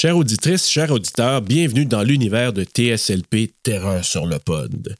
[0.00, 4.96] Chères auditrices, chers auditeurs, bienvenue dans l'univers de TSLP Terreur sur le pod.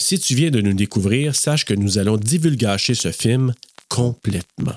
[0.00, 3.52] Si tu viens de nous découvrir, sache que nous allons divulgacher ce film
[3.88, 4.76] complètement.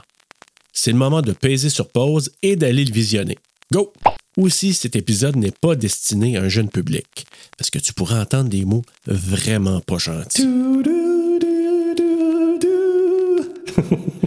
[0.71, 3.37] C'est le moment de peser sur pause et d'aller le visionner.
[3.71, 3.93] Go!
[4.37, 8.49] Aussi, cet épisode n'est pas destiné à un jeune public, parce que tu pourras entendre
[8.49, 10.41] des mots vraiment pas gentils.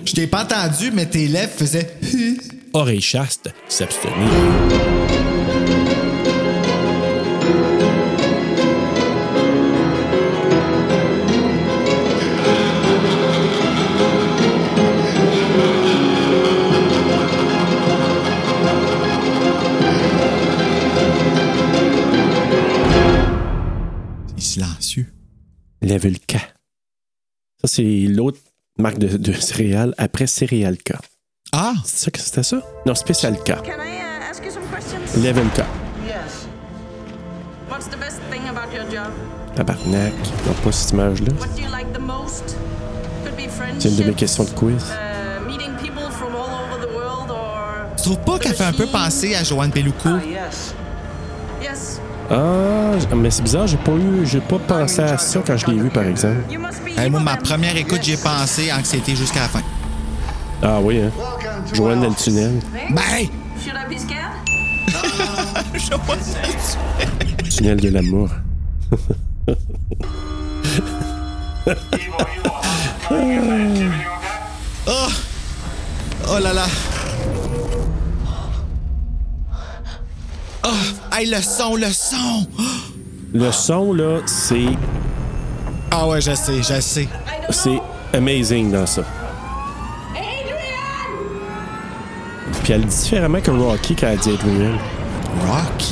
[0.05, 1.99] Je t'ai pas entendu, mais tes lèvres faisaient.
[2.73, 4.96] Oreille chaste, s'abstenir.
[25.87, 26.33] Level K.
[27.61, 28.41] Ça, c'est l'autre
[28.77, 30.95] marque de, de céréales après Céréal K.
[31.53, 31.75] Ah!
[31.85, 32.61] C'est ça que c'était ça?
[32.87, 33.63] Non, Spécial K.
[33.63, 35.23] Can I uh, ask you some questions?
[35.23, 35.63] Level K.
[36.05, 36.49] Yes.
[37.71, 39.13] What's the best thing about your job?
[39.55, 40.13] Tabarnak.
[40.45, 41.33] Non, pas cette image-là.
[41.39, 42.57] What do you like the most?
[43.25, 43.83] Could be friendships.
[43.83, 44.83] C'est une de mes questions de quiz.
[44.91, 47.95] Uh, meeting people from all over the world or.
[47.97, 50.09] Tu trouves pas qu'elle fait un peu penser à Joanne Peluco?
[50.09, 50.75] Ah, yes.
[52.31, 55.79] Ah, mais c'est bizarre, j'ai pas eu, j'ai pas pensé à ça quand je l'ai
[55.79, 56.43] vu, par exemple.
[56.99, 59.63] Hey, moi, ma première écoute, j'ai pensé anxiété jusqu'à la fin.
[60.63, 61.11] Ah oui, hein.
[61.73, 62.61] Joanne dans le tunnel.
[62.91, 63.29] Ben!
[63.89, 64.33] Be scared?
[67.51, 68.31] Tunnel de l'amour.
[74.89, 75.09] Oh!
[76.29, 76.67] Oh là là!
[80.69, 80.73] Oh!
[81.13, 82.45] Hey, le son, le son!
[83.33, 84.67] Le son, là, c'est,
[85.93, 87.09] Ah ouais, je sais, je sais.
[87.51, 87.81] c'est
[88.13, 89.03] amazing dans ça.
[92.65, 94.77] Puis elle dit différemment que Rocky quand elle dit Adrian.
[95.47, 95.85] Rock?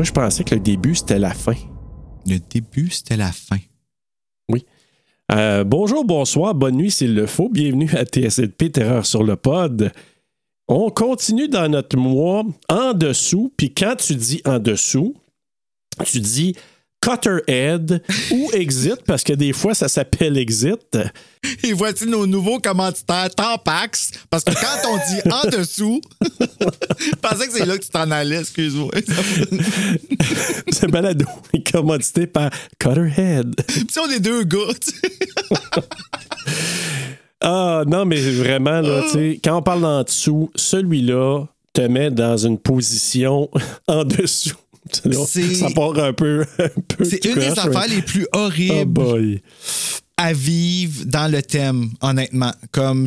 [0.00, 1.52] Moi, je pensais que le début, c'était la fin.
[2.26, 3.58] Le début, c'était la fin.
[4.48, 4.64] Oui.
[5.30, 7.50] Euh, bonjour, bonsoir, bonne nuit s'il le faut.
[7.50, 9.92] Bienvenue à TSLP Terreur sur le pod.
[10.68, 13.52] On continue dans notre mois en dessous.
[13.58, 15.16] Puis quand tu dis en dessous,
[16.06, 16.56] tu dis
[17.00, 20.98] Cutterhead ou Exit, parce que des fois, ça s'appelle Exit.
[21.64, 24.10] Et voici nos nouveaux commanditaires Tampax.
[24.28, 28.10] Parce que quand on dit en dessous, je pensais que c'est là que tu t'en
[28.10, 28.90] allais, excuse-moi.
[30.72, 31.24] Ce balado
[31.54, 33.54] est commandité par Cutterhead.
[33.66, 34.92] Puis on est deux gars, tu.
[37.42, 42.10] Ah, non, mais vraiment, là, tu sais, quand on parle d'en dessous, celui-là te met
[42.10, 43.48] dans une position
[43.86, 44.56] en dessous.
[44.92, 46.44] Ça part un peu.
[47.02, 49.42] C'est une des affaires mais- les plus Oh horribles boy.
[50.16, 52.52] à vivre dans le thème, honnêtement.
[52.72, 53.06] Comme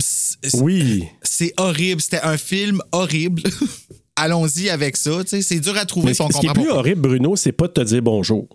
[0.56, 1.04] Oui.
[1.24, 3.44] c'est horrible, c'était un film horrible.
[4.16, 7.02] Allons-y avec ça, c'est dur à trouver Mais si on ce qui est plus horrible,
[7.02, 8.48] Bruno, c'est pas de te dire bonjour.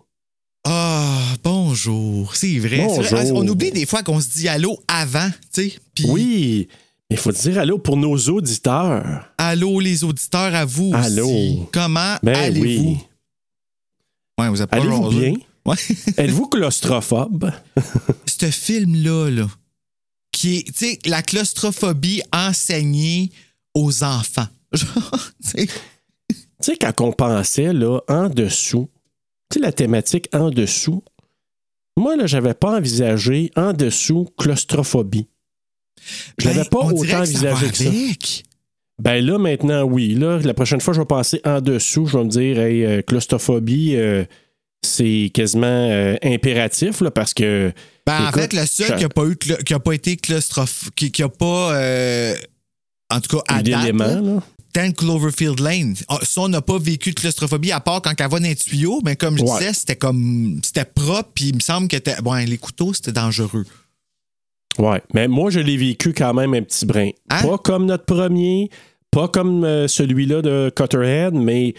[0.64, 2.78] Ah, bonjour, c'est vrai.
[2.86, 3.04] Bonjour.
[3.04, 3.30] c'est vrai.
[3.32, 5.28] On oublie des fois qu'on se dit allô avant,
[6.06, 6.68] Oui.
[7.10, 9.24] Il faut dire allô pour nos auditeurs.
[9.38, 11.26] allô les auditeurs à vous Allô.
[11.26, 11.58] aussi.
[11.72, 12.64] Comment Ben allez-vous?
[12.90, 12.98] oui.
[14.38, 15.34] Ouais, vous Allez-vous bien?
[15.66, 15.76] Ouais.
[16.16, 17.50] Êtes-vous claustrophobe?
[18.26, 19.48] Ce film-là, là,
[20.32, 23.30] qui est, tu sais, la claustrophobie enseignée
[23.74, 24.48] aux enfants.
[26.60, 28.90] Tu sais, quand on pensait, là, en dessous,
[29.48, 31.04] tu sais, la thématique en dessous,
[31.96, 35.28] moi, là, j'avais pas envisagé en dessous claustrophobie.
[36.36, 37.88] Je ben, l'avais pas autant que envisagé que ça.
[37.88, 38.44] avec.
[39.00, 40.14] Ben là, maintenant, oui.
[40.14, 42.06] Là, la prochaine fois, je vais passer en dessous.
[42.06, 44.24] Je vais me dire, hey, euh, claustrophobie, euh,
[44.84, 47.72] c'est quasiment euh, impératif, là, parce que.
[48.06, 51.10] Ben, en fait, le seul qui n'a pas, eu qui a pas été claustrophobe, qui,
[51.12, 52.34] qui a pas, euh,
[53.10, 54.42] en tout cas, à date, là, là.
[54.74, 55.94] 10 Cloverfield Lane.
[56.08, 58.54] Ah, Ça, on n'a pas vécu de claustrophobie à part quand elle va dans un
[58.54, 59.58] tuyau, mais comme je Ouais.
[59.58, 60.60] disais, c'était comme.
[60.62, 61.96] C'était propre, puis il me semble que.
[62.22, 63.64] Bon, les couteaux, c'était dangereux.
[64.78, 65.02] Ouais.
[65.14, 67.10] Mais moi, je l'ai vécu quand même un petit brin.
[67.30, 67.42] Hein?
[67.42, 68.70] Pas comme notre premier,
[69.10, 71.74] pas comme euh, celui-là de Cutterhead, mais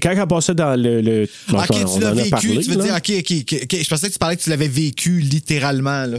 [0.00, 1.00] quand elle passait dans le.
[1.00, 2.30] le bon, ok, on tu l'as vécu.
[2.30, 2.84] parlé, tu veux là.
[2.84, 3.82] dire, ok, ok, ok.
[3.82, 6.18] Je pensais que tu parlais que tu l'avais vécu littéralement, là.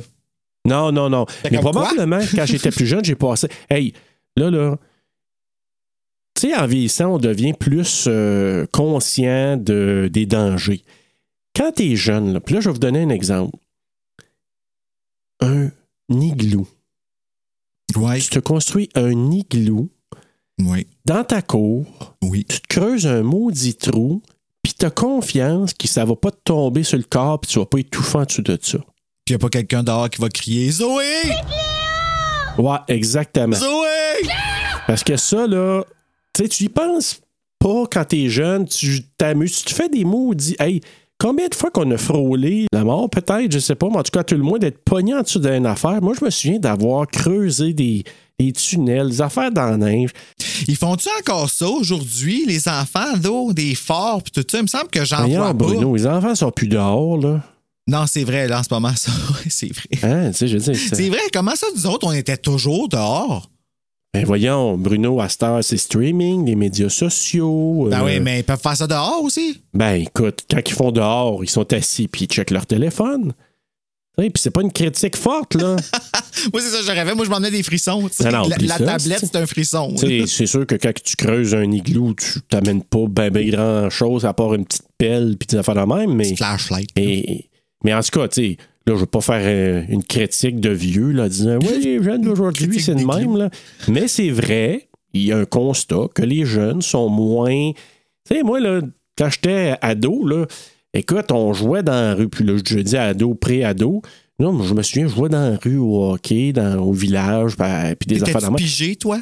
[0.66, 1.26] Non, non, non.
[1.52, 3.48] Mais probablement, quand j'étais plus jeune, j'ai passé.
[3.70, 3.94] Hey,
[4.38, 4.78] là, là.
[6.36, 10.84] Tu sais, en vieillissant, on devient plus euh, conscient de, des dangers.
[11.56, 13.56] Quand t'es jeune, là, puis là, je vais vous donner un exemple.
[15.42, 15.70] Un
[16.10, 16.68] igloo.
[17.96, 18.20] Ouais.
[18.20, 19.90] tu te construis un igloo
[20.60, 20.88] Oui.
[21.06, 21.86] dans ta cour,
[22.24, 22.46] Oui.
[22.50, 24.22] tu te creuses un maudit trou,
[24.64, 27.60] puis tu as confiance que ça va pas te tomber sur le corps, puis tu
[27.60, 28.78] vas pas étouffer en dessous de ça.
[28.80, 28.88] Puis
[29.30, 31.22] il n'y a pas quelqu'un dehors qui va crier Zoé!
[32.58, 33.56] Ouais, exactement.
[33.56, 34.28] Zoé!
[34.88, 35.84] Parce que ça, là,
[36.34, 37.22] tu sais, tu y penses
[37.60, 40.56] pas quand t'es jeune, tu t'amuses, tu te fais des maudits.
[40.60, 40.82] Hey,
[41.24, 44.12] combien de fois qu'on a frôlé la mort, peut-être, je sais pas, mais en tout
[44.12, 46.02] cas, tout le monde d'être pogné en dessous d'une affaire.
[46.02, 48.04] Moi, je me souviens d'avoir creusé des,
[48.38, 50.10] des tunnels, des affaires dans la neige.
[50.68, 54.58] Ils font-tu encore ça aujourd'hui, les enfants, d'eau, des forts, puis tout ça?
[54.60, 55.54] Il me semble que j'en vois pas.
[55.54, 57.42] Bruno, les enfants sont plus dehors, là.
[57.88, 59.12] Non, c'est vrai, là, en ce moment, ça.
[59.50, 60.10] C'est vrai.
[60.10, 63.50] Hein, je veux dire, C'est vrai, comment ça, nous autres, on était toujours dehors?
[64.14, 67.88] Ben voyons, Bruno, à heure, c'est streaming, les médias sociaux.
[67.90, 69.62] Ben euh, oui, mais ils peuvent faire ça dehors aussi.
[69.74, 73.34] Ben écoute, quand ils font dehors, ils sont assis puis ils checkent leur téléphone.
[74.20, 75.76] Et puis c'est pas une critique forte, là.
[76.54, 77.16] Moi, c'est ça que je rêvais.
[77.16, 78.02] Moi, je m'emmenais des frissons.
[78.02, 79.96] Non, non, la oublie la ça, tablette, c'est- un frisson.
[79.98, 84.26] C'est sûr que quand tu creuses un igloo, tu t'amènes pas ben, ben grand chose
[84.26, 86.90] à part une petite pelle puis des affaires de même, mais, Flashlight.
[86.96, 87.50] mais,
[87.84, 90.70] mais en tout cas, tu sais, là, je veux pas faire euh, une critique de
[90.70, 93.50] vieux, là, disant, oui, les jeunes d'aujourd'hui, c'est le même, là.
[93.88, 97.72] Mais c'est vrai, il y a un constat que les jeunes sont moins.
[98.26, 98.82] Tu sais, moi, là,
[99.18, 100.46] quand j'étais ado, là,
[100.94, 104.02] écoute, on jouait dans la rue, puis là, je dis ado, pré-ado.
[104.40, 107.56] Non, mais je me souviens, je jouais dans la rue au hockey, dans, au village,
[107.56, 108.56] ben, puis des affaires même.
[108.56, 109.20] pigé, toi?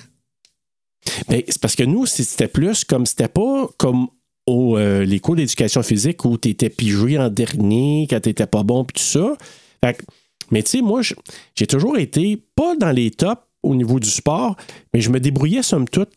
[1.28, 4.08] Ben, c'est parce que nous, c'était plus comme c'était pas comme
[4.48, 8.64] au, euh, les cours d'éducation physique où tu étais pigé en dernier quand t'étais pas
[8.64, 9.34] bon puis tout ça.
[9.84, 10.04] Fait que-
[10.52, 11.02] mais tu sais, moi,
[11.56, 14.56] j'ai toujours été pas dans les tops au niveau du sport,
[14.94, 16.10] mais je me débrouillais somme toute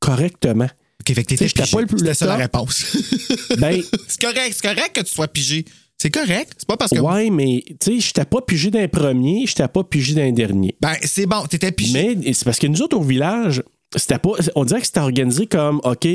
[0.00, 0.68] correctement.
[1.00, 2.84] OK, fait que t'étais Tu pas le plus C'était ça la réponse.
[3.58, 5.64] Ben, c'est correct, c'est correct que tu sois pigé.
[5.98, 6.52] C'est correct.
[6.58, 6.98] C'est pas parce que.
[6.98, 10.76] ouais, mais tu sais, j'étais pas pigé d'un premier, j'étais pas pigé d'un dernier.
[10.80, 12.16] Ben, c'est bon, t'étais pigé.
[12.16, 13.62] Mais c'est parce que nous autres au village,
[13.96, 14.32] c'était pas.
[14.56, 16.06] On dirait que c'était organisé comme OK,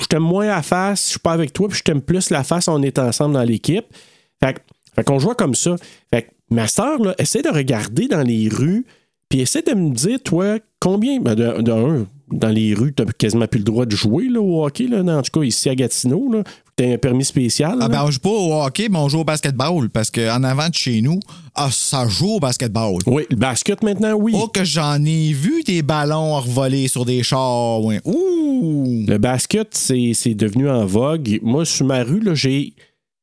[0.00, 2.44] je t'aime moins la face, je suis pas avec toi, puis je t'aime plus la
[2.44, 3.86] face, on est ensemble dans l'équipe.
[4.42, 4.56] Fait,
[4.94, 5.76] fait qu'on jouait comme ça.
[6.12, 8.84] Fait que ma soeur, essaie de regarder dans les rues,
[9.28, 11.20] puis essaie de me dire, toi, combien.
[11.20, 11.34] Ben,
[12.30, 15.22] dans les rues, t'as quasiment plus le droit de jouer là, au hockey, là, en
[15.22, 16.42] tout cas ici à Gatineau.
[16.76, 17.78] T'aies un permis spécial.
[17.80, 19.88] Ah ben, on joue pas au hockey, mais on joue au basketball.
[19.90, 21.20] Parce qu'en avant de chez nous,
[21.54, 22.96] ah, ça joue au basketball.
[23.06, 24.32] Oui, le basket maintenant, oui.
[24.34, 27.80] Oh, que j'en ai vu des ballons revoler sur des chars.
[27.84, 28.00] ouais.
[28.04, 29.04] Ouh!
[29.06, 31.38] Le basket, c'est devenu en vogue.
[31.42, 32.74] Moi, sur ma rue, là, j'ai.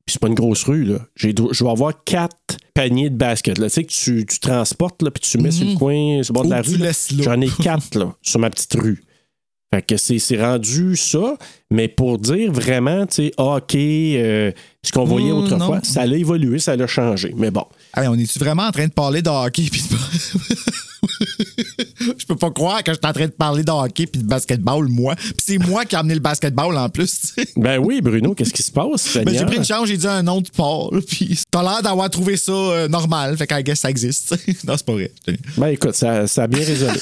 [0.06, 1.00] Puis c'est pas une grosse rue, là.
[1.18, 3.58] J'ai- Je vais avoir quatre paniers de basket.
[3.58, 3.68] Là.
[3.68, 6.36] Tu sais que tu, tu transportes, là, puis tu mets sur le coin, sur le
[6.36, 6.64] bord de Ou la Mhm.
[6.64, 7.24] tu rue.
[7.24, 9.04] J'en ai quatre, là, sur ma petite rue.
[9.74, 11.38] Fait que c'est rendu ça,
[11.70, 14.52] mais pour dire vraiment, tu sais, hockey, euh,
[14.84, 15.84] ce qu'on voyait Mm, autrefois, non.
[15.84, 17.34] ça a évolué, ça a changé.
[17.38, 17.64] Mais bon.
[17.94, 19.96] Allez, on est-tu vraiment en train de parler de hockey puis de...
[22.18, 24.28] Je peux pas croire que je suis en train de parler de hockey puis de
[24.28, 25.16] basketball, moi.
[25.16, 27.34] Puis c'est moi qui ai amené le basketball en plus.
[27.56, 29.18] Ben oui, Bruno, qu'est-ce qui se passe?
[29.24, 32.10] Ben, j'ai pris une chance, j'ai dit un nom de sport, puis t'as l'air d'avoir
[32.10, 34.32] trouvé ça euh, normal, fait qu'I guess ça existe.
[34.66, 35.12] non, c'est pas vrai.
[35.58, 37.00] Ben écoute, ça, ça a bien résolu.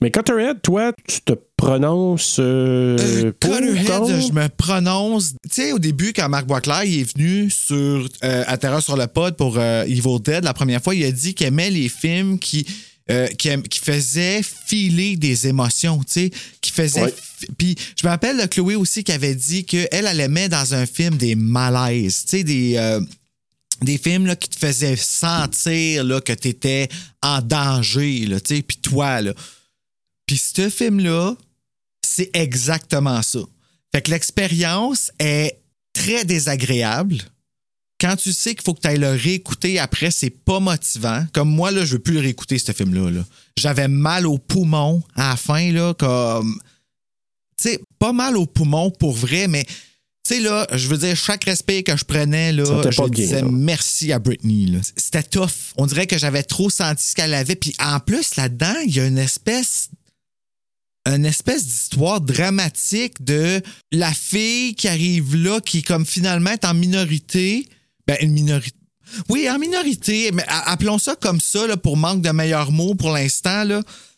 [0.00, 2.36] Mais Cutterhead, toi, tu te prononces.
[2.38, 3.86] euh, Euh, Cutterhead,
[4.28, 5.34] je me prononce.
[5.50, 8.96] Tu sais, au début, quand Marc Boisclair il est venu sur euh, à Terreur sur
[8.96, 11.88] le pod pour euh, Evil Dead la première fois, il a dit qu'il aimait les
[11.90, 12.64] films qui.
[13.10, 17.04] euh, qui, qui faisaient filer des émotions, tu sais, qui faisaient...
[17.04, 17.14] Ouais.
[17.56, 20.84] Puis je me rappelle de Chloé aussi qui avait dit qu'elle, elle aimait dans un
[20.86, 22.74] film des malaises, tu sais, des...
[22.76, 23.00] euh,
[23.80, 26.88] des films là, qui te faisaient sentir là, que tu étais
[27.22, 29.32] en danger, là, tu sais, puis toi, là.
[30.26, 31.34] Puis ce film-là,
[32.18, 33.38] c'est exactement ça.
[33.94, 35.60] Fait que l'expérience est
[35.92, 37.16] très désagréable.
[38.00, 41.24] Quand tu sais qu'il faut que tu ailles le réécouter après, c'est pas motivant.
[41.32, 43.10] Comme moi, là, je veux plus le réécouter, ce film-là.
[43.10, 43.24] là.
[43.56, 46.60] J'avais mal aux poumons à la fin, là, comme.
[47.56, 49.64] Tu sais, pas mal aux poumons pour vrai, mais.
[49.64, 53.42] Tu sais, là, je veux dire, chaque respect que je prenais, là, je bien, disais
[53.42, 53.48] là.
[53.48, 54.72] merci à Britney.
[54.96, 55.72] C'était tough.
[55.76, 57.54] On dirait que j'avais trop senti ce qu'elle avait.
[57.54, 59.88] Puis en plus, là-dedans, il y a une espèce
[61.14, 63.60] une espèce d'histoire dramatique de
[63.92, 67.66] la fille qui arrive là, qui comme finalement est en minorité.
[68.06, 68.76] Ben, une minorité.
[69.28, 73.64] Oui, en minorité, mais appelons ça comme ça pour manque de meilleurs mots pour l'instant.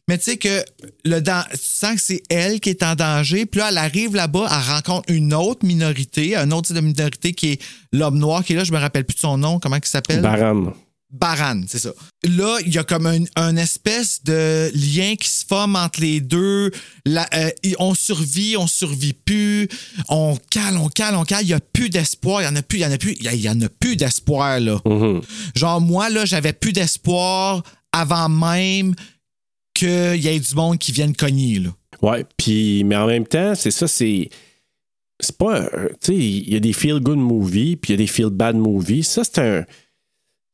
[0.09, 0.65] Mais tu sais que
[1.05, 3.47] le tu sens que c'est elle qui est en danger.
[3.47, 7.33] Puis là, elle arrive là-bas, elle rencontre une autre minorité, un autre type de minorité
[7.33, 9.77] qui est l'homme noir, qui est là, je me rappelle plus de son nom, comment
[9.77, 10.21] il s'appelle?
[10.21, 10.73] Baran.
[11.13, 11.93] Baran, c'est ça.
[12.23, 16.21] Là, il y a comme un, un espèce de lien qui se forme entre les
[16.21, 16.71] deux.
[17.05, 19.69] La- euh, on survit, on survit plus.
[20.09, 21.43] On cale, on cale, on cale.
[21.43, 22.43] Il n'y a plus d'espoir.
[22.43, 23.17] Il n'y en a plus, il y en a plus.
[23.21, 24.81] Il y en a plus d'espoir, là.
[24.85, 25.21] Mhm.
[25.57, 27.63] Genre, moi, là, j'avais plus d'espoir
[27.93, 28.95] avant même
[29.75, 31.59] qu'il y ait du monde qui vienne cogner.
[31.59, 31.71] Là.
[32.03, 34.29] Ouais, puis, mais en même temps, c'est ça, c'est.
[35.19, 35.69] C'est pas.
[35.69, 39.05] Tu sais, il y a des feel-good movies, puis il y a des feel-bad movies.
[39.07, 39.65] Ça, c'est un.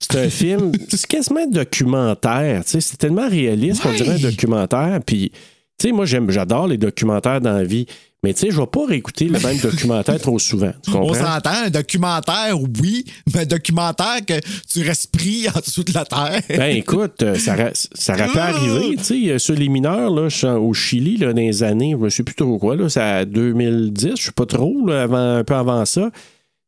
[0.00, 0.72] C'est un film.
[0.88, 2.62] C'est quasiment un documentaire.
[2.66, 3.96] C'est tellement réaliste qu'on Ouais.
[3.96, 5.00] dirait un documentaire.
[5.04, 5.30] Puis,
[5.78, 7.86] tu sais, moi, j'adore les documentaires dans la vie.
[8.24, 10.72] Mais tu sais, je vais pas réécouter le même documentaire trop souvent.
[10.82, 11.14] Tu On comprends?
[11.14, 14.34] s'entend, un documentaire, oui, mais un documentaire que
[14.68, 16.40] tu restes pris en dessous de la terre.
[16.48, 17.54] Ben écoute, euh, ça,
[17.94, 21.40] ça aurait pu arriver, tu sais, euh, sur les mineurs, là, au Chili, là, dans
[21.40, 24.46] les années, je ne sais plus trop quoi, là, c'est à 2010, je sais pas
[24.46, 26.10] trop, là, avant, un peu avant ça.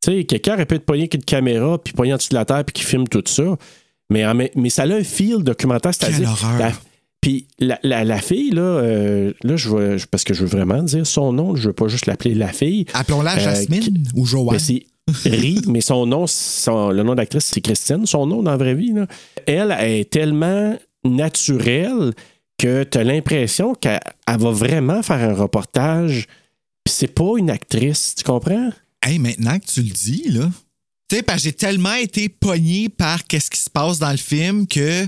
[0.01, 2.35] Tu sais, quelqu'un aurait pu être pogné avec une caméra, puis pogné en dessous de
[2.35, 3.57] la terre, puis qui filme tout ça.
[4.09, 4.23] Mais,
[4.55, 6.29] mais ça a un feel documentaire, c'est-à-dire.
[7.21, 10.81] Puis la, la- la fille, là, euh, là je veux, parce que je veux vraiment
[10.81, 12.85] dire son nom, je veux pas juste l'appeler la fille.
[12.93, 14.53] Appelons-la Euh, Jasmine qui- ou Joanne.
[14.53, 14.85] mais c'est
[15.29, 18.73] Ri, mais son nom, son- le nom d'actrice, c'est Christine, son nom dans la vraie
[18.75, 18.93] vie.
[18.93, 19.05] là.
[19.47, 22.13] Elle est tellement naturelle
[22.57, 26.25] que tu as l'impression qu'elle elle va vraiment faire un reportage.
[26.85, 28.69] Puis c'est pas une actrice, tu comprends?
[29.01, 30.49] Hey, maintenant que tu le dis, là.
[31.09, 34.17] Tu sais, parce que j'ai tellement été pogné par qu'est-ce qui se passe dans le
[34.17, 35.07] film que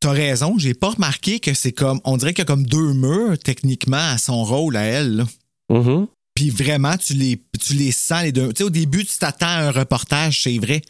[0.00, 2.00] t'as raison, j'ai pas remarqué que c'est comme.
[2.04, 5.24] On dirait qu'il y a comme deux murs, techniquement, à son rôle, à elle.
[5.70, 6.06] Mhm.
[6.34, 8.48] Puis vraiment, tu les, tu les sens, les deux.
[8.52, 10.82] Tu sais, au début, tu t'attends à un reportage, c'est vrai.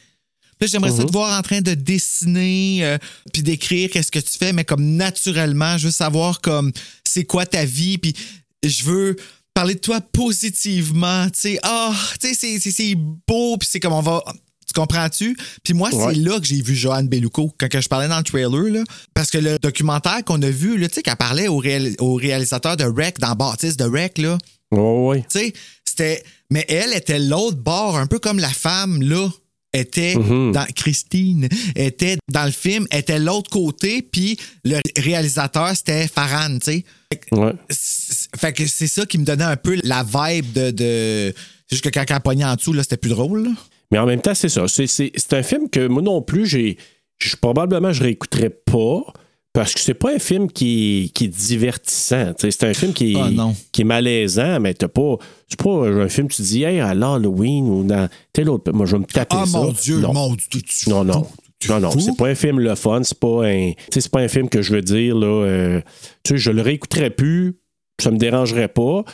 [0.58, 1.06] Puis j'aimerais ça Mhm.
[1.06, 2.98] te voir en train de dessiner, euh,
[3.32, 6.72] puis d'écrire qu'est-ce que tu fais, mais comme naturellement, je veux savoir comme
[7.04, 8.14] c'est quoi ta vie, puis
[8.64, 9.16] je veux
[9.54, 14.00] parler de toi positivement, tu sais, ah, tu sais, c'est- beau, puis c'est comme on
[14.00, 14.22] va...
[14.66, 15.36] Tu comprends-tu?
[15.64, 16.14] Puis moi, Ouais.
[16.14, 18.82] c'est là que j'ai vu Joanne Bellucco, quand que je parlais dans le trailer, là.
[19.12, 22.76] Parce que le documentaire qu'on a vu, tu sais, qu'elle parlait au, réal- au réalisateur
[22.78, 24.38] de Rec, dans Baptiste de Rec, là.
[24.70, 25.26] Ouais, ouais.
[25.30, 25.52] Tu sais,
[25.84, 26.22] c'était.
[26.50, 29.28] Mais elle était l'autre bord, un peu comme la femme, là,
[29.72, 30.52] était Mhm.
[30.52, 30.66] dans.
[30.74, 36.84] Christine était dans le film, était l'autre côté, puis le réalisateur, c'était Farhan, tu sais.
[37.12, 37.52] Fait que- ouais.
[37.70, 40.70] c'est- Fait que c'est ça qui me donnait un peu la vibe de.
[40.70, 41.34] de...
[41.68, 43.50] C'est juste que quand elle pognait en dessous, là, c'était plus drôle, là.
[43.90, 44.66] Mais en même temps, c'est ça.
[44.68, 46.78] C'est, c'est- c'est un film que moi non plus, j'ai,
[47.18, 49.02] je- probablement, je réécouterais pas.
[49.52, 52.32] Parce que c'est pas un film qui, qui est divertissant.
[52.38, 55.16] C'est un film qui est, Ah, qui est malaisant, mais t'as pas.
[55.48, 58.72] C'est pas un film que tu dis, hey, à l'Halloween ou dans tel autre.
[58.72, 59.58] Moi, je vais me taper Ah ça.
[59.58, 60.14] mon Dieu, non.
[60.14, 61.26] mon Dieu, tu Non, non.
[61.68, 63.72] Non, non, c'est pas un film le fun, c'est pas un.
[63.92, 65.26] c'est pas un film que je veux dire, là.
[65.26, 65.80] euh,
[66.24, 67.54] tu sais, je le réécouterais plus,
[68.00, 69.04] ça me dérangerait pas.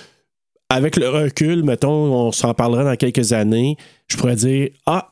[0.70, 3.76] Avec le recul, mettons, on s'en parlera dans quelques années,
[4.10, 5.10] je pourrais dire Ah,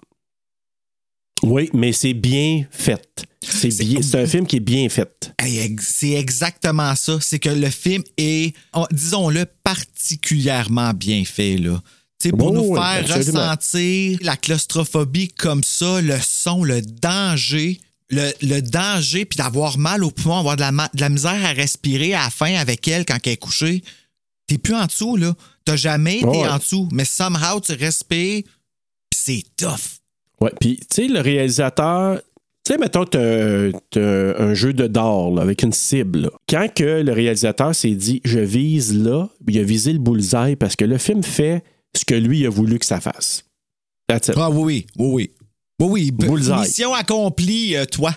[1.42, 3.24] oui, mais c'est bien fait.
[3.42, 5.32] C'est C'est- bien, c'est un film qui est bien fait.
[5.80, 7.18] C'est exactement ça.
[7.20, 11.80] C'est que le film est, on- disons-le, particulièrement bien fait, là.
[12.38, 13.40] Pour Oui, nous faire absolument.
[13.50, 17.78] ressentir la claustrophobie comme ça, le son, le danger,
[18.10, 21.44] le, le danger, puis d'avoir mal au poumon, avoir de la, ma- de la misère
[21.44, 23.84] à respirer à la fin avec elle quand elle est couchée.
[24.48, 25.34] T'es plus en dessous, là.
[25.64, 26.48] T'as jamais été Ouais.
[26.48, 28.42] en dessous, mais somehow tu respires,
[29.10, 29.95] puis c'est tough.
[30.40, 32.20] Ouais, puis, tu sais, le réalisateur,
[32.64, 36.20] tu sais, mettons, t'as t'as un jeu de d'or là, avec une cible.
[36.22, 36.30] là.
[36.48, 40.76] Quand que le réalisateur s'est dit, je vise là, il a visé le bullseye parce
[40.76, 41.62] que le film fait
[41.96, 43.44] ce que lui a voulu que ça fasse.
[44.08, 44.34] That's it.
[44.36, 45.30] Ah oui, oui, oui, oui.
[45.78, 46.60] Oui, Bullseye.
[46.60, 48.14] Mission accomplie, euh, toi.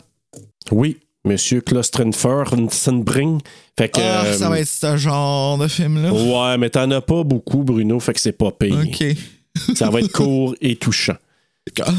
[0.71, 3.39] Oui, Monsieur Klostrenfer-Senbring.
[3.77, 3.99] Fait que.
[4.01, 6.13] Ah, euh, ça va être ce genre de film-là.
[6.13, 8.73] Ouais, mais t'en as pas beaucoup, Bruno, fait que c'est pas payé.
[8.73, 9.75] OK.
[9.75, 11.15] Ça va être court et touchant.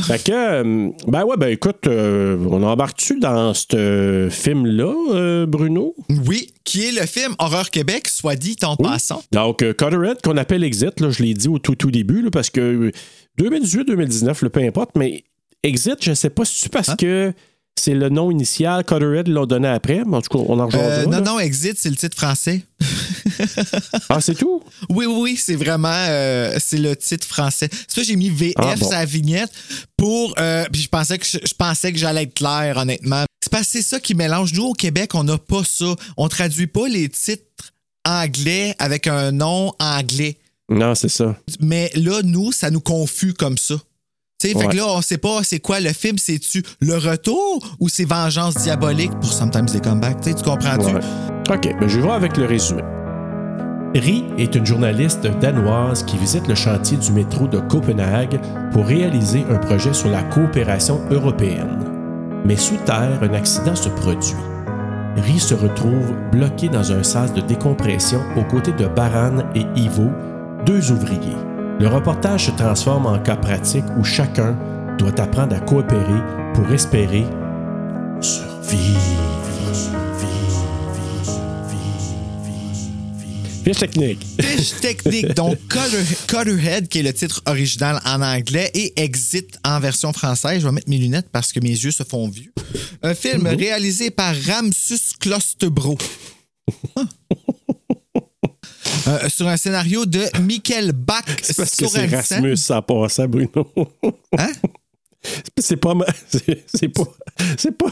[0.07, 5.95] Fait que, euh, ben ouais, ben écoute, euh, on embarque-tu dans ce film-là, euh, Bruno?
[6.27, 8.89] Oui, qui est le film Horreur Québec, soit dit en Oui.
[8.89, 9.23] passant.
[9.33, 12.31] Donc, euh, Cotterhead, qu'on appelle Exit, là, je l'ai dit au tout, tout début, là,
[12.31, 12.91] parce que
[13.41, 15.25] 2018-2019, peu importe, mais
[15.63, 16.97] Exit, je sais pas si c'est parce Hein?
[16.97, 17.33] que
[17.79, 20.81] c'est le nom initial, Cotterhead l'ont donné après, mais en tout cas, on en rejoint.
[20.83, 22.63] Euh, non, non, Exit, c'est le titre français.
[24.09, 24.63] Ah, c'est tout?
[24.91, 27.69] Oui, oui, oui, c'est vraiment euh, c'est le titre français.
[27.89, 28.91] C'est ça j'ai mis VF Ah, bon.
[28.91, 29.51] la vignette
[29.97, 33.25] pour euh, puis je pensais que je, je pensais que j'allais être clair honnêtement.
[33.43, 34.53] C'est parce que c'est ça qui mélange.
[34.53, 35.95] Nous au Québec, on n'a pas ça.
[36.17, 37.73] On traduit pas les titres
[38.07, 40.37] anglais avec un nom anglais.
[40.69, 41.37] Non, c'est ça.
[41.61, 43.77] Mais là, nous, ça nous confuse comme ça.
[44.41, 47.77] Tu sais, fait que là, on sait pas c'est quoi le film, c'est-tu le retour
[47.79, 50.23] ou c'est vengeance diabolique pour Sometimes They Come Back?
[50.23, 50.95] Tu comprends-tu?
[50.95, 51.55] Ouais.
[51.55, 52.83] OK, ben je vais voir avec le résumé.
[53.95, 58.41] Ri est une journaliste danoise qui visite le chantier du métro de Copenhague
[58.73, 61.85] pour réaliser un projet sur la coopération européenne.
[62.47, 64.37] Mais sous terre, un accident se produit.
[65.17, 70.09] Ri se retrouve bloqué dans un sas de décompression aux côtés de Baran et Ivo,
[70.65, 71.37] deux ouvriers.
[71.81, 74.57] Le reportage se transforme en cas pratique où chacun
[74.99, 76.21] doit apprendre à coopérer
[76.55, 77.25] pour espérer
[78.21, 79.01] survivre.
[79.73, 80.67] survivre.
[83.65, 84.27] Fiche technique.
[84.41, 89.81] Fiche technique, donc Cutter- Cutterhead, qui est le titre original en anglais, et Exit en
[89.81, 90.61] version française.
[90.61, 92.53] Je vais mettre mes lunettes parce que mes yeux se font vieux.
[93.03, 95.97] Un film réalisé par Ramsus Klostebro.
[96.97, 97.05] Ah.
[99.09, 102.07] Euh, sur un scénario de Michael Bach C'est parce que c'est.
[102.07, 103.73] Rasmus en passant, Bruno.
[104.39, 104.51] Hein?
[105.59, 106.07] C'est pas, ma-
[106.75, 107.05] c'est pas,
[107.59, 107.91] c'est pas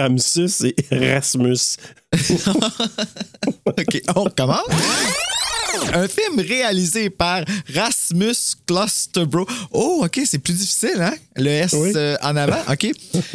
[0.00, 1.76] Ramsus, c'est Rasmus.
[3.66, 4.62] OK, on commence.
[5.92, 8.34] Un film réalisé par Rasmus
[8.66, 9.46] Klosterbro.
[9.72, 11.14] Oh, OK, c'est plus difficile, hein?
[11.36, 11.92] Le S Oui.
[11.96, 12.86] euh, en avant, OK.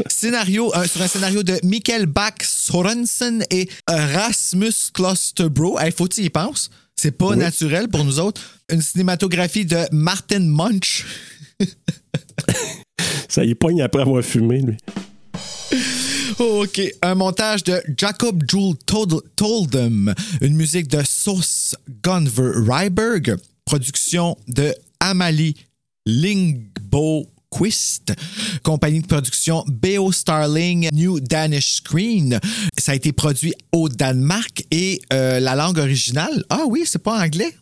[0.07, 5.77] scénario, euh, sur un scénario de Michael Bach Sorensen et Rasmus Klosterbro.
[5.85, 6.69] Il faut qu'il y pense.
[7.01, 8.41] C'est pas naturel pour nous autres.
[8.69, 11.05] Une cinématographie de Martin Munch.
[13.29, 14.75] Ça y pogne après avoir fumé, lui.
[16.39, 16.81] Oh, OK.
[17.01, 20.13] Un montage de Jacob Joule Tod- Toldem.
[20.41, 23.37] Une musique de Sauce Gunver Ryberg.
[23.65, 25.55] Production de Amalie
[27.51, 28.13] Lingbo-Quist.
[28.63, 32.39] Compagnie de production BO Starling New Danish Screen.
[32.77, 36.43] Ça a été produit au Danemark et euh, la langue originale.
[36.49, 37.55] Ah oui, c'est pas anglais.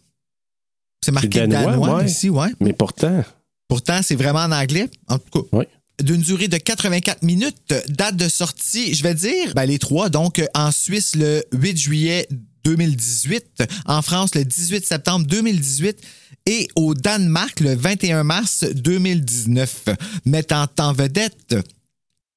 [1.04, 2.06] C'est marqué danois, danois, ouais.
[2.06, 2.50] ici, ouais.
[2.60, 3.24] Mais pourtant,
[3.68, 4.90] Pourtant, c'est vraiment en anglais.
[5.08, 5.66] En tout cas, oui.
[6.02, 7.74] d'une durée de 84 minutes.
[7.90, 10.10] Date de sortie, je vais dire, ben, les trois.
[10.10, 12.28] Donc, en Suisse, le 8 juillet
[12.64, 13.64] 2018.
[13.86, 15.98] En France, le 18 septembre 2018.
[16.50, 19.90] Et au Danemark, le 21 mars 2019.
[20.26, 21.56] Mettant en vedette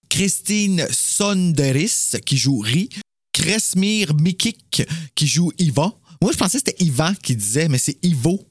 [0.08, 2.88] Christine Sonderis, qui joue Ri.
[3.32, 4.82] Kresmir Mikik,
[5.14, 5.92] qui joue Iva.
[6.20, 8.44] Moi, je pensais que c'était Ivan qui disait, mais c'est Ivo.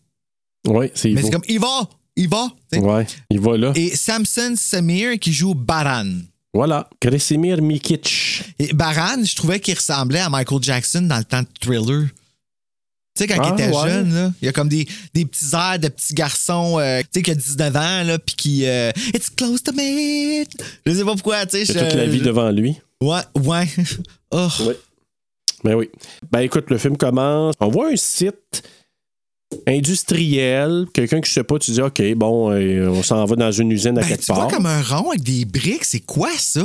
[0.66, 1.28] Oui, c'est Mais Ivo.
[1.28, 2.48] c'est comme Iva, Iva.
[2.72, 2.84] tu sais.
[2.84, 3.74] Ouais, il va là.
[3.75, 6.08] Et Samson Samir qui joue Baran.
[6.54, 8.42] Voilà, Kresimir Mikic.
[8.58, 12.08] Et Baran, je trouvais qu'il ressemblait à Michael Jackson dans le temps de Thriller.
[13.19, 13.89] Tu sais, quand il Ah, était ouais.
[13.89, 17.08] jeune, là, il y a comme des, des petits airs de petits garçons, euh, tu
[17.15, 18.65] sais, qui a 19 ans, là, puis qui.
[18.65, 20.45] euh, It's close to me.
[20.86, 21.73] Je sais pas pourquoi, tu sais.
[21.73, 22.77] Toute la vie devant lui.
[23.01, 23.67] Ouais, ouais.
[24.32, 24.47] Oh.
[24.62, 24.73] Oui.
[25.63, 25.89] Ben oui.
[26.32, 27.55] Ben écoute, le film commence.
[27.60, 28.62] On voit un site
[29.67, 30.86] industriel.
[30.93, 33.71] Quelqu'un qui ne sait pas, tu dis, OK, bon, euh, on s'en va dans une
[33.71, 34.55] usine à Ben, quelque tu vois part.
[34.55, 36.63] comme un rond avec des briques, c'est quoi ça?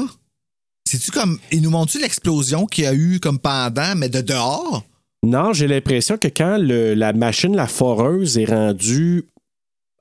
[0.88, 1.38] C'est-tu comme.
[1.50, 4.84] Ils nous montrent-tu l'explosion qu'il y a eu comme pendant, mais de dehors?
[5.24, 9.24] Non, j'ai l'impression que quand le- la machine, la foreuse, est rendue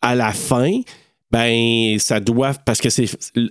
[0.02, 0.82] à la fin,
[1.32, 2.54] ben, ça doit.
[2.54, 3.06] Parce que c'est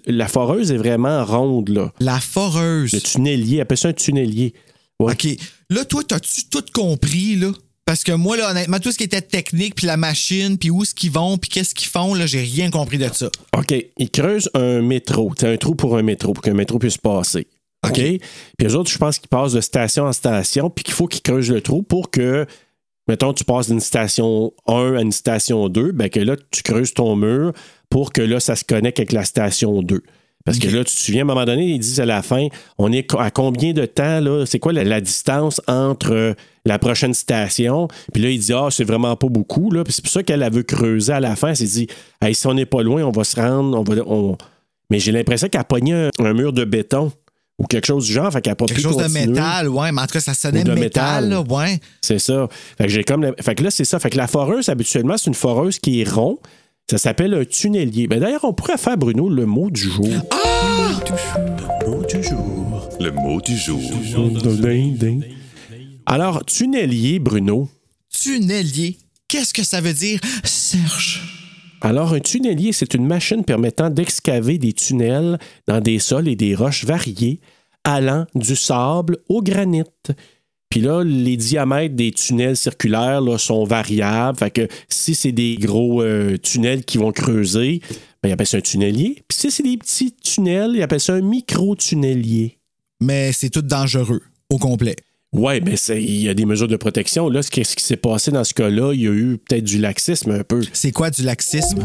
[0.07, 1.93] la foreuse est vraiment ronde, là.
[1.99, 2.93] La foreuse.
[2.93, 4.53] Le tunnelier, appelle ça un tunnelier.
[5.01, 5.13] Ouais.
[5.13, 5.27] OK.
[5.71, 7.51] Là, toi, t'as-tu tout compris, là?
[7.85, 10.83] Parce que moi, là, honnêtement, tout ce qui était technique, puis la machine, puis où
[10.83, 13.29] est-ce qu'ils vont, puis qu'est-ce qu'ils font, là, j'ai rien compris de ça.
[13.57, 15.33] OK, ils creusent un métro.
[15.37, 17.49] C'est un trou pour un métro, pour qu'un métro puisse passer.
[17.89, 17.95] OK?
[18.59, 21.23] Puis eux autres, je pense qu'ils passent de station en station, puis qu'il faut qu'ils
[21.23, 22.47] creusent le trou pour que,
[23.09, 26.95] mettons, tu passes d'une station 1 à une station 2, ben que là, tu creuses
[26.95, 27.53] ton mur
[27.91, 30.03] pour que là, ça se connecte avec la station 2.
[30.45, 32.49] Parce que là, tu te souviens, à un moment donné, ils disent à la fin,
[32.77, 34.45] on est à combien de temps, là?
[34.45, 37.87] C'est quoi la, la distance entre euh, la prochaine station?
[38.13, 39.85] Puis là, il dit, ah, c'est vraiment pas beaucoup, là.
[39.85, 41.51] Puis c'est pour ça qu'elle elle veut creuser à la fin.
[41.51, 41.87] Elle s'est dit,
[42.21, 44.03] hey, si on n'est pas loin, on va se rendre, on va.
[44.05, 44.37] on-
[44.91, 47.13] Mais j'ai l'impression qu'elle a pogné un, un mur de béton
[47.59, 49.93] ou quelque chose du genre, fait qu'elle a pas Quelque pu chose de métal, ouais,
[49.93, 51.29] mais en tout cas, ça sonnait Ou de métal, métal.
[51.29, 51.81] là, ouais.
[52.01, 52.49] C'est ça.
[52.79, 53.23] Fait que j'ai comme.
[53.23, 53.99] la- Fait que là, c'est ça.
[54.01, 56.39] Fait que la foreuse, habituellement, c'est une foreuse qui est rond.
[56.91, 58.09] Ça s'appelle un tunnelier.
[58.09, 60.09] Ben, D'ailleurs, on pourrait faire, Bruno, le mot du jour.
[60.09, 62.89] Le mot du jour.
[63.01, 63.81] Le mot du jour.
[66.07, 67.69] Alors, tunnelier, Bruno.
[68.13, 68.99] Tunnelier.
[69.29, 71.42] Qu'est-ce que ça veut dire, Serge?
[71.85, 76.55] Alors, un tunnelier, c'est une machine permettant d'excaver des tunnels dans des sols et des
[76.55, 77.41] roches variés,
[77.83, 79.83] allant du sable au granit.
[80.71, 84.39] Puis là, les diamètres des tunnels circulaires sont variables.
[84.39, 87.81] Fait que si c'est des gros euh, tunnels qui vont creuser,
[88.23, 89.25] ben, ils appellent ça un tunnelier.
[89.27, 92.59] Puis si c'est des petits tunnels, ils appellent ça un micro-tunnelier.
[93.01, 94.95] Mais c'est tout dangereux, au complet.
[95.33, 97.31] Ouais, ben il y a des mesures de protection.
[97.31, 99.65] Là, ce qui, ce qui s'est passé dans ce cas-là, il y a eu peut-être
[99.65, 100.61] du laxisme un peu.
[100.75, 101.83] C'est quoi du laxisme?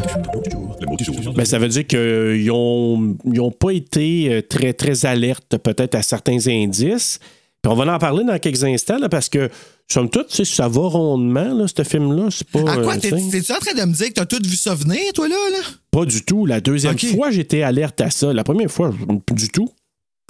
[1.34, 5.94] Ben, ça veut dire qu'ils n'ont ils ont pas été euh, très, très alertes peut-être
[5.94, 7.20] à certains indices.
[7.62, 9.48] Puis on va en parler dans quelques instants là, parce que,
[9.90, 12.28] somme toute, ça va rondement, là, ce film-là.
[12.30, 12.70] C'est pas.
[12.70, 12.96] À quoi?
[12.96, 15.36] euh, T'es-tu en train de me dire que t'as tout vu ça venir, toi, là?
[15.52, 15.64] là?
[15.90, 16.44] pas du tout.
[16.44, 18.32] La deuxième fois, j'étais alerte à ça.
[18.32, 18.94] La première fois,
[19.26, 19.70] pas du tout.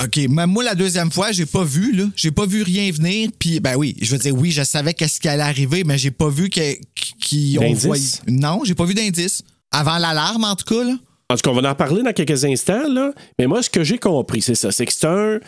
[0.02, 2.04] OK, mais moi, la deuxième fois, j'ai pas vu, là.
[2.14, 3.30] J'ai pas vu rien venir.
[3.36, 6.12] Puis, ben oui, je veux dire, oui, je savais qu'est-ce qui allait arriver, mais j'ai
[6.12, 8.04] pas vu qu'ils ont voyé.
[8.28, 9.42] Non, j'ai pas vu d'indice.
[9.72, 10.96] Avant l'alarme, en tout cas, là.
[11.30, 13.12] En tout cas, on va en parler dans quelques instants, là.
[13.38, 14.70] Mais moi, ce que j'ai compris, c'est ça.
[14.70, 15.40] C'est que c'est un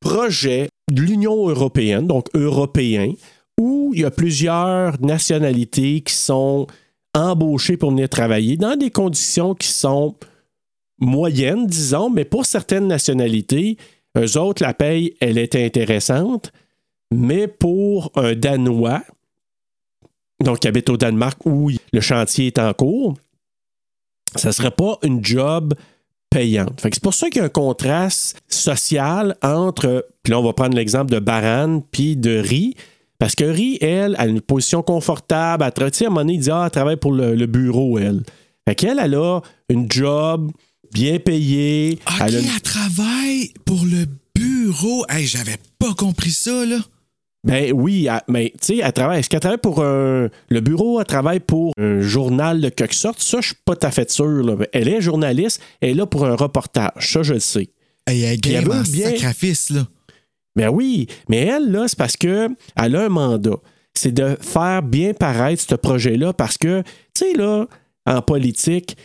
[0.00, 3.12] projet de l'Union européenne, donc européen,
[3.58, 6.66] où il y a plusieurs nationalités qui sont
[7.14, 10.14] embauchées pour venir travailler dans des conditions qui sont
[11.00, 13.76] moyennes, disons, mais pour certaines nationalités,
[14.16, 16.52] eux autres, la paye, elle est intéressante,
[17.10, 19.02] mais pour un Danois,
[20.42, 23.14] donc qui habite au Danemark où le chantier est en cours,
[24.36, 25.74] ça ne serait pas une job
[26.30, 26.80] payante.
[26.82, 30.76] C'est pour ça qu'il y a un contraste social entre, puis là on va prendre
[30.76, 32.76] l'exemple de Baran puis de Ri,
[33.18, 36.96] parce que Ri, elle, a une position confortable, elle, à un moment donné, elle travaille
[36.96, 38.22] pour le, le bureau, elle.
[38.66, 40.50] Fait qu'elle, elle a une job
[40.92, 41.98] bien payée.
[42.06, 45.04] OK, elle a une- elle travaille pour le bureau.
[45.08, 46.78] Hey, j'avais pas compris ça, là.
[47.42, 49.20] Ben oui, elle- mais tu sais, elle travaille.
[49.20, 50.28] Est-ce qu'elle travaille pour un.
[50.50, 53.20] Le bureau, elle travaille pour un journal de quelque sorte?
[53.22, 54.26] Ça, je suis pas tout à fait sûr.
[54.26, 54.56] là.
[54.72, 57.12] Elle est journaliste, elle est là pour un reportage.
[57.12, 57.70] Ça, je le sais.
[58.06, 59.86] Hey, elle veut en bien- sacrifice, là.
[60.56, 63.56] Ben oui, mais elle, là, c'est parce que elle a un mandat.
[63.94, 66.82] C'est de faire bien paraître ce projet-là parce que,
[67.14, 67.66] tu sais, là,
[68.06, 68.96] en politique,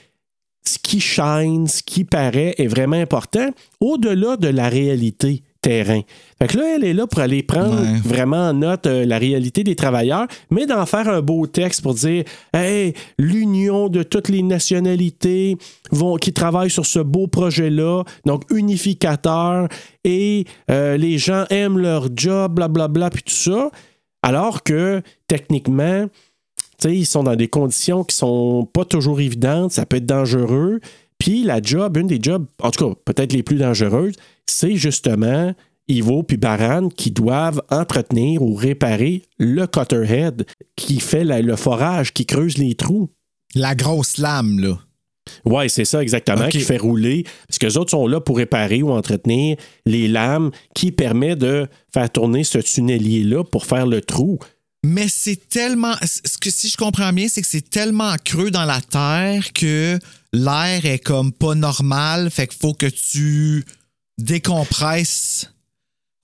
[0.68, 3.50] ce qui shine, ce qui paraît est vraiment important
[3.80, 6.02] au-delà de la réalité terrain.
[6.38, 8.00] Fait que là, elle est là pour aller prendre Ouais.
[8.04, 11.96] vraiment en note euh, la réalité des travailleurs, mais d'en faire un beau texte pour
[11.96, 12.24] dire
[12.54, 15.58] Hey, l'union de toutes les nationalités
[15.92, 19.68] vont, qui travaillent sur ce beau projet-là, donc unificateur,
[20.04, 23.70] et euh, les gens aiment leur job, blablabla, puis tout ça.
[24.22, 26.06] Alors que techniquement,
[26.80, 30.06] tu sais, ils sont dans des conditions qui sont pas toujours évidentes, ça peut être
[30.06, 30.80] dangereux.
[31.18, 35.54] Puis la job, une des jobs, en tout cas, peut-être les plus dangereuses, c'est justement
[35.88, 42.12] Ivo puis Baran qui doivent entretenir ou réparer le cutterhead qui fait la- le forage,
[42.12, 43.10] qui creuse les trous.
[43.54, 44.80] La grosse lame, là.
[45.44, 47.24] Ouais, c'est ça exactement, qui fait rouler.
[47.48, 51.68] Parce que les autres sont là pour réparer ou entretenir les lames qui permet de
[51.92, 54.38] faire tourner ce tunnelier-là pour faire le trou.
[54.88, 55.96] Mais c'est tellement.
[56.04, 59.98] Ce que si je comprends bien, c'est que c'est tellement creux dans la terre que
[60.32, 62.30] l'air est comme pas normal.
[62.30, 63.64] Fait qu'il faut que tu
[64.20, 65.52] décompresses.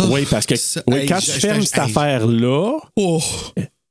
[0.02, 1.84] Oh, oui, parce que ça- oui, hey, quand je- tu fermes cette hey.
[1.84, 3.22] affaire-là, Oh!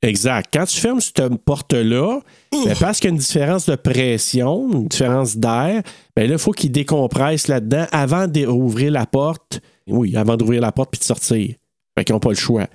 [0.03, 0.49] Exact.
[0.53, 2.21] Quand tu fermes cette porte-là,
[2.53, 5.83] ben, parce qu'il y a une différence de pression, une différence d'air,
[6.17, 9.61] ben là, il faut qu'il décompresse là-dedans avant d'ouvrir la porte.
[9.87, 11.55] Oui, avant d'ouvrir la porte puis de sortir.
[11.99, 12.67] Fait qu'ils n'ont pas le choix.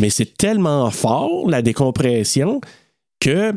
[0.00, 2.60] Mais c'est tellement fort, la décompression,
[3.20, 3.52] que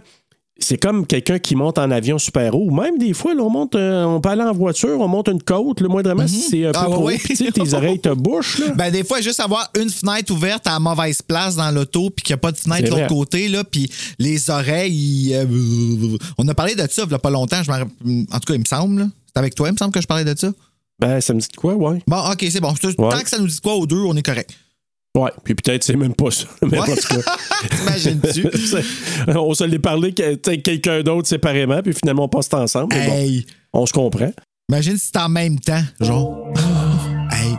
[0.57, 2.69] c'est comme quelqu'un qui monte en avion super haut.
[2.69, 5.41] Même des fois, là, on monte, euh, on peut aller en voiture, on monte une
[5.41, 8.59] côte, le moindrement, si c'est un peu Ah, trop haut, tes oreilles te bouchent.
[8.59, 8.67] Là.
[8.75, 12.23] Ben, des fois, juste avoir une fenêtre ouverte à la mauvaise place dans l'auto, puis
[12.23, 13.89] qu'il n'y a pas de fenêtre de l'autre côté, là, puis
[14.19, 15.31] les oreilles.
[15.33, 18.53] euh, on a parlé de ça il n'y a pas longtemps, je en tout cas,
[18.53, 19.09] il me semble.
[19.27, 20.51] C'est avec toi, il me semble que je parlais de ça.
[20.99, 22.03] Ben, ça me dit quoi, ouais.
[22.05, 22.73] Bon, OK, c'est bon.
[22.83, 22.93] Ouais.
[23.09, 24.51] Tant que ça nous dit quoi aux deux, on est correct.
[25.17, 26.45] Ouais, puis peut-être c'est même pas ça.
[26.61, 26.87] Mais Ouais.
[27.69, 28.49] T'imagines-tu?
[28.57, 32.95] C'est- on se l'est parlé quelqu'un d'autre séparément, puis finalement on passe ensemble.
[32.95, 33.45] bon, hey!
[33.73, 34.31] on se comprend.
[34.69, 36.47] Imagine si c'est en même temps, genre.
[37.31, 37.55] hey!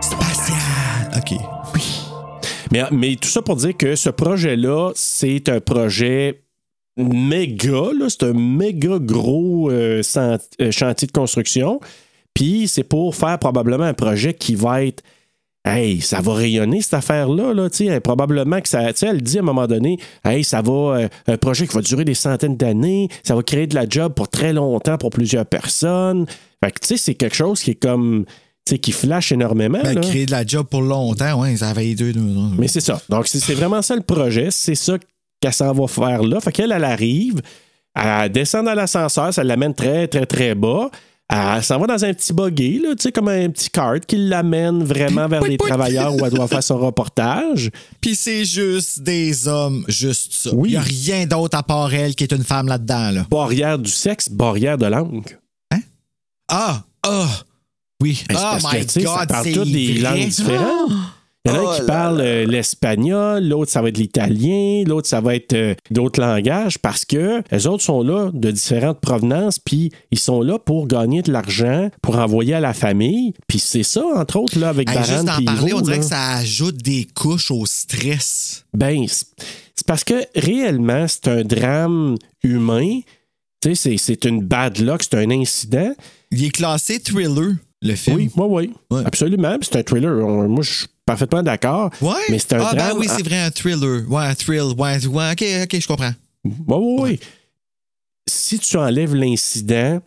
[0.00, 0.56] Spatial!
[1.16, 1.38] OK.
[2.72, 6.42] Mais, mais tout ça pour dire que ce projet-là, c'est un projet
[6.96, 11.80] méga, là, c'est un méga gros euh, euh, chantier de construction.
[12.34, 15.02] Puis c'est pour faire probablement un projet qui va être.
[15.64, 19.66] Hey, ça va rayonner cette affaire-là, là, probablement que ça, elle dit à un moment
[19.66, 23.42] donné, hey, ça va, euh, un projet qui va durer des centaines d'années, ça va
[23.42, 26.26] créer de la job pour très longtemps pour plusieurs personnes.
[26.64, 28.24] Fait que, tu sais, c'est quelque chose qui est comme,
[28.64, 29.80] tu sais, qui flash énormément.
[29.82, 30.00] Ben, là.
[30.00, 32.20] créer de la job pour longtemps, ouais, ça deux, deux.
[32.56, 33.02] Mais c'est ça.
[33.08, 34.48] Donc, c'est c'est vraiment ça le projet.
[34.50, 34.96] C'est ça
[35.40, 36.40] qu'elle s'en va faire là.
[36.40, 37.42] Fait qu'elle, elle arrive,
[37.94, 40.90] elle descend dans l'ascenseur, ça l'amène très, très, très bas.
[41.30, 44.16] Elle s'en va dans un petit buggy, là, tu sais, comme un petit cart qui
[44.16, 47.70] l'amène vraiment vers les travailleurs où elle doit faire son reportage.
[48.00, 50.50] Puis c'est juste des hommes, juste ça.
[50.54, 50.70] Oui.
[50.70, 53.26] Il n'y a rien d'autre à part elle qui est une femme là-dedans, là.
[53.30, 55.38] Barrière du sexe, barrière de langue.
[56.50, 56.82] Ah!
[57.02, 57.28] Ah!
[58.00, 58.24] Oui.
[58.28, 60.10] Ben, oh que, my ça God, c'est des vrai.
[60.16, 60.92] langues différentes.
[61.48, 64.84] Il y en a un qui là parle euh, l'espagnol, l'autre ça va être l'italien,
[64.86, 69.00] l'autre ça va être euh, d'autres langages parce que les autres sont là de différentes
[69.00, 73.32] provenances, puis ils sont là pour gagner de l'argent, pour envoyer à la famille.
[73.46, 76.02] Puis c'est ça, entre autres, là, avec Hey, Baran juste puis parler, on dirait là.
[76.02, 78.64] que ça ajoute des couches au stress.
[78.74, 83.00] Ben, c'est parce que réellement, c'est un drame humain.
[83.60, 85.92] Tu sais, c'est- c'est une bad luck, c'est un incident.
[86.30, 88.16] Il est classé thriller, le film?
[88.16, 88.72] Oui, oui, oui.
[88.98, 89.02] Ouais.
[89.06, 89.56] Absolument.
[89.62, 90.12] C'est un thriller.
[90.26, 91.90] On- moi, je suis parfaitement d'accord.
[92.00, 92.12] Ouais?
[92.30, 94.02] Mais c'est un ah, ben oui, c'est vrai, un thriller.
[94.10, 94.74] Ouais, un thrill.
[94.76, 96.12] Ouais, ouais, ok, ok, je comprends.
[96.44, 97.20] Oui, oui, oui.
[98.28, 100.00] Si tu enlèves l'incident,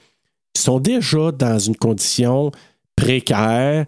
[0.55, 2.51] ils sont déjà dans une condition
[2.95, 3.85] précaire.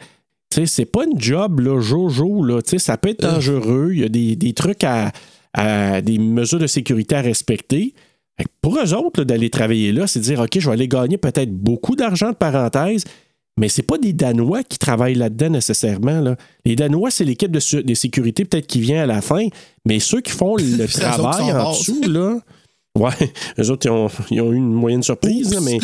[0.49, 2.61] Tu sais, c'est pas une job, là, jojo, là.
[2.61, 3.33] Tu sais, ça peut être Euh.
[3.33, 3.89] dangereux.
[3.93, 5.11] Il y a des, des trucs à,
[5.53, 7.93] à des mesures de sécurité à respecter.
[8.61, 11.95] Pour eux autres, d'aller travailler là, c'est dire OK, je vais aller gagner peut-être beaucoup
[11.95, 13.03] d'argent de parenthèse,
[13.57, 16.19] mais c'est pas des Danois qui travaillent là-dedans nécessairement.
[16.21, 16.35] là.
[16.65, 19.47] Les Danois, c'est l'équipe de, de sécurité peut-être qui vient à la fin,
[19.85, 22.39] mais ceux qui font le travail en dessous, là.
[22.95, 23.09] Ouais,
[23.59, 25.79] eux autres, ils ont, ils ont eu une moyenne surprise, là, mais.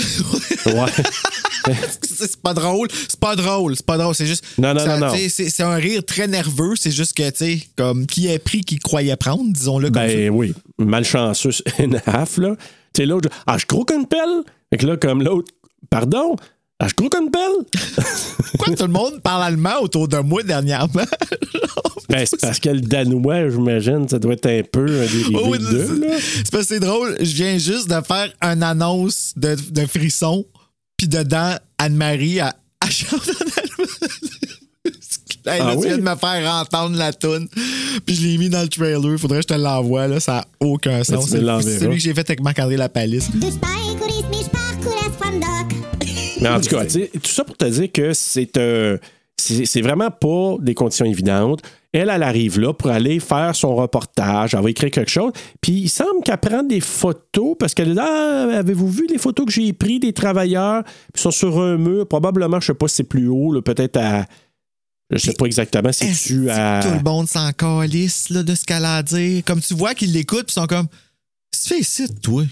[0.67, 1.73] Ouais.
[2.03, 2.87] C'est pas drôle.
[2.91, 3.75] C'est pas drôle.
[3.75, 4.13] C'est pas drôle.
[4.13, 4.43] C'est juste.
[4.57, 5.13] Non, non, ça, non, non.
[5.27, 6.73] C'est un rire très nerveux.
[6.75, 10.29] C'est juste que, tu sais, comme qui a pris qui croyait prendre, disons-le comme Ben
[10.29, 11.51] oui, malchanceux
[12.05, 12.55] a half, là.
[12.93, 14.43] Tu sais, l'autre, ah, je croque une pelle.
[14.71, 15.51] Fait que là, comme l'autre,
[15.89, 16.35] pardon,
[16.81, 17.83] ah, je croque une pelle.
[18.53, 21.03] Pourquoi tout le monde parle allemand autour de moi dernièrement?
[22.09, 25.49] Ben, c'est parce que le danois, j'imagine, ça doit être un peu un dérivé Oh,
[25.49, 27.15] oui, de, c'est- parce que c'est drôle.
[27.19, 30.43] Je viens juste de faire une annonce de, de frisson.
[30.97, 32.51] Puis dedans, Anne-Marie, elle
[32.91, 33.91] chante en allemand.
[35.45, 35.87] Hey, là, Ah tu oui?
[35.87, 37.47] viens de me faire entendre la toune.
[38.07, 39.19] Puis je l'ai mis dans le trailer.
[39.19, 40.07] Faudrait que je te l'envoie.
[40.07, 40.19] Là.
[40.19, 41.29] Ça n'a aucun sens.
[41.29, 43.29] tu me C'est celui que j'ai fait avec Marc-André Lapalisse.
[46.41, 48.97] Mais en tout cas, tout ça pour te dire que c'est euh,
[49.39, 51.61] c'est vraiment pas des conditions évidentes.
[51.91, 54.53] Elle, elle arrive là pour aller faire son reportage.
[54.53, 55.31] Elle va écrire quelque chose.
[55.59, 59.47] Puis il semble qu'elle prend des photos parce qu'elle dit Ah, avez-vous vu les photos
[59.47, 60.83] que j'ai prises des travailleurs?
[60.83, 62.07] Puis ils sont sur un mur.
[62.07, 64.25] Probablement, je sais pas si c'est plus haut, peut-être à.
[65.11, 66.81] Je sais pas exactement si tu à.
[66.83, 69.43] Tout le monde s'en calisse là, de ce qu'elle a à dire?
[69.43, 70.87] Comme tu vois qu'ils l'écoutent, puis ils sont comme.
[71.51, 72.43] Qu'est-ce que tu fais ici, toi?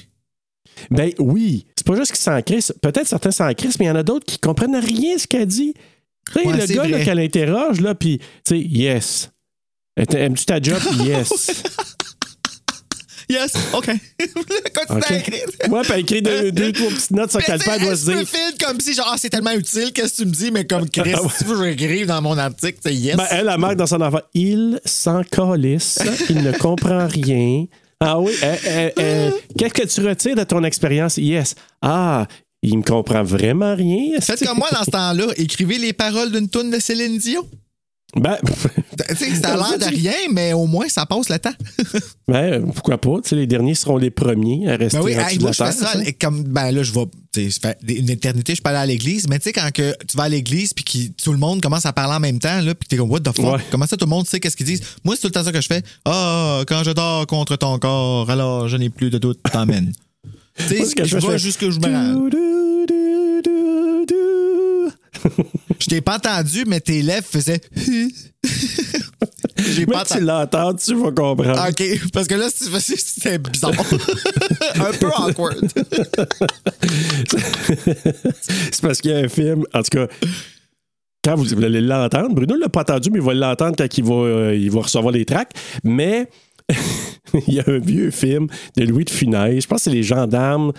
[0.92, 2.74] Ben oui, c'est pas juste qu'ils s'en crissent.
[2.82, 5.46] Peut-être certains s'en crissent, mais il y en a d'autres qui comprennent rien ce qu'elle
[5.46, 5.74] dit.
[6.28, 9.30] Tu sais, Ouais, le gars qu'elle interroge, là, puis, tu sais, yes.
[9.98, 10.80] Aimes-tu ta job?
[11.06, 11.64] Yes.
[13.30, 13.86] Yes, OK.
[14.74, 15.12] Continue OK.
[15.12, 15.42] à écrire.
[15.70, 17.86] Ouais, puis elle écrit deux, deux, trois petites notes sur Mais calepin, elle tu sais,
[17.88, 18.14] doit se dire.
[18.16, 20.90] profile comme si, genre, ah, c'est tellement utile, qu'est-ce que tu me dis, mais comme
[20.90, 23.18] Chris, Ah si tu veux que j'écrive dans mon article, c'est yes.
[23.18, 24.22] Ben, elle, elle marque dans son enfant.
[24.34, 27.66] Il s'en calisse, il ne comprend rien.
[28.00, 31.18] Ah oui, euh, euh, euh, qu'est-ce que tu retires de ton expérience?
[31.18, 31.56] Yes.
[31.82, 32.28] Ah,
[32.62, 34.20] il me comprend vraiment rien.
[34.22, 37.48] Faites comme moi dans ce temps-là, écrivez les paroles d'une toune de Céline Dion.
[38.16, 38.38] Ben,
[39.10, 41.54] Tu sais, ça a l'air de rien, mais au moins, ça passe le temps.
[42.28, 43.18] ben, pourquoi pas?
[43.22, 45.72] Tu sais, les derniers seront les premiers à rester Ben oui, hey, moi, je fais
[45.74, 45.94] ça.
[46.20, 47.06] Comme, ben là, je vais.
[47.34, 49.70] tu sais, Ça fait une éternité, je peux aller à l'église, mais tu sais, quand
[49.74, 52.40] que tu vas à l'église puis que tout le monde commence à parler en même
[52.40, 53.46] temps, là, puis t'es comme, what the fuck?
[53.58, 53.62] Ouais.
[53.72, 54.82] Comment ça, tout le monde sait qu'est-ce qu'ils disent?
[55.04, 55.84] Moi, c'est tout le temps ça que je fais.
[56.06, 59.92] Ah, quand je dors contre ton corps, alors je n'ai plus de doute, t'emmènes.
[60.58, 62.30] tu sais, je fais- jusque je me
[65.80, 67.62] Je t'ai pas entendu, mais tes lèvres faisaient.
[69.76, 71.56] J'ai pas tu l'entends, tu vas comprendre.
[71.58, 73.72] Ah, OK, parce que là, c'était bizarre.
[74.76, 75.68] Un peu awkward.
[78.72, 80.08] C'est parce qu'il y a un film, en tout cas,
[81.24, 83.98] quand vous, vous allez l'entendre, Bruno ne l'a pas entendu, mais il va l'entendre quand
[83.98, 85.52] il va, euh, il va recevoir les tracks.
[85.84, 86.30] Mais
[87.48, 90.04] il y a un vieux film de Louis de Funès, je pense que c'est Les
[90.04, 90.72] Gendarmes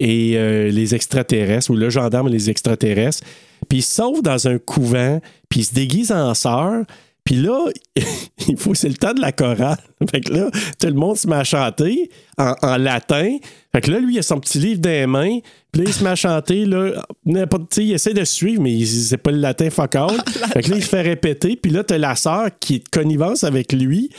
[0.00, 3.22] et euh, les extraterrestres, ou Le Gendarme et les extraterrestres.
[3.64, 6.84] Puis il se sauve dans un couvent, puis il se déguise en sœur.
[7.24, 7.58] Puis là,
[8.48, 9.78] il faut, c'est le temps de la chorale.
[10.10, 13.38] Fait que là, tout le monde se met à chanter en, en latin.
[13.72, 15.38] Fait que là, lui, il a son petit livre dans les mains.
[15.72, 18.86] Puis là, il se met à chanter, là, n'importe, il essaie de suivre, mais il-
[18.86, 20.10] c'est pas le latin fuck all.
[20.52, 21.56] Fait que là, il se fait répéter.
[21.56, 24.10] Puis là, t'as la sœur qui est de connivence avec lui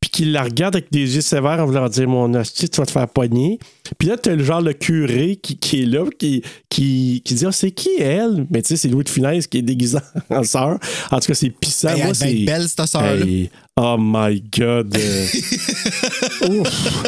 [0.00, 2.86] puis qu'il la regarde avec des yeux sévères en voulant dire Mon hostie, tu vas
[2.86, 3.58] te faire pogner.
[3.98, 7.44] Puis là, t'as le genre le curé qui, qui est là, qui, qui, qui dit
[7.46, 8.46] Ah, c'est qui elle?
[8.50, 9.98] Mais tu sais, c'est Louis de Funès qui est déguisé
[10.30, 10.78] en sœur.
[11.10, 11.88] En tout cas, c'est pissant.
[11.88, 12.34] Hey, Moi, c'est.
[12.44, 13.16] belle, cette sœur-là.
[13.24, 14.96] Hey, oh my God.
[16.48, 17.02] ouf.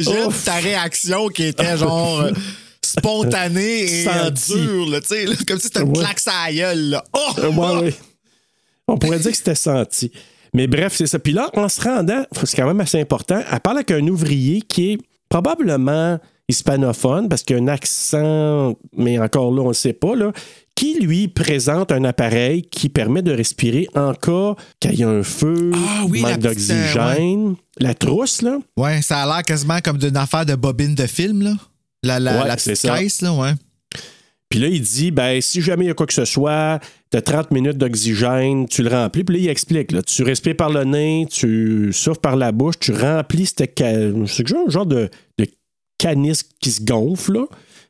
[0.00, 2.32] J'aime ta réaction qui était genre euh,
[2.84, 6.04] spontanée et euh, dure, là, tu sais, là, comme si c'était une Ouais.
[6.04, 6.90] claque à la gueule.
[6.90, 7.04] Là.
[7.12, 7.32] Oh!
[7.38, 7.94] Euh, ouais, ouais.
[8.88, 10.10] On pourrait dire que c'était senti.
[10.54, 11.18] Mais bref, c'est ça.
[11.18, 14.60] Puis là, en se rendant, c'est quand même assez important, elle parle avec un ouvrier
[14.62, 19.94] qui est probablement hispanophone, parce qu'il a un accent, mais encore là, on ne sait
[19.94, 20.32] pas, là,
[20.74, 25.22] qui lui présente un appareil qui permet de respirer en cas qu'il y a un
[25.22, 27.54] feu, Ah oui, manque euh, d'oxygène.
[27.78, 28.58] La trousse, là.
[28.76, 31.54] Ouais, ça a l'air quasiment comme d'une affaire de bobine de film, là.
[32.02, 32.98] La, la, Ouais, la c'est petite ça.
[32.98, 33.52] caisse, là, ouais.
[34.52, 36.78] Puis là, il dit, ben, si jamais il y a quoi que ce soit,
[37.10, 39.24] tu as 30 minutes d'oxygène, tu le remplis.
[39.24, 42.74] Puis là, il explique, là, tu respires par le nez, tu souffles par la bouche,
[42.78, 45.46] tu remplis cette ca- c'est genre, un genre de, de
[45.96, 47.44] canis qui se gonfle, là.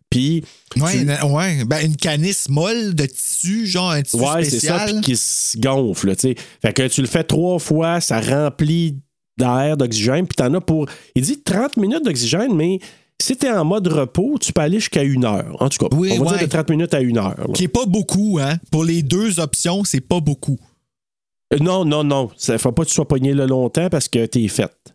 [0.08, 0.44] Puis,
[0.76, 1.64] Ouais, tu- une, ouais.
[1.64, 6.14] Ben, une canisse molle de tissu, genre un tissu ouais, c'est ça, qui se gonfle,
[6.14, 6.34] tu sais.
[6.64, 8.98] Fait que tu le fais trois fois, ça remplit
[9.36, 12.78] d'air, d'oxygène, puis t'en as pour, il dit 30 minutes d'oxygène, mais
[13.22, 15.56] si t'es en mode repos, tu peux aller jusqu'à une heure.
[15.60, 16.38] En tout cas, Oui, on va ouais.
[16.38, 17.34] dire de 30 minutes à une heure.
[17.38, 17.46] là.
[17.54, 18.56] Qui est pas beaucoup, hein.
[18.70, 20.58] Pour les deux options, c'est pas beaucoup.
[21.54, 22.30] Euh, Non, non, non.
[22.36, 24.94] Ça faut pas que tu sois pogné là longtemps parce que t'es faite.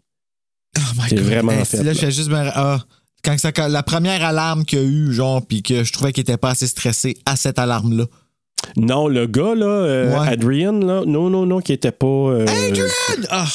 [0.78, 1.20] Oh my God.
[1.20, 2.80] vraiment Hey, fait, Là, je fais juste me- ah,
[3.24, 6.22] quand ça, la première alarme qu'il y a eu, genre, puis que je trouvais qu'il
[6.22, 8.06] était pas assez stressé à cette alarme-là.
[8.76, 10.28] Non, le gars, là, euh, Ouais.
[10.30, 12.06] Adrian, là, non, non, non, qui était pas.
[12.08, 12.46] euh,
[13.30, 13.48] Ah!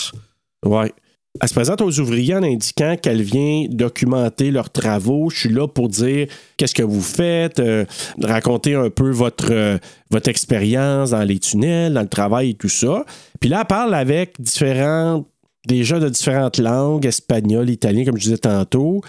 [0.64, 0.92] Ouais.
[1.40, 5.30] Elle se présente aux ouvriers en indiquant qu'elle vient documenter leurs travaux.
[5.30, 7.86] Je suis là pour dire qu'est-ce que vous faites, euh,
[8.20, 9.78] raconter un peu votre, euh,
[10.10, 13.04] votre expérience dans les tunnels, dans le travail et tout ça.
[13.40, 15.24] Puis là, elle parle avec différents,
[15.66, 19.00] des gens de différentes langues, espagnol, italien, comme je disais tantôt.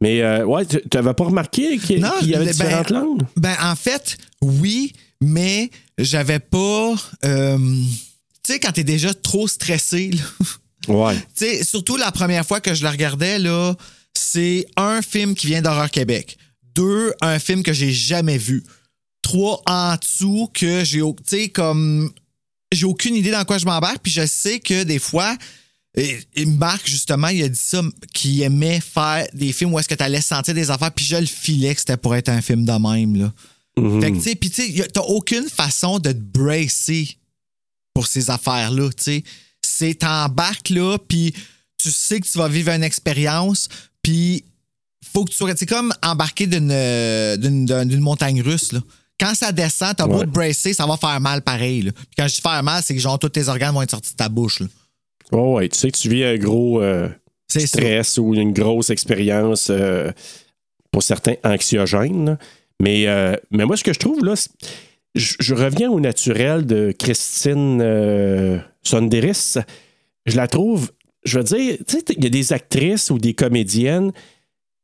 [0.00, 3.22] Mais euh, ouais, tu n'avais pas remarqué qu'il y avait ben, différentes langues?
[3.36, 6.94] Ben, en fait, oui, mais j'avais pas.
[7.24, 7.56] euh,
[8.42, 10.46] tu sais, quand t'es déjà trop stressé, là.
[10.90, 11.62] Ouais.
[11.64, 13.74] Surtout la première fois que je la regardais, là,
[14.14, 16.36] c'est un film qui vient d'Horreur Québec.
[16.74, 18.62] Deux, un film que j'ai jamais vu.
[19.22, 22.10] Trois, en dessous, que j'ai, au- tu sais, comme,
[22.72, 25.36] j'ai aucune idée dans quoi je m'embarque, puis je sais que des fois,
[25.96, 27.82] et, Marc, justement, il a dit ça,
[28.14, 31.16] qu'il aimait faire des films où est-ce que tu allais sentir des affaires, puis je
[31.16, 33.32] le filais que c'était pour être un film de même, là.
[34.00, 37.16] Fait que, tu sais, puis tu t'as aucune façon de te bracer
[37.94, 39.24] pour ces affaires-là, tu sais.
[39.80, 41.32] C'est t'embarques là, puis
[41.78, 43.68] tu sais que tu vas vivre une expérience,
[44.02, 44.44] puis
[45.12, 45.52] faut que tu sois.
[45.56, 46.68] C'est comme embarquer d'une,
[47.38, 48.80] d'une, d'un- d'une montagne russe, là.
[49.18, 50.24] Quand ça descend, t'as beau Ouais.
[50.26, 51.82] te bracer, ça va faire mal pareil.
[51.82, 51.92] Là.
[51.92, 54.12] Puis quand je dis faire mal, c'est que genre tous tes organes vont être sortis
[54.12, 54.60] de ta bouche.
[54.60, 54.66] Là.
[55.32, 57.08] Oh, ouais, tu sais que tu vis un gros euh,
[57.48, 57.60] ça.
[57.60, 60.10] stress ou une grosse expérience, euh,
[60.90, 62.38] pour certains, anxiogène.
[62.82, 64.34] Mais, euh, mais moi, ce que je trouve, là,
[65.14, 67.82] je, je reviens au naturel de Christine
[68.82, 69.58] Sonderis.
[70.26, 70.90] Je la trouve,
[71.24, 74.12] je veux dire, tu sais, il y a des actrices ou des comédiennes,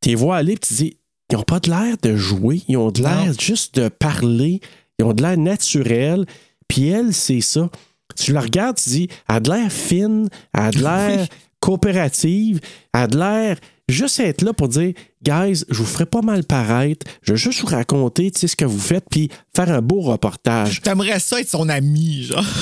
[0.02, 0.98] tu les vois aller et tu dis,
[1.30, 4.60] ils n'ont pas de l'air de jouer, ils ont de l'air juste de parler,
[4.98, 6.24] ils ont de l'air naturel.
[6.68, 7.68] Puis elle, c'est ça.
[8.16, 11.28] Tu la regardes, tu dis, elle a de l'air fine, elle a de l'air
[11.60, 12.60] coopérative,
[12.94, 16.44] elle a de l'air juste être là pour dire, guys, je vous ferai pas mal
[16.44, 20.80] paraître, je vais juste vous raconter, ce que vous faites, puis faire un beau reportage.
[20.82, 22.44] T'aimerais ça être son ami, genre.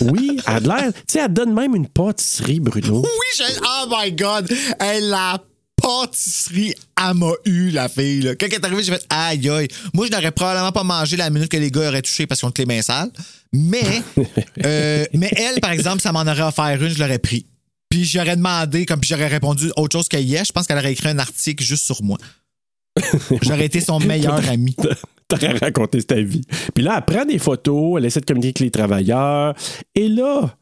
[0.00, 3.00] Oui, elle a l'air, tu sais, elle donne même une pâtisserie, Bruno.
[3.02, 3.44] Oui, je...
[3.62, 4.52] Oh my God!
[4.80, 5.40] Elle, la
[5.76, 8.22] pâtisserie, elle m'a eu, la fille.
[8.22, 8.34] Là.
[8.34, 9.68] Quand elle est arrivée, j'ai fait aïe aïe.
[9.92, 12.48] Moi, je n'aurais probablement pas mangé la minute que les gars auraient touché parce qu'ils
[12.48, 13.10] ont les mains sales.
[13.52, 14.02] Mais,
[14.64, 17.46] euh, mais elle, par exemple, ça m'en aurait offert une, je l'aurais pris.
[17.94, 20.90] Puis j'aurais demandé, comme puis j'aurais répondu autre chose que yes, je pense qu'elle aurait
[20.90, 22.18] écrit un article juste sur moi.
[23.42, 24.74] J'aurais été son meilleur ami.
[25.28, 26.42] T'aurais raconté ta vie.
[26.74, 29.54] Puis là, elle prend des photos, elle essaie de communiquer avec les travailleurs.
[29.94, 30.56] Et là,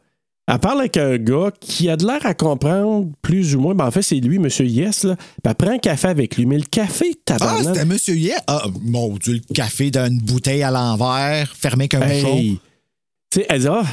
[0.47, 3.75] elle parle avec un gars qui a de l'air à comprendre plus ou moins.
[3.75, 4.49] Ben, en fait, c'est lui, M.
[4.61, 5.05] Yes.
[5.05, 5.17] Là.
[5.17, 6.45] Puis elle prend un café avec lui.
[6.45, 7.65] Mais le café, Ah, tabarnak.
[7.65, 8.41] c'était Monsieur Yes?
[8.47, 12.09] Ah, mon Dieu, le café d'une bouteille à l'envers, fermé comme un.
[12.11, 12.61] Hey.
[13.31, 13.85] Tu sais, elle dit Ah,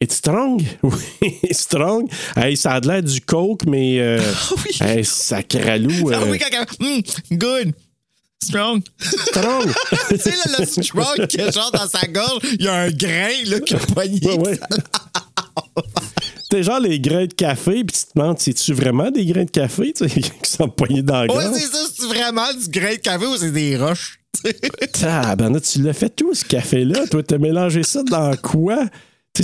[0.00, 0.62] it's strong.
[0.82, 2.08] Oui, strong.
[2.36, 3.98] Hey, ça a de l'air du coke, mais.
[4.00, 4.20] euh,
[4.56, 4.76] oui.
[4.86, 6.10] hey, ça cralou.
[6.12, 6.48] Ah euh, oui, quand
[6.80, 7.72] elle- Hmm, good.
[8.44, 8.82] Strong.
[9.00, 9.72] strong.
[10.10, 12.90] tu sais, là, le strong qui est genre dans sa gorge, il y a un
[12.90, 14.20] grain là, qui a poigné.
[14.24, 14.58] Ouais, ouais.
[16.50, 19.50] T'es genre les grains de café, puis tu te demandes, c'est-tu vraiment des grains de
[19.50, 21.56] café qui sont poignés dans la Ouais, gorge?
[21.58, 24.20] c'est ça, c'est vraiment du grain de café ou c'est des roches?
[24.92, 27.06] Tabarnak, tu l'as fait tout, ce café-là?
[27.08, 28.84] Toi, t'as mélangé ça dans quoi?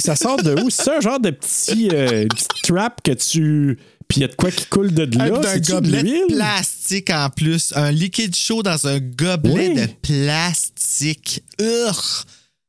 [0.01, 0.71] Ça sort de où?
[0.71, 3.79] C'est un genre de petit, euh, petit trap que tu.
[4.09, 5.25] Puis il y a de quoi qui coule de là?
[5.25, 7.73] Avec un de gobelet de plastique en plus.
[7.77, 9.75] Un liquide chaud dans un gobelet Oui.
[9.75, 11.43] de plastique.
[11.61, 12.25] Urgh.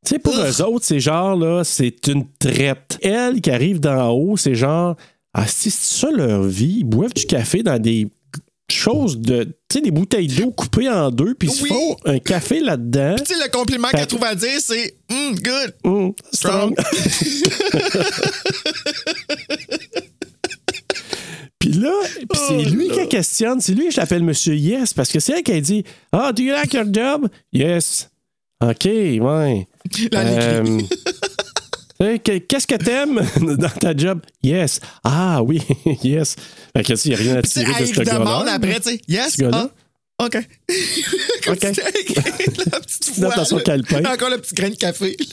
[0.06, 0.46] Tu sais, pour Ugh.
[0.48, 2.98] eux autres, c'est genre, là, c'est une traite.
[3.02, 4.96] Elle qui arrive d'en haut, c'est genre,
[5.34, 8.08] ah, c'est ça leur vie, ils boivent du café dans des
[8.74, 9.44] choses de.
[9.44, 11.70] Tu sais, des bouteilles d'eau coupées en deux, puis ils se Oui.
[11.70, 13.16] font un café là-dedans.
[13.18, 15.74] Tu sais, le compliment qu'elle trouve à dire, c'est Hmm, good.
[15.84, 16.76] Hum, Strong.
[21.60, 21.92] Puis là,
[22.30, 23.62] puis c'est lui qui questionne.
[23.62, 26.44] C'est lui que j'appelle Monsieur Yes, parce que c'est elle qui a dit Ah, do
[26.44, 27.30] you like your job?
[27.54, 28.10] Yes.
[28.62, 29.68] OK, ouais.
[30.12, 30.84] La euh, que-
[32.24, 33.22] Qu'est-ce que t'aimes
[33.58, 34.22] dans ta job?
[34.42, 34.80] Yes.
[35.04, 35.62] Ah oui,
[36.04, 36.36] yes.
[36.76, 38.54] Fait que, il n'y a rien à tirer de ce gars-là.
[38.54, 39.70] après, tu sais, yes, Ce ah,
[40.20, 40.32] OK.
[41.44, 41.62] Comme OK.
[41.64, 41.72] la
[42.80, 44.00] petite Dans voix, son calepin.
[44.06, 45.18] Encore le petit grain de café.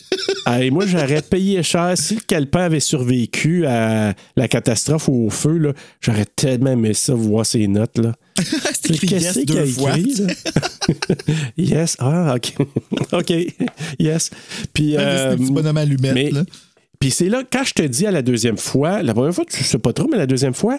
[0.47, 1.93] Hey, moi, j'aurais payé cher.
[1.97, 6.95] Si le calepin avait survécu à la catastrophe ou au feu, là, j'aurais tellement aimé
[6.95, 7.99] ça, voir ses notes.
[7.99, 8.15] Là.
[8.73, 9.99] C'était écrit yes a deux fois.
[9.99, 10.33] écrit, là?
[11.57, 11.97] yes.
[11.99, 12.55] Ah, OK.
[13.13, 13.33] OK.
[13.99, 14.31] Yes.
[14.73, 16.45] Puis, euh, petit bonhomme allumette, mais- là.
[16.99, 19.63] puis c'est là, quand je te dis à la deuxième fois, la première fois, tu
[19.63, 20.79] sais pas trop, mais la deuxième fois,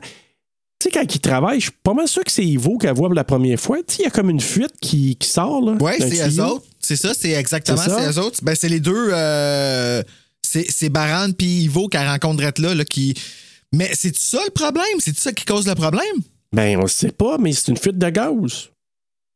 [0.82, 3.08] tu sais, quand il travaille, je suis pas mal sûr que c'est Ivo qu'elle voit
[3.08, 3.78] pour la première fois.
[3.88, 5.74] Tu sais, il y a comme une fuite qui, qui sort, là.
[5.74, 6.66] Ouais, d'un c'est eux autres.
[6.80, 7.98] C'est ça, c'est exactement C'est ça?
[8.02, 8.40] c'est eux autres.
[8.44, 9.10] Ben, c'est les deux.
[9.14, 10.02] euh,
[10.44, 13.14] c'est Baran puis Ivo qu'elle rencontrerait là, là, qui.
[13.74, 14.84] Mais c'est ça le problème?
[15.00, 16.02] C'est ça qui cause le problème?
[16.52, 18.70] Ben, on le sait pas, mais c'est une fuite de gaz.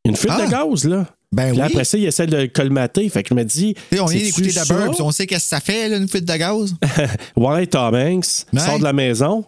[0.04, 0.46] Une fuite Ah.
[0.46, 1.06] de gaz, là.
[1.32, 1.72] Ben Puis là, oui.
[1.74, 3.08] après ça, il essaie de le colmater.
[3.10, 3.74] Fait que je me dis.
[3.90, 4.74] Tu sais, on d'écouter The ça?
[4.74, 6.74] Burbs, on sait qu'est-ce que ça fait, là, une fuite de gaz.
[7.36, 8.60] Ouais, Tom Hanks Ouais.
[8.60, 9.46] sort de la maison.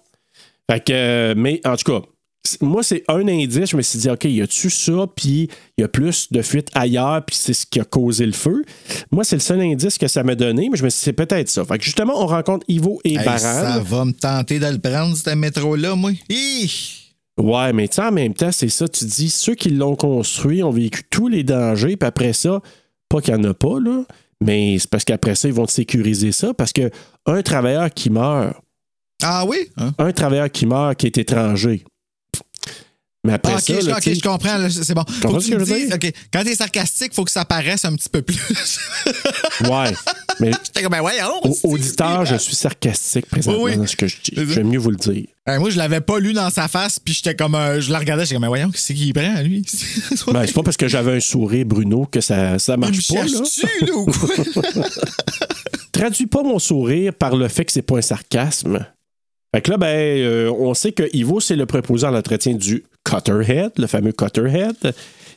[0.70, 2.06] Fait que, euh, mais en tout cas,
[2.62, 3.72] moi, c'est un indice.
[3.72, 5.06] Je me suis dit, OK, y a-tu ça?
[5.16, 8.32] Puis il y a plus de fuite ailleurs, puis c'est ce qui a causé le
[8.32, 8.64] feu.
[9.12, 11.14] Moi, c'est le seul indice que ça m'a donné, mais je me suis dit, c'est
[11.14, 11.66] peut-être ça.
[11.66, 13.38] Fait que justement, on rencontre Ivo et Hey, Baran.
[13.40, 16.12] ça va me tenter de le prendre, ce métro-là, moi.
[16.30, 16.72] Hi!
[17.38, 18.88] Ouais, mais tu sais, en même temps, c'est ça.
[18.88, 22.62] Tu dis, ceux qui l'ont construit ont vécu tous les dangers, puis après ça,
[23.10, 24.04] pas qu'il n'y en a pas, là,
[24.42, 26.90] mais c'est parce qu'après ça, ils vont te sécuriser ça, parce que
[27.26, 28.56] un travailleur qui meurt,
[29.22, 29.70] Ah oui?
[29.78, 29.94] Hein?
[29.98, 31.84] un travailleur qui meurt qui est étranger.
[33.24, 35.04] Mais après Ah, ça, je, ok, je comprends, c'est bon.
[35.22, 38.38] Faut que tu que quand t'es sarcastique, faut que ça paraisse un petit peu plus.
[39.70, 39.92] ouais.
[40.40, 41.02] Mais J'étais comme, ben
[41.44, 43.78] au- auditeur, je suis sarcastique présentement Oui, oui.
[43.78, 44.54] dans ce que je dis.
[44.54, 45.26] J'aime mieux vous le dire.
[45.46, 48.00] Hey, moi, je l'avais pas lu dans sa face, puis j'étais comme, euh, je la
[48.00, 49.66] regardais, j'étais comme, mais voyons, qu'est-ce qu'il prend, lui?
[50.28, 53.16] Ben, c'est pas parce que j'avais un sourire, Bruno, que ça, ça marche pas.
[53.24, 53.28] Là.
[53.28, 54.84] cherche-tu, là, ou quoi?
[55.92, 58.86] Traduis pas mon sourire par le fait que c'est pas un sarcasme.
[59.56, 62.84] Fait que là, ben, euh, on sait que Ivo, c'est le préposé à l'entretien du
[63.06, 64.76] Cutterhead, le fameux Cutterhead.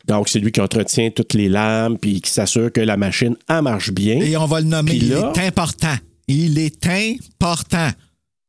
[0.06, 3.62] Donc, c'est lui qui entretient toutes les lames puis qui s'assure que la machine, elle
[3.62, 4.16] marche bien.
[4.20, 5.94] Et on va le nommer, Puis il là- est important.
[6.26, 7.90] Il est important.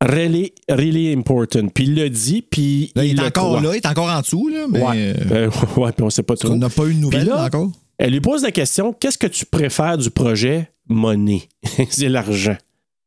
[0.04, 1.68] Really, really important.
[1.68, 3.62] Puis il le dit, puis Là, il, il est le encore croit.
[3.62, 4.96] là, il est encore en dessous, là, mais Ouais.
[4.98, 6.50] euh, Euh, ouais, puis on sait pas trop.
[6.54, 7.70] on n'a pas eu de nouvelles Puis là, encore.
[8.00, 11.44] Elle lui pose la question qu'est-ce que tu préfères du projet Money
[11.92, 12.58] C'est l'argent.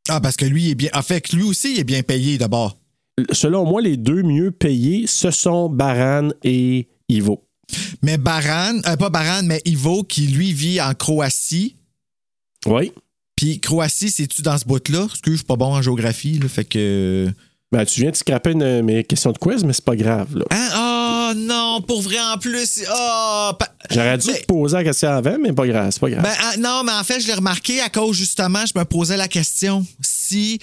[0.08, 0.90] Ah, parce que lui, est bien.
[0.94, 2.78] En fait, lui aussi, il est bien payé d'abord.
[3.32, 7.46] Selon moi, les deux mieux payés, ce sont Baran et Ivo.
[8.02, 11.76] Mais Baran, euh, pas Baran, mais Ivo, qui lui vit en Croatie.
[12.66, 12.92] Oui.
[13.36, 15.06] Puis Croatie, c'est-tu dans ce bout-là?
[15.06, 17.28] Parce que je suis pas bon en géographie, là, fait que.
[17.72, 20.36] Ben, tu viens de scraper une, mes questions de quiz, mais c'est pas grave.
[20.36, 20.44] Là.
[20.50, 20.68] Hein?
[20.76, 20.93] Oh
[21.34, 22.82] non, pour vrai en plus.
[22.90, 26.10] Oh, pa- J'aurais dû Mais- te poser la question avant, mais pas grave, c'est pas
[26.10, 26.22] grave.
[26.22, 29.16] Ben, ah, non, mais en fait, je l'ai remarqué à cause justement, je me posais
[29.16, 30.58] la question si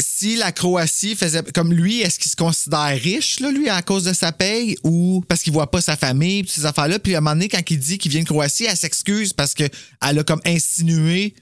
[0.00, 4.04] si la Croatie faisait comme lui, est-ce qu'il se considère riche là, lui, à cause
[4.04, 6.98] de sa paye ou parce qu'il voit pas sa famille, ces affaires-là.
[6.98, 9.54] Puis à un moment donné, quand il dit qu'il vient de Croatie, elle s'excuse parce
[9.54, 9.64] que
[10.04, 11.34] elle a comme insinué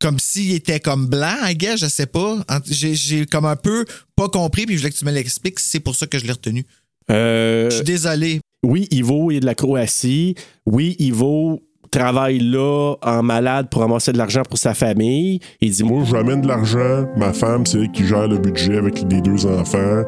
[0.00, 2.44] comme s'il était comme blanc, I guess, je sais pas.
[2.68, 3.86] J'ai j'ai comme un peu
[4.16, 5.60] pas compris, puis je voulais que tu me l'expliques.
[5.60, 6.66] C'est pour ça que je l'ai retenu.
[7.10, 8.40] Euh, Je suis désolé.
[8.62, 10.34] oui, Ivo est de la Croatie.
[10.66, 15.40] Oui, Ivo travaille là en malade pour ramasser de l'argent pour sa famille.
[15.60, 17.06] Il dit Moi, j'amène de l'argent.
[17.16, 20.02] Ma femme, c'est elle qui gère le budget avec les deux enfants.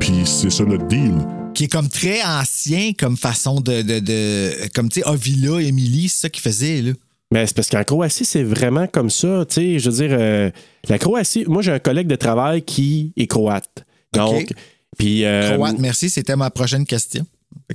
[0.00, 1.14] Puis c'est ça notre deal.
[1.54, 3.82] qui est comme très ancien comme façon de.
[3.82, 6.92] de, de- comme tu sais, Avila, Emily, c'est ça qu'il faisait, là.
[7.30, 9.44] Mais c'est parce qu'en Croatie, c'est vraiment comme ça.
[9.46, 10.50] Tu sais, je veux dire, euh,
[10.88, 13.84] la Croatie, moi, j'ai un collègue de travail qui est croate.
[14.14, 14.54] Donc.
[14.96, 15.24] Puis.
[15.24, 17.26] euh, Croate, merci, c'était ma prochaine question.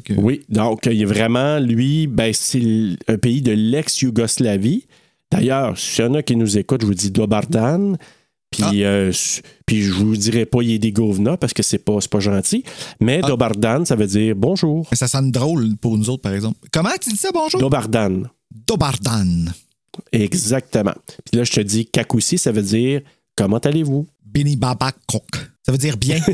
[0.04, 2.62] Que- Oui, donc il est vraiment, lui, ben, c'est
[3.08, 4.86] un pays de l'ex-Yougoslavie.
[5.32, 7.98] D'ailleurs, s'il y en a qui nous écoutent, je vous dis Dobardan.
[8.52, 8.88] Puis, Ah.
[8.88, 9.12] euh,
[9.66, 12.64] puis je vous dirai pas Yedegovna parce que c'est pas, pas gentil.
[13.00, 13.28] Mais Ah.
[13.28, 14.88] Dobardan, ça veut dire bonjour.
[14.92, 16.60] Mais ça sonne drôle pour nous autres, par exemple.
[16.72, 17.60] Comment tu dis ça, bonjour?
[17.60, 18.30] Dobardan.
[18.68, 19.52] Dobardan.
[20.12, 20.94] Exactement.
[21.26, 23.02] Puis là, je te dis Kakoussi, ça veut dire
[23.36, 24.08] comment allez-vous?
[24.24, 25.52] Bini Baba Kok.
[25.66, 26.20] Ça veut dire bien.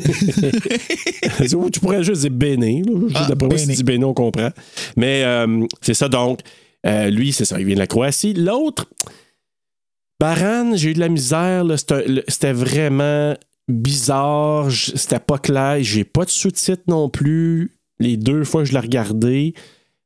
[1.71, 2.81] Tu pourrais juste dire Béné.
[3.15, 4.49] Ah, D'après moi, si tu dis Béné, on comprend.
[4.97, 6.39] Mais euh, c'est ça, donc.
[6.85, 8.33] euh, lui, c'est ça, il vient de la Croatie.
[8.33, 8.87] L'autre,
[10.19, 11.63] Baran, j'ai eu de la misère.
[12.27, 13.35] C'était vraiment
[13.67, 14.71] bizarre.
[14.71, 15.77] C'était pas clair.
[15.81, 17.71] J'ai pas de sous-titres non plus.
[17.99, 19.53] Les deux fois que je l'ai regardé.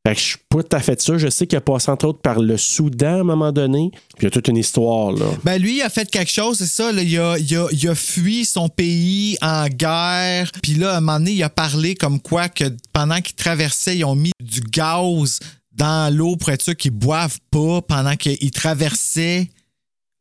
[0.06, 1.18] Fait que je suis pas tout à fait sûr.
[1.18, 3.90] Je sais qu'il a passé entre autres par le Soudan à un moment donné.
[3.92, 5.26] Puis il y a toute une histoire, là.
[5.46, 6.92] Ben lui, il a fait quelque chose, c'est ça.
[6.92, 10.52] Là, il, a, il a- il a fui son pays en guerre.
[10.62, 13.96] Puis là, à un moment donné, il a parlé comme quoi que pendant qu'il traversait,
[13.98, 15.40] ils ont mis du gaz
[15.72, 19.48] dans l'eau pour être sûr qu'ils boivent pas pendant qu'ils traversaient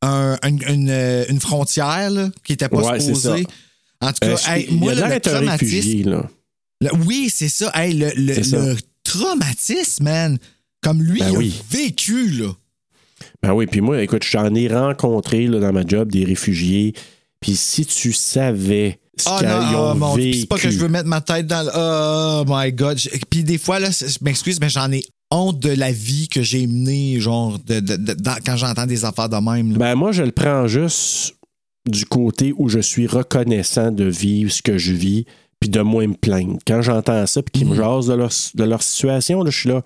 [0.00, 3.46] un- une, une- une frontière là, qui n'était pas Ouais, supposée.
[4.00, 5.50] En tout cas, Euh, hey, il moi, a là, l'air le traumatisme.
[5.74, 6.28] réfugié, là.
[7.04, 7.70] oui, c'est ça.
[7.74, 8.76] Hey, le, le- le
[9.18, 10.38] traumatisme, man.
[10.82, 11.54] Comme lui, Ben il oui.
[11.60, 12.48] a vécu, là.
[13.42, 16.92] Ben oui, puis moi, écoute, j'en ai rencontré là, dans ma job des réfugiés.
[17.40, 20.40] Puis si tu savais ce Oh qu'ils non, ont oh mon Dieu, vécu.
[20.40, 21.70] c'est pas que je veux mettre ma tête dans le.
[21.74, 22.98] Oh my God.
[23.30, 26.66] Puis des fois, là, je m'excuse, mais j'en ai honte de la vie que j'ai
[26.66, 29.72] menée, genre, de, de- de- dans- quand j'entends des affaires de même.
[29.72, 29.78] là.
[29.78, 31.34] Ben moi, je le prends juste
[31.88, 35.26] du côté où je suis reconnaissant de vivre ce que je vis,
[35.62, 36.58] puis de moins me plaindre.
[36.66, 39.68] Quand j'entends ça, puis qu'ils me jasent de leur, de leur situation, là, je suis
[39.68, 39.82] là.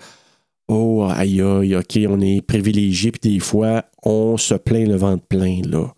[0.68, 5.22] oh, aïe, aïe, OK, on est privilégié, puis des fois, on se plaint le ventre
[5.27, 5.93] plein, là.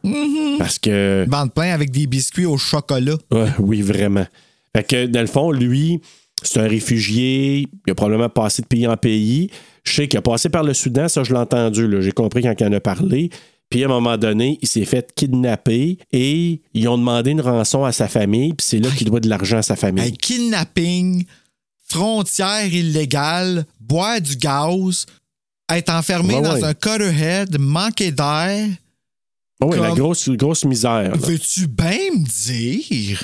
[0.59, 1.24] Parce que.
[1.29, 3.14] Ventre plein avec des biscuits au chocolat.
[3.61, 4.26] Oui, vraiment.
[4.74, 6.01] Fait que, dans le fond, lui,
[6.43, 7.68] c'est un réfugié.
[7.87, 9.49] Il a probablement passé de pays en pays.
[9.85, 11.87] Je sais qu'il a passé par le Soudan, ça, je l'ai entendu.
[11.87, 12.01] là.
[12.01, 13.31] J'ai compris quand il en a parlé.
[13.71, 17.85] Puis, à un moment donné, il s'est fait kidnapper et ils ont demandé une rançon
[17.85, 18.55] à sa famille.
[18.55, 20.05] Puis, c'est là qu'il doit de l'argent à sa famille.
[20.05, 21.25] Hey, kidnapping,
[21.87, 25.07] frontière illégale, boire du gaz,
[25.71, 26.64] être enfermé Ouais, dans ouais.
[26.64, 28.69] un cutterhead, manquer d'air.
[29.61, 31.12] Ah oui, la grosse, grosse misère.
[31.16, 33.23] Veux-tu bien me dire?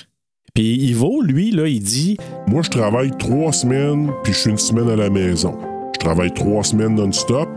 [0.55, 2.17] Puis, Ivo, lui, là, il dit
[2.49, 5.57] Moi, je travaille trois semaines, puis je suis une semaine à la maison.
[5.95, 7.49] Je travaille trois semaines non-stop,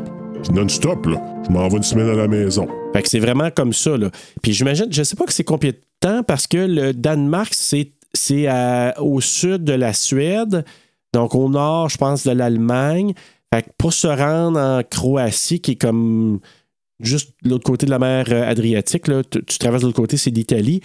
[0.52, 2.68] non-stop, là, je m'en vais une semaine à la maison.
[2.94, 3.98] Fait que c'est vraiment comme ça.
[3.98, 4.10] Là.
[4.42, 7.92] Puis j'imagine, je sais pas que c'est combien de temps parce que le Danemark, c'est,
[8.14, 8.48] c'est
[9.00, 10.66] au sud de la Suède,
[11.14, 13.14] donc au nord, je pense, de l'Allemagne.
[13.54, 16.40] Fait que pour se rendre en Croatie, qui est comme
[17.00, 20.32] juste l'autre côté de la mer euh, Adriatique, là, tu traverses de l'autre côté, c'est
[20.32, 20.82] l'Italie.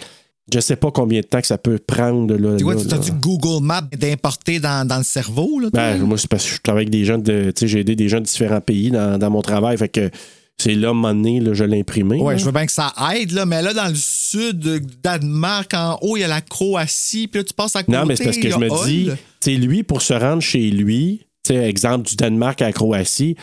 [0.51, 2.35] Je sais pas combien de temps que ça peut prendre.
[2.35, 5.69] Là, Tu vois, tu as du Google Maps d'importer dans, dans le cerveau, là?
[5.71, 7.51] Ben, moi, c'est parce que je travaille avec des gens de.
[7.51, 9.77] Tu sais, j'ai aidé des gens de différents pays dans, dans mon travail.
[9.77, 10.11] Fait que
[10.57, 12.19] c'est là, à un moment donné, là, je l'ai imprimé.
[12.19, 12.37] Ouais, là.
[12.37, 16.17] je veux bien que ça aide, là, mais là, dans le sud Danemark, en haut,
[16.17, 17.97] il y a la Croatie, puis là, tu passes à côté.
[17.97, 20.69] Non, mais c'est parce que je me dis, tu sais, lui, pour se rendre chez
[20.69, 23.35] lui, tu sais, exemple du Danemark à la Croatie,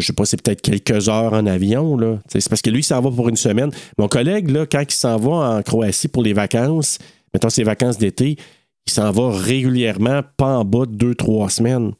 [0.00, 2.18] je sais pas, c'est peut-être quelques heures en avion, là.
[2.28, 3.70] C'est parce que lui, il s'en va pour une semaine.
[3.98, 6.98] Mon collègue, là, quand il s'en va en Croatie pour les vacances,
[7.32, 8.36] mettons ses vacances d'été,
[8.86, 11.92] il s'en va régulièrement, pas en bas de deux, trois semaines.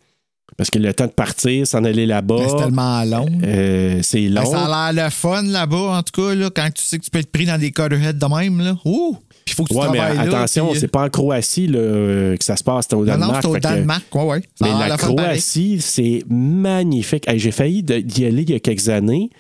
[0.57, 3.29] Parce que le temps de partir, s'en aller là-bas, c'est tellement long.
[3.45, 4.43] euh, c'est long.
[4.43, 7.05] Ben, ça a l'air le fun là-bas, en tout cas, là, quand tu sais que
[7.05, 8.59] tu peux être pris dans des cutterheads de même.
[8.61, 8.77] Là.
[8.85, 9.17] Ouh!
[9.49, 11.79] Puis il faut que tu Ouais, mais travailles attention, puis- c'est pas en Croatie là,
[11.79, 13.33] euh, que ça se passe, c'est au Non, Danemark.
[13.35, 14.43] non, c'est au que- Danemark, ouais, ouais.
[14.61, 14.97] Mais a la.
[14.97, 17.27] Croatie, c'est magnifique.
[17.29, 19.31] Hey, J'ai failli d'y aller il y a quelques années,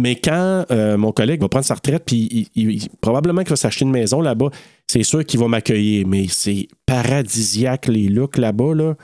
[0.00, 3.56] mais quand euh, mon collègue va prendre sa retraite, puis il- il- probablement qu'il va
[3.56, 4.50] s'acheter une maison là-bas,
[4.86, 8.74] c'est sûr qu'il va m'accueillir, mais c'est paradisiaque les looks là-bas.
[8.74, 8.94] Là.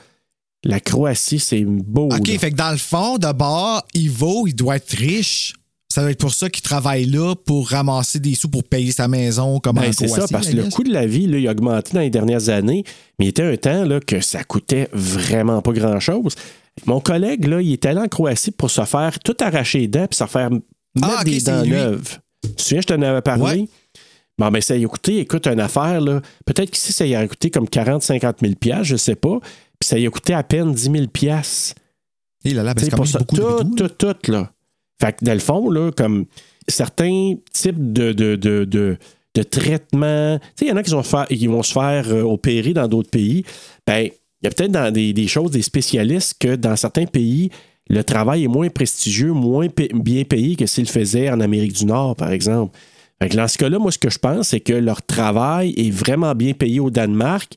[0.64, 2.04] La Croatie, c'est beau.
[2.06, 2.38] OK, là.
[2.38, 5.52] fait que dans le fond, d'abord, Ivo, il doit être riche.
[5.94, 9.06] Ça doit être pour ça qu'il travaille là, pour ramasser des sous pour payer sa
[9.06, 11.46] maison comme Ben, en c'est ça, parce que le coût de la vie, là, il
[11.46, 12.82] a augmenté dans les dernières années,
[13.16, 16.34] mais il était un temps là, que ça coûtait vraiment pas grand-chose.
[16.86, 20.08] Mon collègue, là, il est allé en Croatie pour se faire tout arracher les dents
[20.08, 20.66] puis se faire mettre
[21.00, 22.18] Ah, ok, des dents neuves.
[22.42, 23.60] Tu te souviens, je t'en avais parlé?
[23.60, 23.68] Ouais.
[24.36, 26.20] Bon, ben, ça y a coûté, écoute, une affaire, là.
[26.44, 29.38] Peut-être qu'ici, ça y a coûté comme 40-50 000 piastres, je sais pas.
[29.78, 31.76] Puis ça y a coûté à peine 10 000 piastres.
[32.44, 33.88] Eh là là, ben, c'est beaucoup de tout, bidou, là.
[33.90, 34.50] tout, tout, là.
[35.00, 36.26] Fait que dans le fond, là, comme
[36.68, 38.96] certains types de, de, de, de,
[39.34, 39.88] tu sais,
[40.60, 43.10] il y en a qui vont, faire, qui vont se faire euh, opérer dans d'autres
[43.10, 43.44] pays.
[43.86, 47.50] Ben, il y a peut-être dans des, des choses, des spécialistes, que dans certains pays,
[47.88, 51.84] le travail est moins prestigieux, moins bien payé que s'ils le faisaient en Amérique du
[51.84, 52.78] Nord, par exemple.
[53.20, 55.90] Fait que dans ce cas-là, moi, ce que je pense, c'est que leur travail est
[55.90, 57.54] vraiment bien payé au Danemark,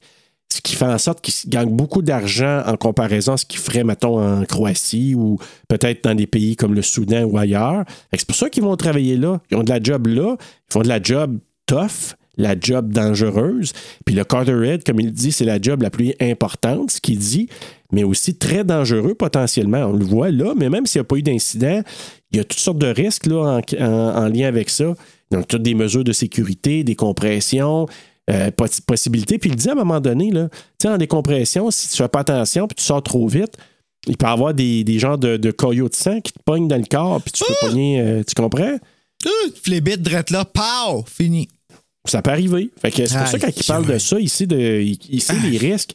[0.53, 3.83] ce qui fait en sorte qu'ils gagnent beaucoup d'argent en comparaison à ce qu'ils feraient,
[3.83, 5.37] mettons, en Croatie ou
[5.67, 7.83] peut-être dans des pays comme le Soudan ou ailleurs.
[8.13, 9.41] C'est pour ça qu'ils vont travailler là.
[9.51, 10.35] Ils ont de la job là.
[10.39, 13.73] Ils font de la job tough, la job dangereuse.
[14.05, 17.49] Puis le Carterhead, comme il dit, c'est la job la plus importante, ce qu'il dit,
[17.91, 19.79] mais aussi très dangereux potentiellement.
[19.87, 21.81] On le voit là, mais même s'il n'y a pas eu d'incident,
[22.31, 24.93] il y a toutes sortes de risques là, en- en lien avec ça.
[25.31, 27.85] Donc, toutes des mesures de sécurité, des compressions,
[28.30, 29.38] euh, possi- possibilités.
[29.38, 32.07] Puis il dit à un moment donné, là, tu sais, en décompression, si tu fais
[32.07, 33.57] pas attention puis tu sors trop vite,
[34.07, 36.67] il peut y avoir des, des genres de, de caillots de sang qui te pognent
[36.67, 38.78] dans le corps, puis tu peux pogner, euh, tu comprends?
[39.25, 39.30] Ah,
[39.63, 41.03] Flébite, drette là, pow!
[41.07, 41.49] Fini.
[42.05, 42.69] Ça peut arriver.
[42.82, 45.36] Fait que c'est pour ça quand il parle de ça, ici, de, il, il sait
[45.39, 45.93] les risques.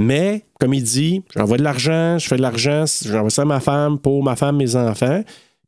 [0.00, 3.60] Mais, comme il dit, j'envoie de l'argent, je fais de l'argent, j'envoie ça à ma
[3.60, 5.22] femme, pour ma femme, mes enfants.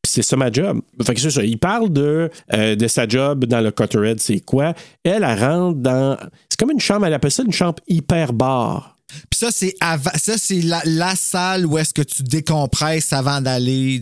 [0.06, 0.80] C'est ça ma job.
[1.04, 1.44] Fait que c'est ça.
[1.44, 4.74] Il parle de, euh, de sa job dans le Cutterhead, c'est quoi?
[5.04, 6.16] Elle, elle rentre dans.
[6.48, 8.96] C'est comme une chambre, elle appelle ça une chambre hyper bar.
[9.30, 13.40] Puis ça, c'est avant- ça, c'est la, la salle où est-ce que tu décompresses avant
[13.40, 14.00] d'aller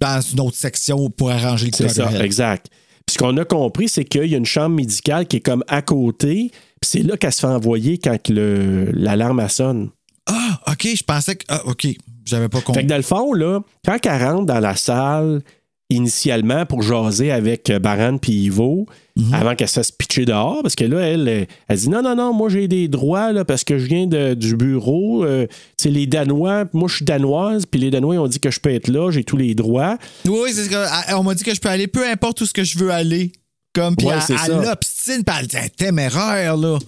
[0.00, 2.66] dans une autre section pour arranger le C'est ça, exact.
[3.06, 5.64] Puis ce qu'on a compris, c'est qu'il y a une chambre médicale qui est comme
[5.68, 6.50] à côté.
[6.80, 9.90] Puis c'est là qu'elle se fait envoyer quand l'alarme sonne.
[10.26, 11.44] Ah, OK, je pensais que.
[11.48, 11.86] Ah, OK,
[12.26, 12.82] j'avais pas Fait compris.
[12.82, 15.42] que dans le fond, là, quand elle rentre dans la salle
[15.88, 19.32] initialement pour jaser avec euh, Baran puis Ivo, Mhm.
[19.34, 22.16] avant qu'elle se fasse pitcher dehors, parce que là, elle, euh, elle dit non, non,
[22.16, 25.24] non, moi j'ai des droits là, parce que je viens de- du bureau.
[25.24, 25.46] euh,
[25.76, 28.58] c'est les Danois, moi je suis danoise, puis les Danois ils ont dit que je
[28.60, 29.96] peux être là, j'ai tous les droits.
[30.26, 32.46] Oui, c'est ce que- ah, on m'a dit que je peux aller peu importe où
[32.46, 33.30] ce que je veux aller.
[33.72, 36.78] Comme, puis Ouais, elle, l'obstine, puis elle dit, téméraire, là.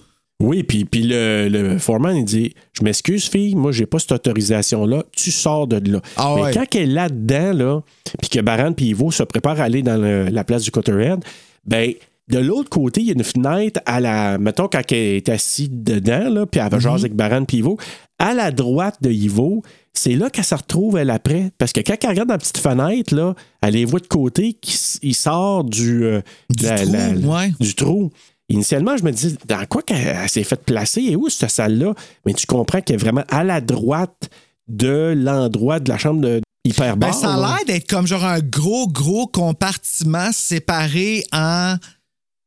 [0.41, 4.13] Oui, puis, puis le, le foreman, il dit Je m'excuse, fille, moi, j'ai pas cette
[4.13, 5.99] autorisation-là, tu sors de là.
[6.15, 6.53] Ah Mais ouais.
[6.53, 7.81] quand elle est là-dedans, là,
[8.21, 11.19] puis que Baran puis Ivo se préparent à aller dans le- la place du Cotterhead,
[11.65, 11.91] ben,
[12.29, 14.37] de l'autre côté, il y a une fenêtre à la.
[14.37, 17.77] Mettons, quand elle est assise dedans, là, puis elle va jaser avec Baran puis Ivo,
[18.19, 19.63] à la droite de Ivo,
[19.93, 21.51] c'est là qu'elle se retrouve, elle, après.
[21.57, 24.55] Parce que quand elle regarde dans la petite fenêtre, là, elle les voit de côté,
[25.01, 27.51] il sort du, euh, Du trou, ouais.
[27.59, 28.11] du trou.
[28.49, 31.93] Initialement, je me dis, dans quoi qu'elle elle s'est fait placer et où cette salle-là?
[32.25, 34.29] Mais tu comprends qu'elle est vraiment à la droite
[34.67, 37.11] de l'endroit de la chambre de hyperbare.
[37.11, 41.75] Ben, ça a l'air d'être comme genre un gros, gros compartiment séparé en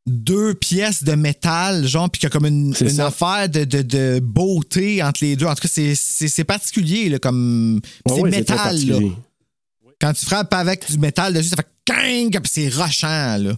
[0.07, 3.83] deux pièces de métal, genre, puis qu'il y a comme une, une affaire de, de-
[3.83, 5.47] de beauté entre les deux.
[5.47, 7.81] En tout cas, c'est- particulier, là, comme.
[8.09, 8.99] C'est métal, là.
[10.01, 13.53] Quand tu frappes avec du métal dessus, ça fait cang, puis c'est rochant, là.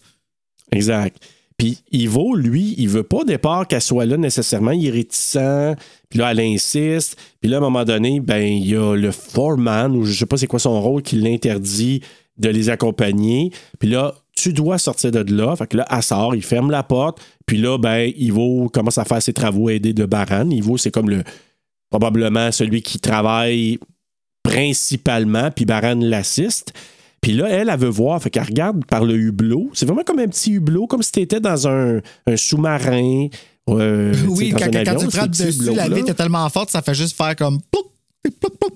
[0.73, 1.17] Exact.
[1.57, 4.73] Puis Ivo, lui, il veut pas au départ qu'elle soit là nécessairement.
[4.73, 5.77] Il est réticent.
[6.11, 7.17] Puis là, elle insiste.
[7.41, 10.27] Puis là, à un moment donné, ben, il y a le foreman, ou je sais
[10.27, 12.01] pas c'est quoi son rôle, qui l'interdit
[12.39, 13.53] de les accompagner.
[13.79, 15.55] Puis là, tu dois sortir de là.
[15.55, 17.21] Fait que là, elle sort, il ferme la porte.
[17.47, 20.51] Puis là, ben, Ivo commence à faire ses travaux aidés de Baran.
[20.51, 21.23] Ivo, c'est comme le
[21.91, 23.79] probablement celui qui travaille
[24.43, 26.73] principalement, puis Baran l'assiste.
[27.25, 29.71] Puis là, elle, elle veut voir, fait qu'elle regarde par le hublot.
[29.73, 33.29] C'est vraiment comme un petit hublot, comme si tu étais dans un, un sous-marin.
[33.71, 36.83] euh, oui, quand, un quand avion, tu frappes dessus, la vitre est tellement forte, ça
[36.83, 37.61] fait juste faire comme.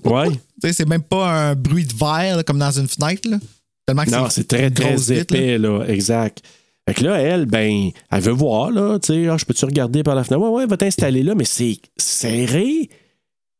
[0.03, 0.29] Ouais.
[0.71, 3.37] C'est même pas un bruit de verre, là, comme dans une fenêtre, là.
[3.85, 5.15] Tellement que Non, c'est très, très là.
[5.15, 5.83] épais, là.
[5.87, 6.41] Exact.
[6.87, 10.01] Fait que là, elle, ben, elle veut voir, là, tu sais, ah, je peux-tu regarder
[10.01, 10.43] par la fenêtre?
[10.43, 12.89] Ouais, ouais, va t'installer là, mais c'est serré.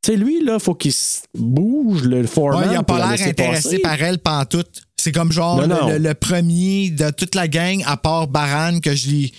[0.02, 0.94] Tu sais, lui, là, faut qu'il
[1.38, 2.62] bouge, le foreman.
[2.64, 3.80] Ouais, il a pas l'air intéressé passer.
[3.80, 4.84] par elle pantoute.
[4.98, 5.90] C'est comme genre Non, non.
[5.90, 9.32] Le, le premier de toute la gang, à part Baran, que je l'ai.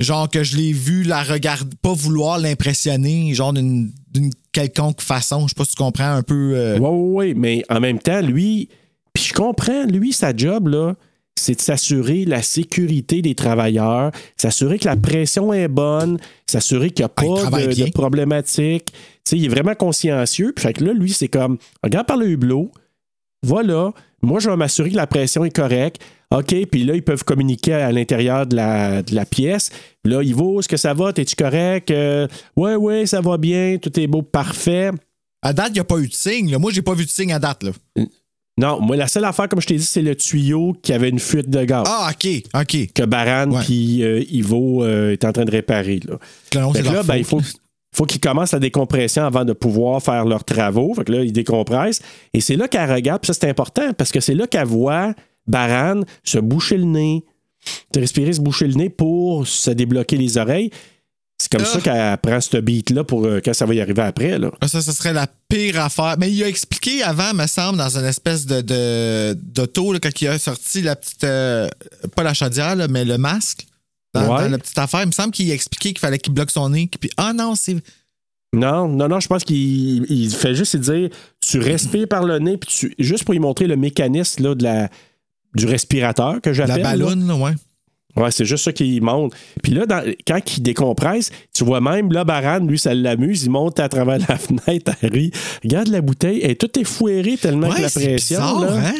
[0.00, 5.42] Genre que je l'ai vu la regarder, pas vouloir l'impressionner, genre d'une d'une quelconque façon.
[5.42, 6.52] Je sais pas si tu comprends un peu.
[6.54, 8.68] euh, Oui, oui, oui, mais en même temps, lui,
[9.12, 10.94] puis je comprends, lui, sa job, là,
[11.34, 17.04] c'est de s'assurer la sécurité des travailleurs, s'assurer que la pression est bonne, s'assurer qu'il
[17.04, 18.92] n'y a Ah, pas de, de problématique.
[19.32, 20.52] Il est vraiment consciencieux.
[20.54, 22.70] Puis fait que là, lui, c'est comme, regarde par le hublot,
[23.44, 26.02] voilà, moi, je vais m'assurer que la pression est correcte.
[26.30, 29.70] OK, puis là, ils peuvent communiquer à l'intérieur de la, de la pièce.
[30.04, 31.12] Là, Ivo, est-ce que ça va?
[31.12, 31.90] T'es-tu correct?
[31.90, 32.26] Euh,
[32.56, 34.90] ouais, ouais, ça va bien, tout est beau, parfait.
[35.40, 36.50] À date, il n'y a pas eu de signe.
[36.50, 36.58] là.
[36.58, 37.62] Moi, j'ai pas vu de signe à date.
[37.62, 37.70] Là.
[38.58, 41.20] Non, moi, la seule affaire, comme je t'ai dit, c'est le tuyau qui avait une
[41.20, 41.84] fuite de gaz.
[41.86, 42.92] Ah, OK, OK.
[42.92, 46.00] Que Baran puis euh, Ivo euh, est en train de réparer.
[46.06, 46.18] Là.
[46.52, 47.40] Fait que ben, il faut,
[47.92, 50.92] faut qu'ils commencent la décompression avant de pouvoir faire leurs travaux.
[50.94, 52.00] Fait que là, ils décompressent.
[52.34, 55.14] Et c'est là qu'elle regarde, puis ça, c'est important, parce que c'est là qu'elle voit
[55.46, 57.24] Baran se boucher le nez,
[57.94, 60.70] se respirer, se boucher le nez pour se débloquer les oreilles.
[61.40, 61.66] C'est comme Ah.
[61.66, 64.38] ça qu'elle prend ce beat-là pour euh, quand ça va y arriver après.
[64.40, 64.50] Là.
[64.60, 66.16] Ah, Ça, ce serait la pire affaire.
[66.18, 70.26] Mais il a expliqué avant, me semble, dans une espèce de, de d'auto, quand il
[70.28, 71.22] a sorti la petite.
[71.24, 71.68] euh,
[72.16, 73.66] pas la chaudière, là, mais le masque.
[74.26, 74.42] Dans, Ouais.
[74.44, 76.68] dans la petite affaire, il me semble qu'il a expliqué qu'il fallait qu'il bloque son
[76.70, 76.88] nez.
[77.00, 77.76] Puis, ah non, c'est.
[78.54, 81.10] Non, non, non, je pense qu'il il fait juste dire
[81.40, 84.62] tu respires par le nez, puis tu, juste pour lui montrer le mécanisme là, de
[84.64, 84.88] la,
[85.54, 86.78] du respirateur que La j'appelle.
[86.82, 86.90] là.
[86.90, 87.52] ballonne, là, ouais.
[88.16, 89.36] Ouais, c'est juste ça qu'il montre.
[89.62, 93.50] Puis là, dans- quand il décompresse, tu vois même, là, Baran, lui, ça l'amuse, il
[93.50, 95.30] monte à travers la fenêtre, Harry.
[95.62, 98.38] Regarde la bouteille, elle est toute effouérée tellement que la c'est pression.
[98.40, 98.88] bizarre, là.
[98.88, 98.94] hein?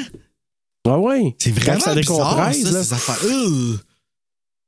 [0.87, 1.35] Ah ouais.
[1.39, 3.35] C'est Quand vraiment ça bizarre, décompresse, ça, là.
[3.35, 3.79] Ugh.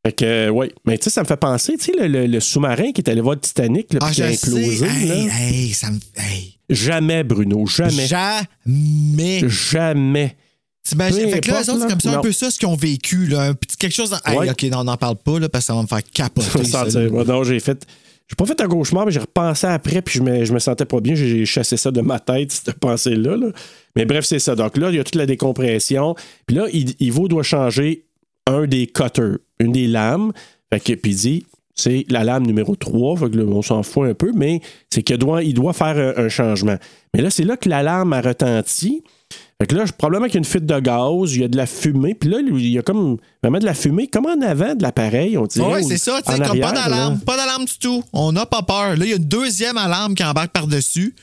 [0.06, 0.72] Fait que, euh, ouais.
[0.86, 3.08] Mais tu sais, ça me fait penser, tu sais, le, le- le sous-marin qui est
[3.10, 4.86] allé voir le Titanic, là, Ah, qui a implosé.
[4.86, 4.94] là.
[4.94, 5.98] Hey, hey, ça me.
[6.16, 6.56] Hey.
[6.70, 8.06] Jamais, Bruno, jamais.
[8.06, 9.48] Jamais.
[9.48, 10.36] Jamais.
[10.82, 11.28] T'imagines?
[11.30, 13.26] Fait que là, eux autres, c'est comme ça, un peu ça, ce qu'ils ont vécu,
[13.26, 13.42] là.
[13.42, 14.10] Un petit quelque chose.
[14.10, 14.18] Dans...
[14.42, 14.50] Hey.
[14.50, 16.64] OK, non, on n'en parle pas, là, parce que ça va me faire capoter.
[16.64, 16.84] ça.
[17.10, 17.84] Moi, non, j'ai fait.
[18.28, 20.84] J'ai pas fait un cauchemar, mais j'ai repensé après, puis je me, je me sentais
[20.84, 21.14] pas bien.
[21.16, 23.36] J'ai chassé ça de ma tête, cette pensée-là.
[23.36, 23.48] là.
[23.96, 24.54] Mais bref, c'est ça.
[24.54, 26.14] Donc là, il y a toute la décompression.
[26.46, 28.06] Puis là, il- Ivo doit changer
[28.46, 30.32] un des cutters, une des lames.
[30.72, 33.16] Fait que, puis il dit, c'est la lame numéro 3.
[33.16, 34.60] Fait que là, on s'en fout un peu, mais
[34.92, 36.76] c'est qu'il doit, il doit faire un, un changement.
[37.14, 39.02] Mais là, c'est là que l'alarme a retenti.
[39.60, 41.56] Fait que là, probablement qu'il y a une fuite de gaz, il y a de
[41.56, 42.14] la fumée.
[42.14, 45.36] Puis là, il y a comme vraiment de la fumée, comme en avant de l'appareil,
[45.36, 45.66] on dirait.
[45.70, 47.20] Ouais, ou c'est ça, tu sais, comme pas d'alarme.
[47.20, 48.02] Pas d'alarme du tout.
[48.14, 48.96] On n'a pas peur.
[48.96, 51.14] Là, il y a une deuxième alarme qui embarque par-dessus.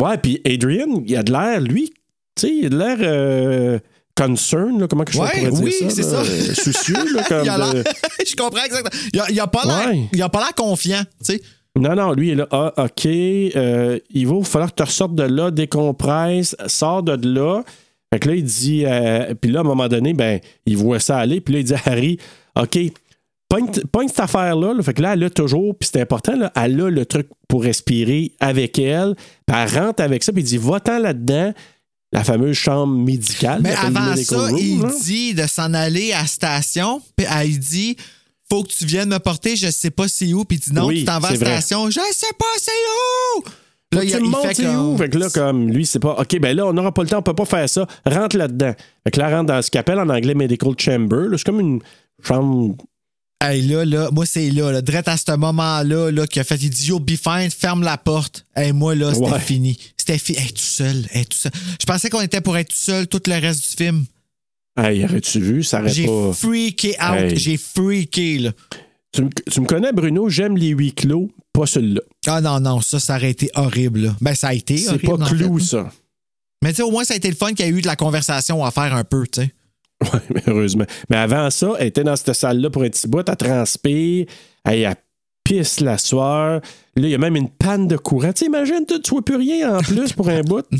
[0.00, 1.90] Ouais, puis Adrian, il a de l'air, lui,
[2.34, 3.78] tu sais, il a de l'air euh,
[4.16, 5.90] concern, là, comment que je Ouais, pourrais dire oui, ça?
[5.90, 6.16] c'est ça.
[6.20, 7.84] euh, soucieux, là, comme Il a de-
[8.26, 8.90] Je comprends exactement.
[9.12, 10.42] Il a, il a pas l'air Ouais.
[10.56, 11.42] confiant, tu sais.
[11.78, 15.14] Non, non, lui, il est là, ah, OK, euh, il va falloir que tu ressortes
[15.14, 17.62] de là, décompresse, sors de là.
[18.12, 21.00] Fait que là, il dit, euh, puis là, à un moment donné, ben, il voit
[21.00, 22.18] ça aller, puis là, il dit à Harry,
[22.60, 22.78] OK,
[23.48, 24.74] pogne cette affaire-là.
[24.74, 24.82] là.
[24.82, 27.62] Fait que là, elle a toujours, puis c'est important, là, elle a le truc pour
[27.64, 29.14] respirer avec elle.
[29.46, 31.52] Puis elle rentre avec ça, puis il dit Va-t'en là-dedans,
[32.12, 33.60] la fameuse chambre médicale.
[33.62, 34.90] Mais il avant ça, room, il là.
[35.04, 37.96] dit de s'en aller à la station, puis elle dit
[38.50, 40.86] Faut que tu viennes me porter, je sais pas c'est où, puis il dit non,
[40.86, 43.44] Oui, tu t'en vas à la station, je sais pas c'est où.
[43.92, 44.96] Là, Là, il, il, il monte, fait comme- où?
[44.96, 46.14] Fait que là, comme lui, c'est pas.
[46.18, 47.86] OK, ben là, on n'aura pas le temps, on peut pas faire ça.
[48.06, 48.72] Rentre là-dedans.
[49.04, 51.26] Fait que là, rentre dans ce qu'elle appelle en anglais Medical Chamber.
[51.36, 51.80] C'est comme une
[52.26, 52.74] chambre.
[53.44, 56.56] Hey, là, là, moi, c'est là, là, direct à ce moment-là, là, qu'il a fait,
[56.62, 58.46] il dit, You'll be fine, ferme la porte.
[58.54, 59.40] Hey, moi, là, c'était Ouais.
[59.40, 59.78] fini.
[59.96, 60.38] C'était fini.
[60.38, 61.50] Hey, tout seul, hey, tout seul.
[61.80, 64.04] Je pensais qu'on était pour être tout seul tout le reste du film.
[64.78, 65.64] Hey, aurais-tu vu?
[65.64, 66.32] Ça aurait J'ai pas.
[66.32, 67.32] freaké out.
[67.32, 67.36] Hey.
[67.36, 68.52] J'ai freaké, là.
[69.12, 72.00] Tu, me- tu me connais, Bruno, j'aime les huis clos, pas celui-là.
[72.28, 74.16] Ah non, non, ça, ça aurait été horrible, là.
[74.20, 75.64] Ben, ça a été C'est pas clou, fait.
[75.64, 75.92] ça.
[76.62, 77.86] Mais tu sais, au moins, ça a été le fun qu'il y a eu de
[77.88, 79.52] la conversation à faire un peu, tu sais.
[80.02, 80.84] Oui, mais heureusement.
[81.10, 84.26] Mais avant ça, elle était dans cette salle-là pour un petit bout, elle transpire,
[84.64, 84.96] elle, elle
[85.44, 86.60] pisse la soeur.
[86.94, 88.30] Là, il y a même une panne de courant.
[88.44, 90.64] Imagine, tu vois plus rien en plus pour un bout.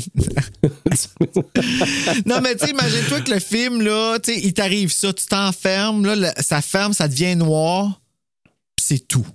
[2.25, 6.15] Non, mais tu sais, imagine-toi que le film, là, il t'arrive ça, tu t'enfermes, là,
[6.15, 8.01] le- ça ferme, ça devient noir,
[8.75, 9.25] puis c'est tout.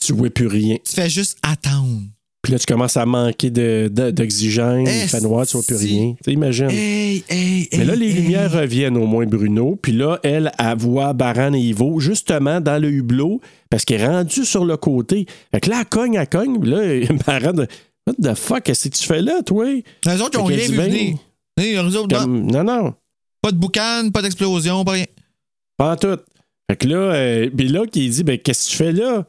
[0.00, 0.76] tu vois plus rien.
[0.84, 2.02] Tu fais juste attendre.
[2.48, 5.76] Puis là, tu commences à manquer de- de- d'oxygène, il fait noir, tu vois plus
[5.76, 6.12] rien.
[6.14, 6.70] Tu sais, imagine.
[6.70, 9.78] Hey, hey, Mais là, les lumières reviennent au moins, Bruno.
[9.82, 14.06] Puis là, elle, elle voit Baran et Ivo justement dans le hublot parce qu'elle est
[14.06, 15.26] rendue sur le côté.
[15.52, 16.58] Fait que là, elle cogne, elle cogne.
[16.58, 16.78] Puis là,
[17.26, 17.66] Baran, de,
[18.06, 19.66] What the fuck, qu'est-ce que tu fais là, toi?
[19.66, 21.16] Les autres, ils ont rien qu'elle vu ben, venir.
[22.06, 22.20] Non.
[22.20, 22.94] Comme- non, non.
[23.42, 25.04] Pas de boucan, pas d'explosion, pas rien.
[25.76, 26.16] Pas en tout.
[26.70, 29.26] Fait que là, euh, puis là, qui dit, ben, qu'est-ce que tu fais là?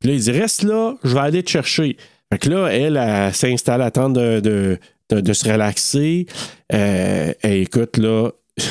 [0.00, 1.98] Puis là, il dit, reste là, je vais aller te chercher.
[2.32, 4.78] Fait que là, elle, elle, s'installe à attendre de, de,
[5.10, 6.26] de- de se relaxer.
[6.72, 8.30] Euh, et écoute, là,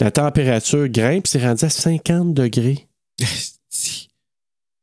[0.00, 2.86] la température grimpe, c'est rendu à 50 degrés.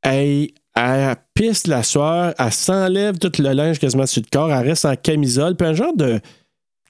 [0.04, 4.68] Elle, elle pisse la soeur, elle s'enlève tout le linge quasiment sur le corps, elle
[4.68, 6.20] reste en camisole, puis un genre de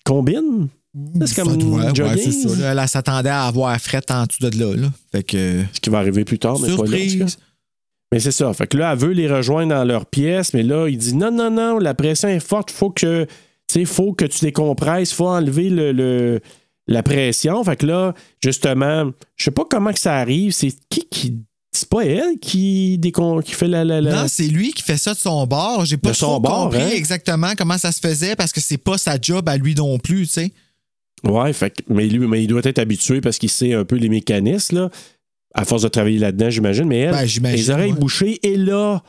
[0.03, 0.67] combine.
[1.25, 2.17] C'est comme Ouais, une ouais, jogging.
[2.31, 2.73] c'est ça.
[2.73, 2.83] là.
[2.83, 4.75] Elle, s'attendait à avoir frette en dessous de là.
[4.75, 4.87] là.
[5.11, 5.63] Fait que.
[5.71, 6.81] Ce qui va arriver plus tard, mais pas là.
[6.81, 6.97] en tout cas.
[6.97, 7.37] Surprise.
[8.11, 8.51] Mais c'est ça.
[8.53, 11.31] Fait que là, elle veut les rejoindre dans leur pièce, mais là, il dit non,
[11.31, 13.29] non, non, la pression est forte, faut que, tu
[13.71, 16.39] sais, faut que tu décompresses, faut enlever le, le-
[16.87, 17.63] la pression.
[17.63, 20.53] Fait que là, justement, je sais pas comment que ça arrive.
[20.53, 21.37] C'est qui qui.
[21.71, 22.99] C'est pas elle qui,
[23.45, 23.85] fait la.
[23.85, 25.85] la, la- Non, c'est lui qui fait ça de son bord.
[25.85, 26.89] J'ai pas De son trop bord, compris hein?
[26.95, 30.21] exactement comment ça se faisait parce que c'est pas sa job à lui non plus,
[30.25, 30.51] tu sais.
[31.23, 34.09] Ouais, fait mais, lui, mais il doit être habitué parce qu'il sait un peu les
[34.09, 34.89] mécanismes, là,
[35.53, 36.85] à force de travailler là-dedans, j'imagine.
[36.85, 37.99] Mais elle, Ben, les oreilles ouais.
[37.99, 39.01] bouchées, et là,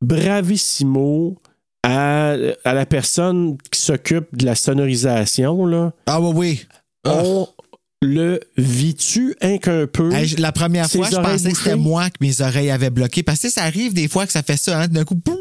[0.00, 1.36] bravissimo
[1.82, 5.92] à, à la personne qui s'occupe de la sonorisation, là.
[6.06, 6.66] Ah oui, oui.
[7.04, 7.22] Ah.
[7.24, 7.48] On
[8.02, 10.12] le vit-tu un qu'un peu?
[10.12, 11.88] Hey, je- la première fois, je pensais que c'était bouchées?
[11.88, 13.22] moi que mes oreilles avaient bloqué.
[13.22, 15.36] Parce que ça arrive des fois que ça fait ça, hein, d'un coup, boum,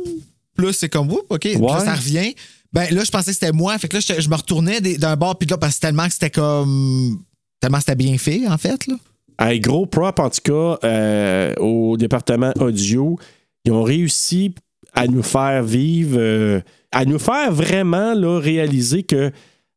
[0.58, 1.44] là, c'est comme, oups, OK.
[1.46, 1.80] Là, Ouais.
[1.86, 2.34] ça revient.
[2.72, 3.78] Ben là, je pensais que c'était moi.
[3.78, 6.06] Fait que là, je, je me retournais d'un bord puis de là parce que tellement
[6.08, 7.20] que c'était comme.
[7.60, 8.96] Tellement c'était bien fait, en fait, là.
[9.40, 13.18] Hey, gros prop, en tout cas, euh, au département audio.
[13.66, 14.54] Ils ont réussi
[14.94, 16.62] à nous faire vivre, euh,
[16.92, 19.32] à nous faire vraiment là, réaliser que,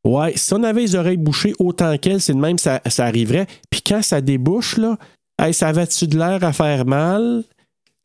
[0.05, 3.47] ouais, si on avait les oreilles bouchées autant qu'elle, c'est de même ça, ça arriverait.
[3.71, 4.97] Puis quand ça débouche, là,
[5.43, 7.43] hey, ça avait-tu de l'air à faire mal?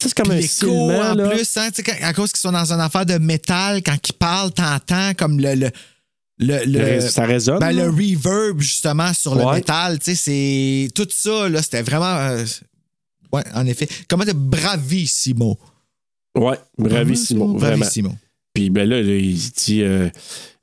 [0.02, 1.30] C'est comme Puis un silement, en là.
[1.30, 4.52] plus, hein, quand- à cause qu'ils sont dans une affaire de métal, quand ils parlent,
[4.52, 5.54] t'entends comme le.
[5.56, 5.70] le
[6.48, 10.00] le, le- ça résonne, ben, le reverb, justement, sur le métal.
[10.00, 10.88] Tu sais, c'est.
[10.94, 12.06] Tout ça, là, c'était vraiment.
[12.18, 12.44] euh,
[13.32, 13.88] ouais, en effet.
[14.08, 15.58] Comment dire bravissimo.
[16.36, 17.78] Ouais, bravissimo, vraiment.
[17.78, 18.10] Bravissimo.
[18.54, 20.10] Puis ben là, là, il dit euh,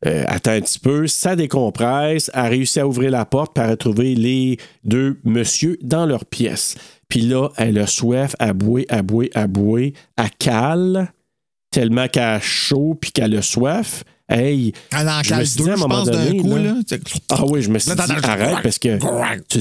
[0.07, 4.14] euh, Attends un petit peu, ça décompresse, a réussi à ouvrir la porte pour retrouver
[4.14, 6.76] les deux monsieur dans leur pièce.
[7.09, 11.12] Puis là, elle a soif, à bouer, à bouer, à bouer, à cale,
[11.71, 14.05] tellement qu'elle a chaud puis qu'elle a soif.
[14.29, 16.57] Hey, Elle en je me cale deux, à un je moment pense, d'un donné, coup,
[16.57, 16.99] là, là.
[17.31, 18.99] ah oui, je me suis dit arrête parce que
[19.49, 19.61] tu,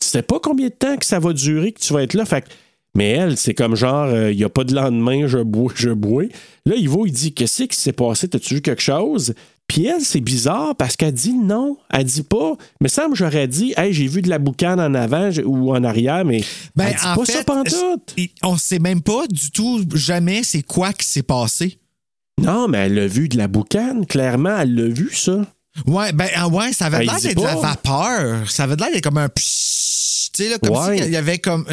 [0.00, 2.24] sais pas combien de temps que ça va durer que tu vas être là.
[2.24, 2.44] Fait
[2.94, 6.24] mais elle, c'est comme genre, il n'y a pas de lendemain, je bois, je bois.
[6.66, 8.28] Là, Ivo, il dit Qu'est-ce qui s'est passé?
[8.28, 9.34] T'as-tu vu quelque chose?
[9.72, 11.78] Puis elle, c'est bizarre parce qu'elle dit non.
[11.88, 12.56] Elle dit pas.
[12.82, 15.82] Mais ça me j'aurais dit Hey, j'ai vu de la boucane en avant ou en
[15.82, 16.44] arrière, mais
[16.76, 18.14] Ben, elle dit en pas fait, ça pantoute.
[18.42, 21.78] on sait même pas du tout, jamais, c'est quoi qui s'est passé.
[22.38, 24.04] Non, mais elle a vu de la boucane.
[24.04, 25.46] Clairement, elle l'a vu, ça.
[25.86, 28.50] Ouais, ben, ah ouais, ça avait Ben, l'air d'être de la vapeur.
[28.50, 30.98] Ça avait l'air d'être comme un Tu sais, là, comme Ouais.
[31.02, 31.64] s'il y avait comme.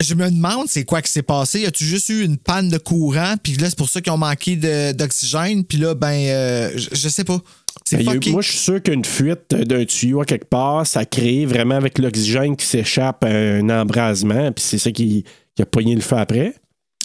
[0.00, 1.60] Je me demande c'est quoi qui s'est passé.
[1.60, 3.34] Y a-tu juste eu une panne de courant?
[3.42, 4.56] Puis là, c'est pour ça qu'ils ont manqué
[4.94, 5.64] d'oxygène.
[5.64, 7.38] Puis là, ben, euh, je, je sais pas.
[7.84, 11.04] C'est Ben, eu- moi, je suis sûr qu'une fuite d'un tuyau à quelque part, ça
[11.04, 15.24] crée vraiment avec l'oxygène qui s'échappe un embrasement, puis c'est ça qui,
[15.54, 16.54] qui a pogné le feu après.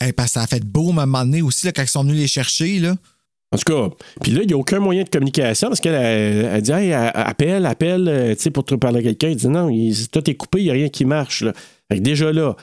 [0.06, 1.88] Eh, parce que ça a fait beau à un moment donné aussi, là, quand ils
[1.89, 2.80] sont venus les chercher.
[2.80, 2.96] Là.
[3.52, 6.46] En tout cas, puis là, il n'y a aucun moyen de communication parce qu'elle elle,
[6.54, 9.30] elle dit hey, appelle, appelle, euh, tu sais, pour te parler à quelqu'un.
[9.30, 11.41] Il dit non, il, tout est coupé, il n'y a rien qui marche.
[11.43, 11.54] Là.
[11.89, 12.56] Fait que déjà là,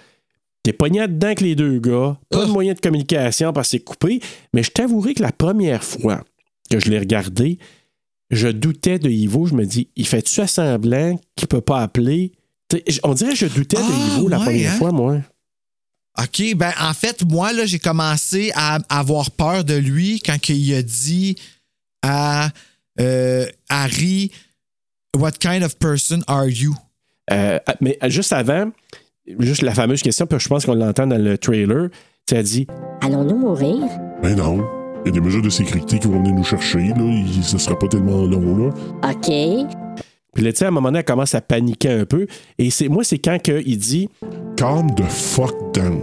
[0.63, 2.47] t'es pogné dedans avec les deux gars, pas de Ah.
[2.53, 4.21] moyen de communication parce que c'est coupé.
[4.55, 6.25] Mais je t'avouerai que la première fois
[6.71, 7.59] que je l'ai regardé,
[8.31, 9.47] je doutais de Ivo.
[9.47, 12.33] Je me dis, il fait-tu à semblant qu'il peut pas appeler?
[13.03, 14.77] On dirait que je doutais Ah, de Ivo la ouais, première hein?
[14.79, 15.19] fois, moi.
[16.19, 20.75] OK, ben en fait, moi, là, j'ai commencé à avoir peur de lui quand il
[20.75, 21.37] a dit
[22.03, 22.51] à
[23.01, 24.31] euh, Harry
[25.17, 26.75] What kind of person are you?
[27.31, 28.71] Euh, mais juste avant,
[29.39, 31.89] juste la fameuse question, puis je pense qu'on l'entend dans le trailer,
[32.27, 32.67] tu as dit
[33.01, 33.79] Allons-nous mourir?
[34.23, 34.65] Ben non.
[35.05, 36.79] Il y a des mesures de sécurité qui vont venir nous chercher.
[36.79, 36.97] Là.
[37.01, 38.69] Il- Ce sera pas tellement long.
[38.69, 38.71] Là.
[39.11, 39.67] OK.
[40.35, 42.27] Puis là, tu sais, à un moment donné, elle commence à paniquer un peu.
[42.59, 44.09] Et c'est moi, c'est quand que il dit
[44.57, 46.01] Calm the fuck down.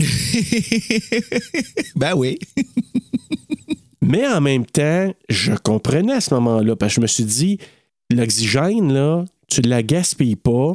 [1.96, 2.38] ben oui.
[4.02, 7.58] Mais en même temps, je comprenais à ce moment-là, parce que je me suis dit,
[8.10, 10.72] l'oxygène, là, tu ne la gaspilles pas.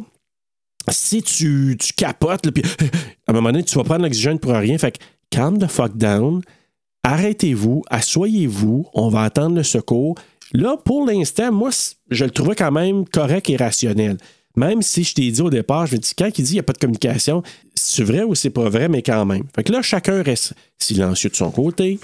[0.91, 2.47] Si tu, capotes,
[3.27, 4.77] à un moment donné, tu vas prendre l'oxygène pour rien.
[4.77, 6.41] Fait que calm the fuck down.
[7.03, 10.15] Arrêtez-vous, asseyez-vous, on va attendre le secours.
[10.53, 11.69] Là, pour l'instant, moi,
[12.09, 14.17] je le trouvais quand même correct et rationnel.
[14.55, 16.59] Même si je t'ai dit au départ, je me dis, quand il dit qu'il n'y
[16.59, 17.43] a pas de communication,
[17.75, 19.43] c'est vrai ou c'est pas vrai, mais quand même.
[19.55, 21.99] Fait que là, chacun reste silencieux de son côté,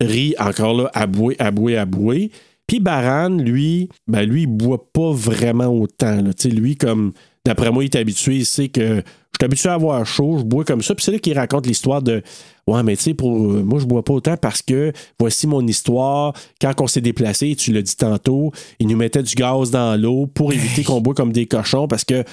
[0.00, 2.30] rit encore là, aboué, aboué, aboué.
[2.66, 6.22] Puis Baran, lui, ben lui, il boit pas vraiment autant.
[6.44, 7.12] Lui, comme,
[7.44, 9.02] d'après moi, il est habitué, il sait que
[9.34, 10.94] je suis habitué à avoir chaud, je bois comme ça.
[10.94, 12.22] Puis c'est là qu'il raconte l'histoire de
[12.66, 15.66] Ouais, mais tu sais, pour euh, moi, je bois pas autant parce que voici mon
[15.66, 16.32] histoire.
[16.60, 20.26] Quand on s'est déplacé, tu l'as dit tantôt, ils nous mettaient du gaz dans l'eau
[20.26, 22.24] pour éviter qu'on boit comme des cochons parce qu'on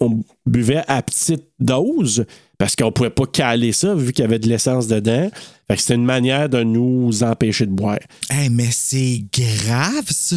[0.00, 2.24] on buvait à petite dose
[2.56, 5.28] parce qu'on pouvait pas caler ça vu qu'il y avait de l'essence dedans.
[5.68, 7.98] Fait que c'était une manière de nous empêcher de boire.
[8.30, 10.36] Hey, mais c'est grave, ça.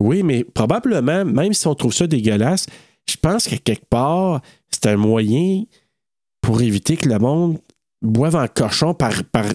[0.00, 2.66] Oui, mais probablement, même si on trouve ça dégueulasse,
[3.08, 4.40] je pense qu'à quelque part,
[4.70, 5.64] c'est un moyen
[6.40, 7.58] pour éviter que le monde
[8.02, 9.24] boive en cochon par.
[9.24, 9.46] par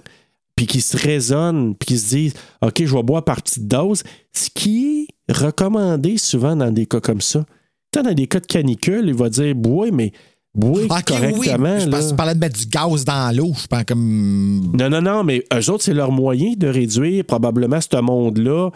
[0.56, 4.04] puis qu'ils se raisonnent, puis qu'ils se disent OK, je vais boire par petite dose.
[4.34, 7.44] Ce qui est recommandé souvent dans des cas comme ça.
[7.92, 10.12] Dans des cas de canicule, il va dire bois, mais
[10.54, 11.04] bois Ok, oui.
[11.06, 11.80] correctement.
[11.80, 13.52] Je pense que tu parlais de mettre du gaz dans l'eau.
[13.60, 14.72] Je pense comme.
[14.78, 18.70] Non, non, non, mais eux autres, c'est leur moyen de réduire probablement ce monde-là.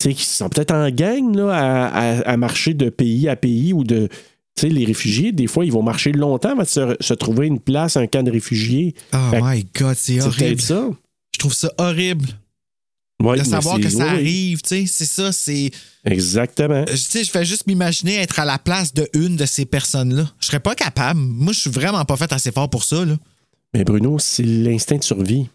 [0.00, 3.36] Tu sais, qui sont peut-être en gang là, à, à- à marcher de pays à
[3.36, 4.08] pays ou de.
[4.56, 7.46] Tu sais, les réfugiés, des fois, ils vont marcher longtemps avant de se, se trouver
[7.48, 8.94] une place, un camp de réfugiés.
[9.12, 10.60] Oh Fait my God, c'est C'est horrible.
[10.60, 10.88] ça.
[11.32, 12.28] Je trouve ça horrible
[13.22, 14.62] Ouais, de savoir que ça oui, arrive.
[14.62, 15.70] Tu sais, c'est ça, c'est.
[16.04, 16.84] Exactement.
[16.86, 19.64] Je- Tu sais, je fais juste m'imaginer être à la place de une de ces
[19.64, 20.30] personnes-là.
[20.40, 21.18] Je serais pas capable.
[21.20, 23.16] Moi, je suis vraiment pas fait assez fort pour ça, là.
[23.72, 25.48] Mais Bruno, c'est l'instinct de survie.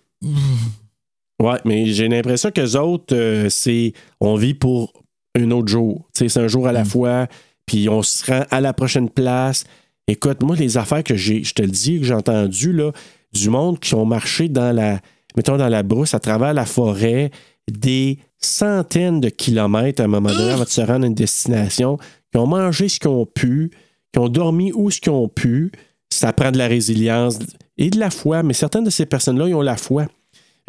[1.41, 4.91] Ouais, mais j'ai l'impression que autres, euh, c'est on vit pour
[5.35, 6.07] un autre jour.
[6.13, 7.27] Tu sais, c'est un jour à la fois,
[7.65, 9.63] puis on se rend à la prochaine place.
[10.07, 12.91] Écoute, moi, les affaires que j'ai, je te le dis, que j'ai entendu, là,
[13.31, 14.99] du monde qui ont marché dans la,
[15.37, 17.31] mettons, dans la brousse, à travers la forêt,
[17.71, 21.97] des centaines de kilomètres à un moment donné avant de se rendre à une destination,
[22.31, 23.71] qui ont mangé ce qu'ils ont pu,
[24.11, 25.71] qui ont dormi où ce qu'ils ont pu.
[26.11, 27.37] Ça prend de la résilience
[27.77, 30.07] et de la foi, mais certaines de ces personnes-là, ils ont la foi.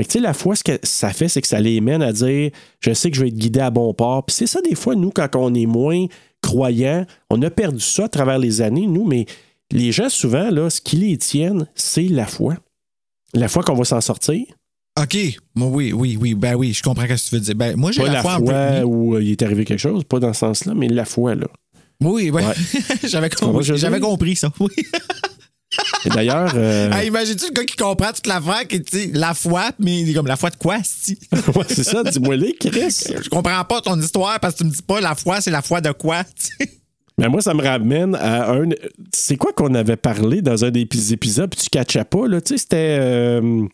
[0.01, 2.01] Fait que, tu sais, la foi, ce que ça fait, c'est que ça les mène
[2.01, 4.25] à dire Je sais que je vais être guidé à bon port.
[4.25, 6.07] Puis c'est ça, des fois, nous, quand on est moins
[6.41, 9.27] croyants, on a perdu ça à travers les années, nous, mais
[9.71, 12.57] les gens, souvent, là, ce qui les tiennent, c'est la foi.
[13.35, 14.43] La foi qu'on va s'en sortir.
[14.99, 15.19] OK.
[15.57, 16.35] Oui, oui, oui.
[16.35, 17.55] Ben oui, je comprends ce que tu veux dire.
[17.55, 20.05] Ben, moi, j'ai la, la foi en foi où euh, il est arrivé quelque chose,
[20.05, 21.47] pas dans ce sens-là, mais la foi, là.
[22.03, 22.43] Oui, ouais.
[22.43, 22.55] Ouais.
[23.05, 24.51] j'avais compris, ça.
[24.61, 24.71] Oui.
[26.05, 29.71] Et d'ailleurs, euh, Hey, Imagine-tu le gars qui comprend toute l'affaire, qui dit la foi,
[29.79, 31.19] mais il est comme la foi de quoi, si?
[31.33, 33.05] ouais, c'est ça, dis-moi les, Chris.
[33.23, 35.63] Je comprends pas ton histoire parce que tu me dis pas la foi, c'est la
[35.63, 36.71] foi de quoi, tu sais?
[37.19, 38.69] Mais moi, ça me ramène à un.
[39.15, 42.41] C'est quoi qu'on avait parlé dans un des épis- épisodes, puis tu catchais pas, là?
[42.41, 42.97] Tu sais, c'était.
[42.99, 43.67] euh,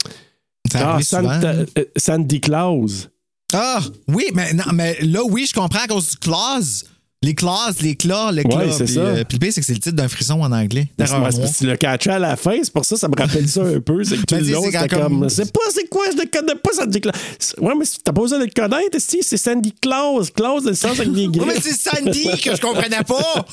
[0.74, 3.08] ah, Santa- euh, Sandy Claus.
[3.54, 3.78] Ah,
[4.08, 6.86] oui, mais non, mais là, oui, je comprends à cause du clause.
[7.26, 8.70] Les clauses, les claws, le Ouais, claw.
[8.70, 9.00] c'est puis, ça.
[9.00, 10.86] euh, puis le pire, c'est que c'est le titre d'un frisson en anglais.
[10.96, 13.80] C'est tu le catchais à la fin, c'est pour ça ça me rappelle ça un
[13.80, 14.04] peu.
[14.04, 15.28] C'est que tout Ben, c'est comme.
[15.28, 17.14] C'est pas c'est quoi, je ne connais pas Sandy Claus.
[17.60, 20.30] Ouais, mais t'as pas besoin de le connaître, si, c'est Sandy Claus.
[20.30, 23.44] Claus, dans le sens avec des Oui, mais c'est Sandy que je comprenais pas.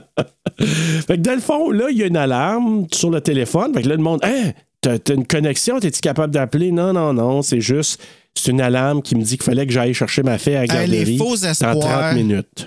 [1.06, 3.72] Fait que dans le fond, là, il y a une alarme sur le téléphone.
[3.72, 4.50] Fait que là, le monde, hein,
[4.82, 6.70] t'as t'as une connexion, t'es-tu capable d'appeler?
[6.70, 8.00] Non, non, non, c'est juste,
[8.42, 10.82] c'est une alarme qui me dit qu'il fallait que j'aille chercher ma fille à la
[10.82, 12.00] Hey, les garderie faux dans espoirs.
[12.10, 12.66] 30 minutes.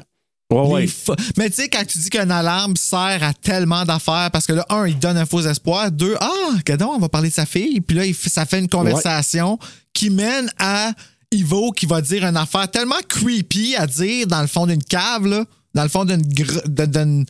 [0.51, 0.87] Ouais, ouais.
[0.87, 4.53] fa- Mais tu sais, quand tu dis qu'une alarme sert à tellement d'affaires, parce que
[4.53, 5.91] là, un, il donne un faux espoir.
[5.91, 7.81] Deux, ah, donc, on va parler de sa fille.
[7.81, 9.57] Puis là, ça fait une conversation
[9.93, 10.91] qui mène à
[11.31, 15.25] Ivo qui va dire une affaire tellement creepy à dire dans le fond d'une cave,
[15.25, 15.43] là.
[15.73, 17.25] Dans le fond d'une.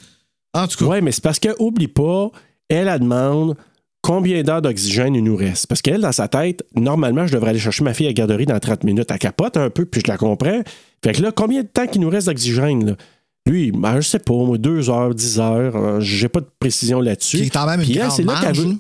[0.54, 0.86] En tout cas.
[0.86, 2.30] Ouais, mais c'est parce que, oublie pas,
[2.70, 3.56] elle, elle demande
[4.04, 5.66] combien d'heures d'oxygène il nous reste?
[5.66, 8.46] Parce qu'elle, dans sa tête, normalement, je devrais aller chercher ma fille à la garderie
[8.46, 9.10] dans 30 minutes.
[9.10, 10.62] Elle capote un peu, puis je la comprends.
[11.04, 12.96] Fait que là, combien de temps qu'il nous reste d'oxygène?
[13.48, 17.02] Lui, ben, je sais pas, moi, deux heures, dix heures, euh, j'ai pas de précision
[17.02, 17.50] là-dessus.
[17.52, 18.78] Quand même une Puis elle, grande c'est là qu'elle veut-.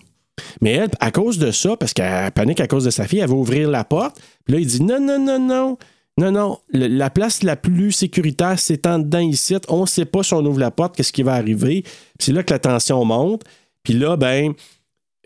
[0.61, 3.29] Mais elle, à cause de ça, parce qu'elle panique à cause de sa fille, elle
[3.29, 4.19] va ouvrir la porte.
[4.45, 5.77] Puis là, il dit non, non, non, non.
[6.17, 6.59] Non, non.
[6.71, 9.55] Le- la place la plus sécuritaire, c'est en dedans ici.
[9.67, 11.81] On ne sait pas si on ouvre la porte, qu'est-ce qui va arriver.
[11.81, 13.43] Puis c'est là que la tension monte.
[13.83, 14.53] Puis là, ben,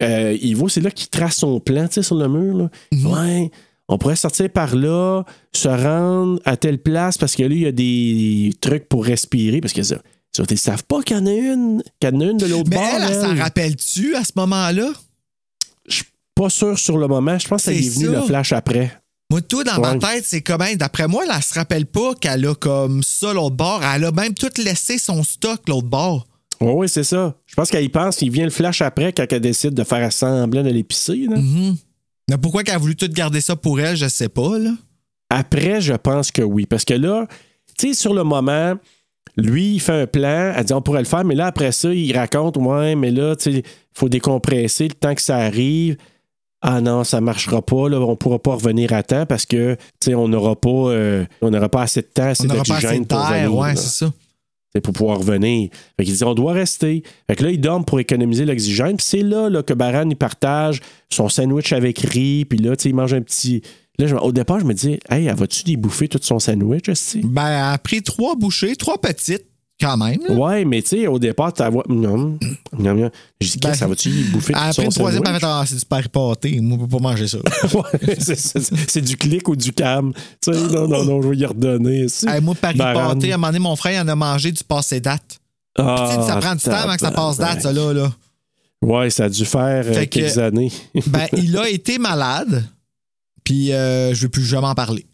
[0.01, 2.57] euh, Ivo, c'est là qu'il trace son plan, tu sais, sur le mur.
[2.57, 2.69] Là.
[2.93, 3.51] Ouais.
[3.89, 5.23] On pourrait sortir par là,
[5.53, 9.61] se rendre à telle place parce que là, il y a des trucs pour respirer.
[9.61, 9.97] Parce que ça,
[10.35, 12.45] ça, ils savent pas qu'il y en a une, qu'il y en a une de
[12.47, 12.85] l'autre Mais bord.
[12.85, 13.41] elle, elle s'en elle.
[13.41, 14.91] rappelle-tu à ce moment-là?
[15.87, 17.39] Je suis pas sûr sur le moment.
[17.39, 18.91] Je pense que ça est venu le flash après.
[19.29, 22.45] Moi, tout dans ma tête, c'est comme, d'après moi, elle, elle se rappelle pas qu'elle
[22.45, 23.81] a comme ça l'autre bord.
[23.83, 26.27] Elle a même tout laissé son stock l'autre bord.
[26.61, 27.35] Oui, oui, c'est ça.
[27.45, 28.21] Je pense qu'elle y pense.
[28.21, 31.27] Il vient le flash après quand elle décide de faire semblant de l'épicer.
[31.29, 31.37] là.
[32.29, 34.71] Mais pourquoi qu'elle a voulu tout garder ça pour elle, je sais pas, là.
[35.29, 36.65] Après, je pense que oui.
[36.65, 37.27] Parce que là,
[37.77, 38.75] tu sais, sur le moment,
[39.37, 40.53] lui, il fait un plan.
[40.55, 43.35] Elle dit on pourrait le faire, mais là, après ça, il raconte ouais, mais là,
[43.35, 45.97] tu sais, il faut décompresser le temps que ça arrive.
[46.61, 50.05] Ah non, ça marchera pas, là, on pourra pas revenir à temps parce que, tu
[50.05, 52.77] sais, on n'aura pas, euh, on n'aura pas assez de temps, assez On n'aura pas
[52.77, 53.75] assez de terre, venir, ouais, là.
[53.75, 54.11] c'est ça.
[54.81, 55.69] Pour pouvoir revenir.
[55.97, 57.03] Fait qu'il dit on doit rester.
[57.27, 58.97] Fait que là, il dorment pour économiser l'oxygène.
[58.97, 62.45] Puis c'est là, que Baran partage son sandwich avec riz.
[62.45, 63.61] Puis là, tu sais, il mange un petit.
[63.99, 66.87] Là, au départ, je me dis, hey, va-tu débouffer tout son sandwich?
[67.23, 69.45] Ben, elle pris trois bouchées, trois petites,
[69.79, 70.17] quand même.
[70.27, 70.33] là.
[70.35, 71.83] Ouais, mais tu sais, au départ, tu vois.
[71.87, 72.37] Non,
[72.77, 73.11] non, non.
[73.39, 75.63] J'ai dit, Ben, ça va-tu bouffer Elle a tout pris son une troisième, elle ah,
[75.67, 76.59] c'est du Paris pâté.
[76.61, 77.37] Moi, je peux pas manger ça.
[77.73, 80.13] Ouais, c'est- du clic ou du cam.
[80.41, 82.07] Tu sais, non, non, non, je vais y redonner.
[82.27, 82.81] Hey, moi, pâté,
[83.31, 85.39] à un moment donné, mon frère, il en a mangé du passé date.
[85.77, 87.93] Ah, tu sais, ça prend du temps avant que ça passe date, ça, là.
[87.93, 88.11] là.
[88.81, 90.71] Ouais, ça a dû faire euh, que- quelques années.
[91.07, 92.63] Ben, il a été malade,
[93.43, 95.05] puis euh, je ne veux plus jamais en parler.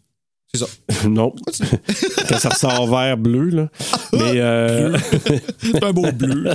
[0.54, 0.58] C'est
[1.02, 1.08] ça.
[1.08, 1.34] non.
[2.28, 3.68] Quand ça ressort vert bleu, là.
[4.12, 4.40] Mais.
[4.40, 4.96] euh,
[5.60, 6.54] C'est un beau bleu.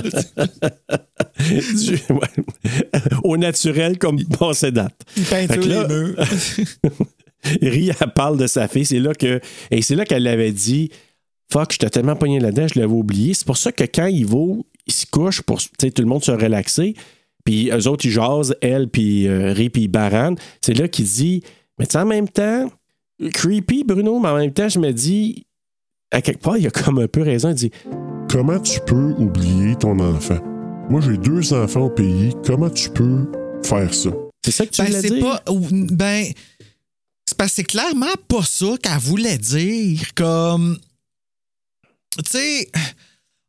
[1.38, 1.98] du-.
[3.24, 4.18] Au naturel, comme.
[5.16, 6.16] Il peinture là- les murs.
[7.62, 8.84] Ria elle parle de sa fille.
[8.84, 9.40] C'est là que.
[9.70, 10.90] Et c'est là qu'elle l'avait dit
[11.52, 13.34] Fuck, j'étais tellement pogné là-dedans, je l'avais oublié.
[13.34, 14.54] C'est pour ça que quand il va,
[14.86, 16.94] il se couche pour tout le monde se relaxer.
[17.44, 20.34] Puis eux autres, ils jasent, elle, puis euh, Ri, puis Baran.
[20.60, 21.42] C'est là qu'il dit
[21.78, 22.70] Mais tu en même temps,
[23.34, 25.44] creepy, Bruno, mais en même temps, je me dis,
[26.10, 27.50] à quelque part, il a comme un peu raison.
[27.50, 27.70] Il dit
[28.30, 30.38] Comment tu peux oublier ton enfant?
[30.88, 32.32] Moi, j'ai deux enfants au pays.
[32.46, 33.26] Comment tu peux
[33.64, 34.10] faire ça?
[34.44, 35.20] C'est ça que tu Ben, voulais dire?
[35.44, 35.52] pas.
[35.52, 36.24] ou- Ben,
[37.26, 40.00] c'est parce que c'est clairement pas ça qu'elle voulait dire.
[40.14, 40.78] Comme.
[42.18, 42.70] Tu sais,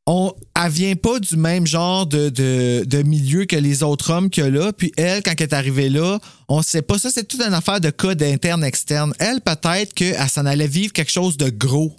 [0.08, 4.30] on, elle vient pas du même genre de, de, de milieu que les autres hommes
[4.30, 4.74] qu'il y a là.
[4.74, 6.98] Puis elle, quand elle est arrivée là, on sait pas.
[6.98, 9.14] Ça, c'est toute une affaire de code interne-externe.
[9.20, 11.96] Elle, peut-être qu'elle s'en allait vivre quelque chose de gros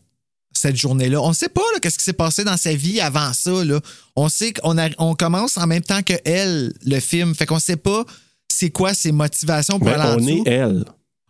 [0.55, 1.21] cette journée-là.
[1.23, 3.65] On sait pas qu'est-ce qui s'est passé dans sa vie avant ça.
[3.65, 3.81] Là.
[4.17, 7.35] On sait qu'on a- on commence en même temps que elle, le film.
[7.35, 8.05] Fait qu'on sait pas
[8.49, 10.43] c'est quoi ses motivations pour Ben, aller en on dessous.
[10.47, 10.85] est elle.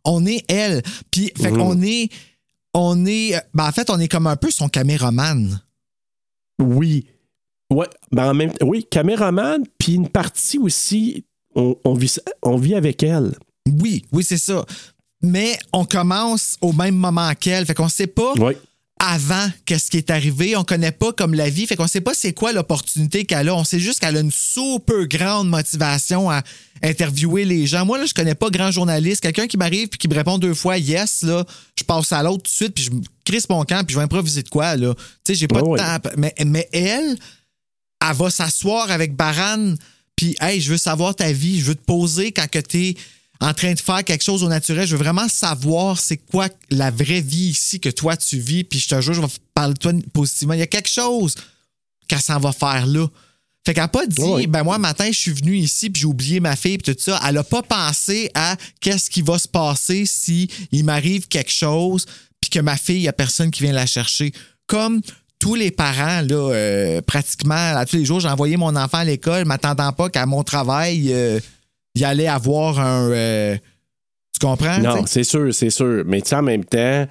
[0.04, 0.82] On est elle.
[1.12, 1.58] Puis, fait Mhm.
[1.58, 2.08] qu'on est.
[2.74, 3.34] On est.
[3.54, 5.60] Ben, en fait, on est comme un peu son caméraman.
[6.60, 7.06] Oui.
[7.72, 11.24] Ouais, ben en même oui, caméraman, puis une partie aussi,
[11.54, 13.34] on, on vit, on vit avec elle.
[13.66, 14.64] Oui, oui, c'est ça.
[15.22, 17.64] Mais on commence au même moment qu'elle.
[17.64, 18.54] Fait qu'on sait pas Oui.
[19.04, 20.56] Avant qu'est-ce qui est arrivé.
[20.56, 21.66] On connaît pas comme la vie.
[21.66, 23.54] Fait qu'on sait pas c'est quoi l'opportunité qu'elle a.
[23.54, 26.42] On sait juste qu'elle a une super grande motivation à
[26.84, 27.84] interviewer les gens.
[27.84, 29.20] Moi, là, je connais pas grand journaliste.
[29.20, 31.44] Quelqu'un qui m'arrive puis qui me répond deux fois yes, là,
[31.76, 32.90] je passe à l'autre tout de suite puis je
[33.24, 34.94] crisse mon camp puis je vais improviser de quoi, là.
[34.94, 35.78] Tu sais, j'ai pas de ouais.
[35.80, 35.98] temps.
[36.16, 37.16] Mais, mais elle,
[38.00, 39.74] elle va s'asseoir avec Baran
[40.14, 42.94] puis hey, je veux savoir ta vie, je veux te poser quand que t'es
[43.42, 44.86] en train de faire quelque chose au naturel.
[44.86, 48.62] Je veux vraiment savoir c'est quoi la vraie vie ici que toi tu vis.
[48.62, 50.54] Puis je te jure, je vais parler de toi positivement.
[50.54, 51.34] Il y a quelque chose
[52.06, 53.06] qu'elle s'en va faire là.
[53.64, 56.40] Fait qu'elle n'a pas dit, ben moi, matin, je suis venu ici, puis j'ai oublié
[56.40, 57.20] ma fille, puis tout ça.
[57.26, 62.06] Elle n'a pas pensé à qu'est-ce qui va se passer si il m'arrive quelque chose,
[62.40, 64.32] puis que ma fille, il n'y a personne qui vient la chercher.
[64.66, 65.00] Comme
[65.38, 69.04] tous les parents, là, euh, pratiquement, à tous les jours, j'ai envoyé mon enfant à
[69.04, 71.38] l'école, m'attendant pas qu'à mon travail, euh,
[71.94, 73.10] il allait avoir un.
[73.10, 73.56] euh,
[74.38, 74.78] tout comprends?
[74.78, 76.02] Non, tu c'est sûr, c'est sûr.
[76.06, 77.06] Mais tu sais, en même temps,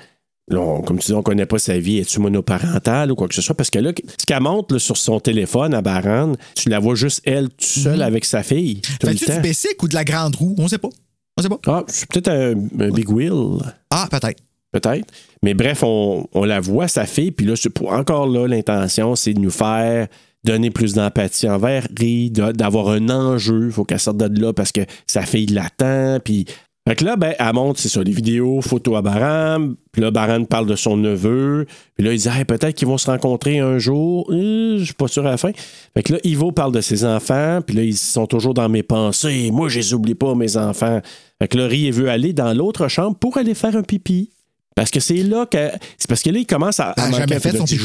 [0.50, 2.00] là, on- comme tu dis, on connaît pas sa vie.
[2.00, 3.56] Est-tu monoparentale ou quoi que ce soit?
[3.56, 6.96] Parce que là, ce qu'elle montre là, sur son téléphone à Baran, tu la vois
[6.96, 8.82] juste elle, toute seule avec sa fille.
[9.02, 10.56] Fais-tu du basic ou de la grande roue?
[10.58, 10.90] On sait pas.
[11.38, 11.60] On sait pas.
[11.68, 13.60] Ah, c'est peut-être un, un big wheel.
[13.92, 14.42] Ah, peut-être.
[14.74, 15.06] Peut-être.
[15.44, 19.16] Mais bref, on, on la voit, sa fille, puis là, c'est pour, encore là, l'intention,
[19.16, 20.08] c'est de nous faire
[20.44, 23.66] donner plus d'empathie envers de- d'avoir un enjeu.
[23.68, 26.20] Il faut qu'elle sorte de là parce que sa fille l'attend.
[26.24, 26.46] Puis.
[26.90, 29.74] Fait que là, ben, elle montre, c'est ça, les vidéos, photos à Baran.
[29.92, 31.68] Puis là, Baran parle de son neveu.
[31.96, 34.26] Puis là, il dit, Hey, peut-être qu'ils vont se rencontrer un jour.
[34.32, 35.52] Euh, Je suis pas sûr à la fin.
[35.94, 37.60] Fait que là, Ivo parle de ses enfants.
[37.64, 39.52] Puis là, ils sont toujours dans mes pensées.
[39.52, 41.02] Moi, je les oublie pas, mes enfants.
[41.40, 44.32] Fait que là, Ri, il veut aller dans l'autre chambre pour aller faire un pipi.
[44.76, 45.70] Parce que c'est là que.
[46.00, 47.84] C'est parce que là, il commence à, Elle a jamais fait son pipi.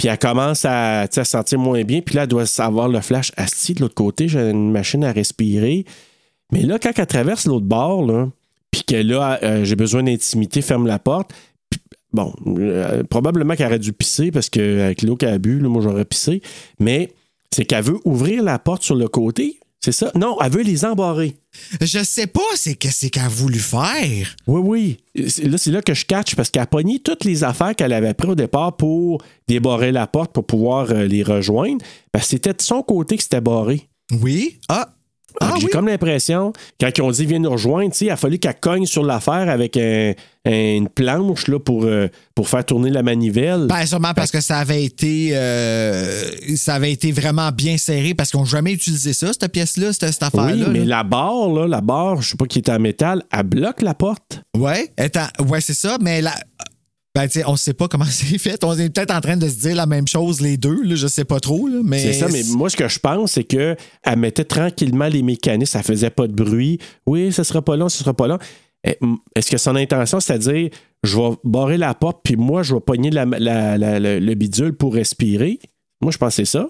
[0.00, 2.00] Puis elle commence à, se sentir moins bien.
[2.00, 3.32] Puis là, elle doit savoir le flash.
[3.36, 5.84] Asti, de l'autre côté, j'ai une machine à respirer.
[6.52, 8.30] Mais là, quand elle traverse l'autre bord, là,
[8.70, 11.34] puis que là, euh, j'ai besoin d'intimité, ferme la porte.
[12.14, 15.82] Bon, euh, probablement qu'elle aurait dû pisser parce qu'avec l'eau qu'elle a bu, là, moi,
[15.82, 16.40] j'aurais pissé.
[16.78, 17.12] Mais
[17.50, 19.60] c'est qu'elle veut ouvrir la porte sur le côté.
[19.82, 20.12] C'est ça?
[20.14, 21.36] Non, elle veut les embarrer.
[21.80, 24.36] Je sais pas c'est qu'est-ce qu'elle a voulu faire.
[24.46, 24.60] Oui,
[25.14, 25.24] oui.
[25.42, 28.12] Là, c'est là que je catch parce qu'elle a pogné toutes les affaires qu'elle avait
[28.12, 31.82] prises au départ pour débarrer la porte pour pouvoir euh, les rejoindre.
[32.12, 33.88] Que c'était de son côté que c'était barré.
[34.20, 34.58] Oui.
[34.68, 34.90] Ah.
[35.40, 35.70] Ah J'ai oui.
[35.70, 38.58] comme l'impression, quand ils ont dit viens nous rejoindre, tu sais, il a fallu qu'elle
[38.60, 40.12] cogne sur l'affaire avec un-
[40.46, 43.66] une planche là, pour, euh, pour faire tourner la manivelle.
[43.68, 46.24] Ben, sûrement parce que ça avait été euh,
[46.56, 50.12] ça avait été vraiment bien serré parce qu'ils n'ont jamais utilisé ça, cette pièce-là, cette,
[50.12, 50.68] cette oui, affaire-là.
[50.70, 50.84] mais là.
[50.96, 53.94] la barre, là, la barre, je sais pas qui est en métal, elle bloque la
[53.94, 54.40] porte.
[54.56, 56.34] Ouais, étant- ouais, c'est ça, mais la.
[57.14, 58.62] Ben, on sait pas comment c'est fait.
[58.64, 61.06] On est peut-être en train de se dire la même chose, les deux, là, je
[61.08, 61.98] sais pas trop, là, mais.
[61.98, 63.76] C'est ça, mais moi, ce que je pense, c'est qu'elle
[64.16, 66.78] mettait tranquillement les mécanismes, ça faisait pas de bruit.
[67.06, 68.38] Oui, ce sera pas long, ce sera pas long.
[68.84, 68.96] Eh,
[69.36, 70.70] Est-ce que son intention, c'est à dire,
[71.02, 74.34] je vais barrer la porte, puis moi, je vais pogner la- la- la- la- le
[74.34, 75.58] bidule pour respirer?
[76.00, 76.66] Moi, je pensais ça.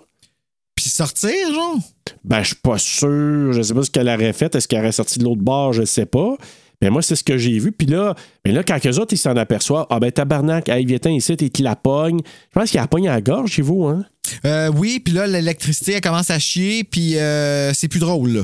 [0.74, 1.76] Puis sortir, genre?
[2.24, 3.52] Ben, je suis pas sûr.
[3.52, 4.54] Je sais pas ce qu'elle aurait fait.
[4.54, 5.72] Est-ce qu'elle aurait sorti de l'autre bord?
[5.72, 6.36] Je sais pas.
[6.82, 7.70] Mais moi, c'est ce que j'ai vu.
[7.70, 10.98] Puis là, mais là, quand eux autres, ils s'en aperçoivent, ah ben tabarnak, hey, viens
[11.12, 12.20] ici, et tu la pognes.
[12.24, 14.04] Je pense qu'il a pogné à la gorge chez vous, hein?
[14.46, 18.42] Euh, oui, puis là, l'électricité, elle commence à chier, puis euh, c'est plus drôle, là.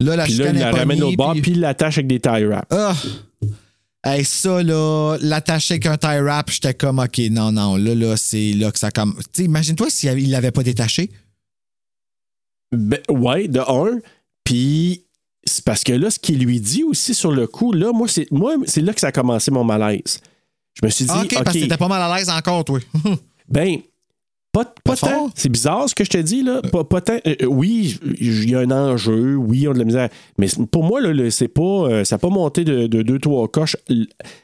[0.00, 2.20] Là, la Puis là, il la ramène au bord, puis- puis il l'attache avec des
[2.20, 2.66] tie wraps.
[2.70, 2.94] Ah!
[4.02, 8.16] Hey, ça, là, l'attacher avec un tie wrap, j'étais comme, OK, non, non, là, là,
[8.16, 9.14] c'est là que ça comme.
[9.16, 11.10] Tu sais, imagine-toi s'il l'avait pas détaché.
[12.72, 13.98] Ben, ouais, de un.
[14.44, 15.04] Puis
[15.44, 18.30] c'est parce que là, ce qu'il lui dit aussi sur le coup, là, moi, c'est
[18.30, 20.20] moi, c'est là que ça a commencé mon malaise.
[20.80, 22.64] Je me suis dit, Ah, OK, OK, parce que t'étais pas mal à l'aise encore,
[22.64, 22.78] toi.
[23.48, 23.80] ben,
[24.52, 25.08] pas, pas Pas tant.
[25.08, 25.30] fort.
[25.34, 26.60] C'est bizarre ce que je te dis, là.
[26.62, 27.18] Pas, pas tant.
[27.26, 30.08] Euh, oui, il y a un enjeu, oui, on a de la misère.
[30.38, 31.62] Mais pour moi, là, c'est pas.
[31.62, 33.76] euh, ça n'a pas monté de, de deux, trois coches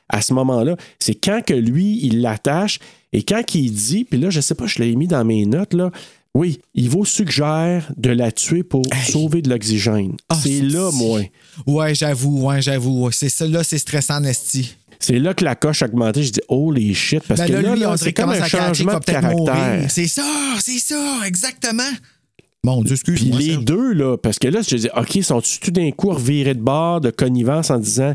[0.09, 0.77] à ce moment-là.
[0.99, 2.79] C'est quand que lui, il l'attache
[3.13, 5.75] et quand il dit, puis là, je sais pas, je l'ai mis dans mes notes,
[5.75, 5.91] là.
[6.35, 9.11] Oui, il vous suggère de la tuer pour Hey.
[9.11, 10.13] sauver de l'oxygène.
[10.29, 11.21] Ah, c'est là, moi.
[11.67, 13.11] Ouais, j'avoue, ouais, j'avoue.
[13.11, 14.77] C'est ça, là, c'est stressant, Nesty.
[15.01, 16.23] C'est là que la coche a augmenté.
[16.23, 17.23] Je dis, holy shit.
[17.27, 19.91] Parce Ben que là, là, lui, là, c'est comme un changement de caractère.
[19.91, 20.25] C'est ça,
[20.61, 21.83] c'est ça, exactement.
[22.65, 23.39] Mon Dieu, Puis excuse-moi.
[23.39, 26.61] les deux, là, parce que là, je dis, OK, sont-ils tout d'un coup revirés de
[26.61, 28.15] bord, de connivence en disant,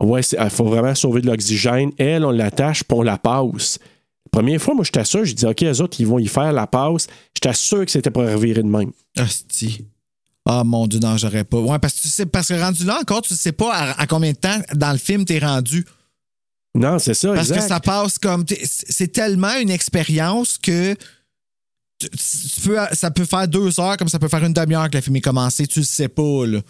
[0.00, 1.92] ouais, il faut vraiment sauver de l'oxygène.
[1.96, 3.78] Elle, on l'attache, puis on la passe.
[4.26, 6.52] La première fois, moi, j'étais sûr, je dis, OK, les autres, ils vont y faire
[6.52, 7.06] la passe.
[7.34, 8.90] J'étais sûr que c'était pour revirer de même.
[9.18, 9.86] Hostie.
[10.44, 11.58] Ah, mon Dieu, non, j'aurais pas.
[11.58, 14.06] Ouais, parce que tu sais, parce que rendu là encore, tu sais pas à, à
[14.06, 15.84] combien de temps dans le film t'es rendu.
[16.76, 17.62] Non, c'est ça, Parce exact.
[17.62, 18.44] que ça passe comme.
[18.62, 20.94] C'est tellement une expérience que.
[21.98, 24.96] tu- tu peux, ça peut faire deux heures comme ça peut faire une demi-heure que
[24.98, 25.66] le film est commencé.
[25.66, 26.60] Tu le sais pas, là.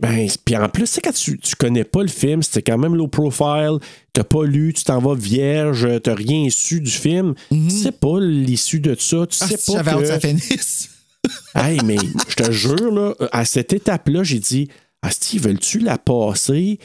[0.00, 2.94] Ben, puis en plus, c'est quand tu, tu connais pas le film, c'était quand même
[2.96, 3.76] low profile,
[4.14, 7.34] t'as pas lu, tu t'en vas vierge, t'as rien su du film.
[7.50, 9.40] Tu sais pas l'issue de ça, tu Mhm.
[9.42, 10.88] Ah, sais si pas j'avais que ça finisse.
[11.54, 11.98] Hey, mais
[12.30, 14.68] je te jure, là, à cette étape-là, j'ai dit,
[15.02, 16.78] ah, Steve, veulent-tu la passer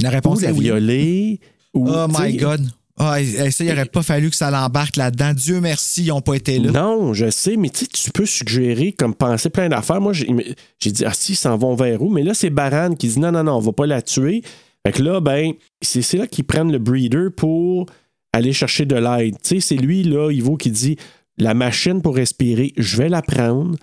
[0.00, 1.40] La ou réponse la est oui.
[1.74, 2.60] Ou, Oh my God.
[2.96, 5.32] Ah, et- et ça, il aurait pas fallu que ça l'embarque là-dedans.
[5.34, 6.70] Dieu merci, ils n'ont pas été là.
[6.70, 10.00] Non, je sais, mais tu sais, tu peux suggérer comme penser plein d'affaires.
[10.00, 12.08] Moi, j'ai dit, ah si, ils s'en vont vers où?
[12.08, 14.42] Mais là, c'est Baran qui dit, non, non, non, on va pas la tuer.
[14.86, 15.52] Fait que là, ben,
[15.82, 17.86] c'est c'est là qu'ils prennent le breeder pour
[18.32, 19.34] aller chercher de l'aide.
[19.42, 20.96] Tu sais, c'est lui, là, Ivo, qui dit,
[21.36, 23.76] la machine pour respirer, je vais la prendre.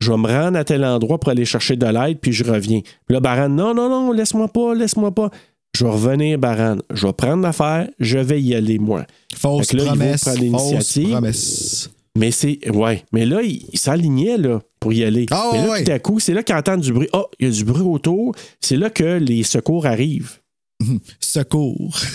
[0.00, 2.80] Je vais me rendre à tel endroit pour aller chercher de l'aide, puis je reviens.
[2.80, 5.30] Puis là, Baran, non, non, non, laisse-moi pas, laisse-moi pas.
[5.76, 6.78] Je vais revenir, Baran.
[6.92, 9.06] Je vais prendre l'affaire, je vais y aller, moi.
[9.36, 10.24] Fausse là, promesse.
[10.24, 11.90] prendre Fausse promesse.
[12.18, 12.68] Mais c'est.
[12.70, 13.04] Ouais.
[13.12, 14.60] Mais là, il, il s'alignait, là.
[14.80, 15.26] pour y aller.
[15.30, 15.84] Ah, Mais là, ouais.
[15.84, 17.08] tout à coup, c'est là qu'ils entendent du bruit.
[17.12, 18.34] Oh, il y a du bruit autour.
[18.60, 20.38] C'est là que les secours arrivent.
[21.20, 21.96] Secours.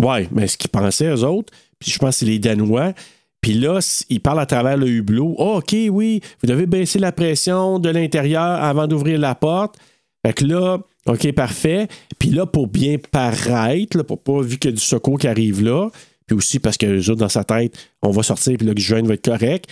[0.00, 2.92] Ouais, mais ce qu'ils pensaient, eux autres, puis je pense que c'est les Danois.
[3.40, 5.34] Puis là, ils parlent à travers le hublot.
[5.38, 9.76] Oh, OK, oui, vous devez baisser la pression de l'intérieur avant d'ouvrir la porte.
[10.24, 10.78] Fait que là,
[11.08, 11.88] OK, parfait.
[12.18, 15.26] Puis là, pour bien paraître, là, pour pas, vu qu'il y a du secours qui
[15.28, 15.88] arrive là,
[16.26, 19.14] puis aussi parce que les autres, dans sa tête, on va sortir, puis l'oxygène va
[19.14, 19.66] être correct,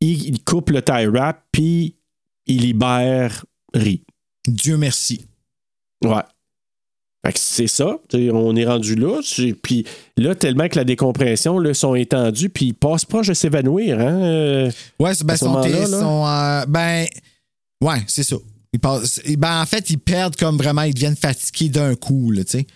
[0.00, 1.94] il, il coupe le tie wrap, puis
[2.46, 3.44] il libère
[3.74, 4.02] Ri.
[4.48, 5.24] Dieu merci.
[6.04, 6.22] Ouais.
[7.24, 7.98] Fait que c'est ça.
[8.12, 9.20] On est rendu là.
[9.62, 9.86] Puis
[10.16, 14.00] là, tellement que la décompression, là, sont étendues, puis ils passent proche de s'évanouir.
[14.00, 14.22] Hein?
[14.24, 15.86] euh, Ouais, c'est- ben, sont, là.
[15.86, 17.06] sont, euh, ben,
[17.80, 18.34] ouais, c'est ça.
[18.72, 22.44] Ils passent- ben, en fait, ils perdent comme vraiment, ils deviennent fatigués d'un coup, là,
[22.44, 22.66] tu sais.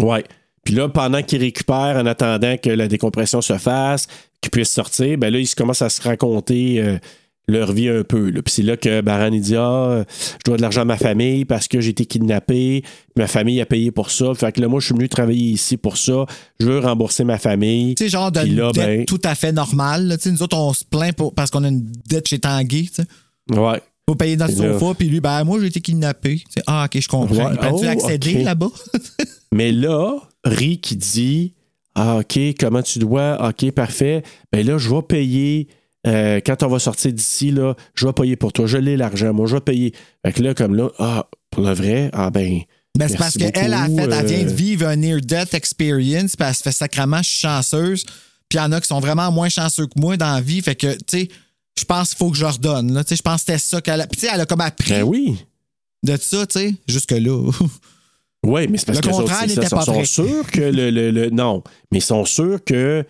[0.00, 0.24] Ouais.
[0.64, 4.06] Puis là, pendant qu'ils récupèrent, en attendant que la décompression se fasse,
[4.40, 6.98] qu'ils puissent sortir, ben là, ils commencent à se raconter euh,
[7.46, 8.28] leur vie un peu.
[8.30, 8.42] là.
[8.42, 11.44] Puis c'est là que Baran il dit Ah, je dois de l'argent à ma famille
[11.46, 12.84] parce que j'ai été kidnappé.
[13.16, 14.34] Ma famille a payé pour ça.
[14.34, 16.26] Fait que là, moi, je suis venu travailler ici pour ça.
[16.60, 17.94] Je veux rembourser ma famille.
[17.94, 20.06] Tu sais, genre de là, dette ben- tout à fait normale.
[20.08, 20.16] là.
[20.18, 22.90] Tu sais, nous autres, on se plaint pour- parce qu'on a une dette chez Tanguy.
[22.94, 23.58] tu sais.
[23.58, 23.80] Ouais.
[24.08, 26.42] Faut payer notre Puis là- sofa, puis lui, ben, moi, j'ai été kidnappé.
[26.50, 27.50] Tu ah, ok, je comprends.
[27.52, 27.58] Ouais.
[27.70, 28.42] Oh, accéder ok.
[28.42, 28.70] là-bas?
[29.52, 31.52] Mais là, Ri qui dit
[31.94, 33.36] Ah, OK, comment tu dois?
[33.46, 34.22] OK, parfait.
[34.50, 35.68] Ben là, je vais payer.
[36.06, 38.66] euh, quand on va sortir d'ici, là, je vais payer pour toi.
[38.66, 39.92] Je l'ai l'argent, moi, je vais payer.
[40.24, 42.60] Fait que là, comme là, ah, pour le vrai, ah ben.
[42.96, 46.48] Ben, c'est parce qu'elle, a fait, elle vient de euh, vivre un near-death experience, puis
[46.48, 48.04] elle se fait sacrément je suis chanceuse.
[48.48, 50.62] Puis il y en a qui sont vraiment moins chanceux que moi dans la vie.
[50.62, 51.28] Fait que, tu sais,
[51.78, 52.92] je pense qu'il faut que je leur donne.
[52.92, 53.02] là.
[53.08, 54.06] Je pense que c'était ça qu'elle a.
[54.06, 55.36] Puis, elle a comme appris Ben oui.
[56.02, 57.50] de ça, tu sais, jusque-là.
[58.46, 60.04] Oui, mais c'est parce Le que les autres, contraire ça, n'était pas sont vrai.
[60.04, 63.04] sûrs que le, le- le- Non, mais ils sont sûrs que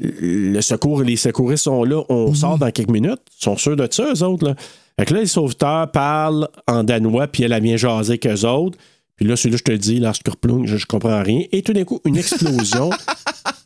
[0.00, 2.34] le secours, les secouristes sont là, on Mhm.
[2.34, 3.20] sort dans quelques minutes.
[3.40, 4.44] Ils sont sûrs de ça, eux autres.
[4.44, 4.54] Là.
[4.98, 8.44] Fait que là, les sauveteurs parlent en danois, puis elle, elle vient jaser avec eux
[8.44, 8.76] autres.
[9.14, 11.42] Puis là, celui-là, je te dis, là, Skorplung, je, je comprends rien.
[11.52, 12.90] Et tout d'un coup, une explosion.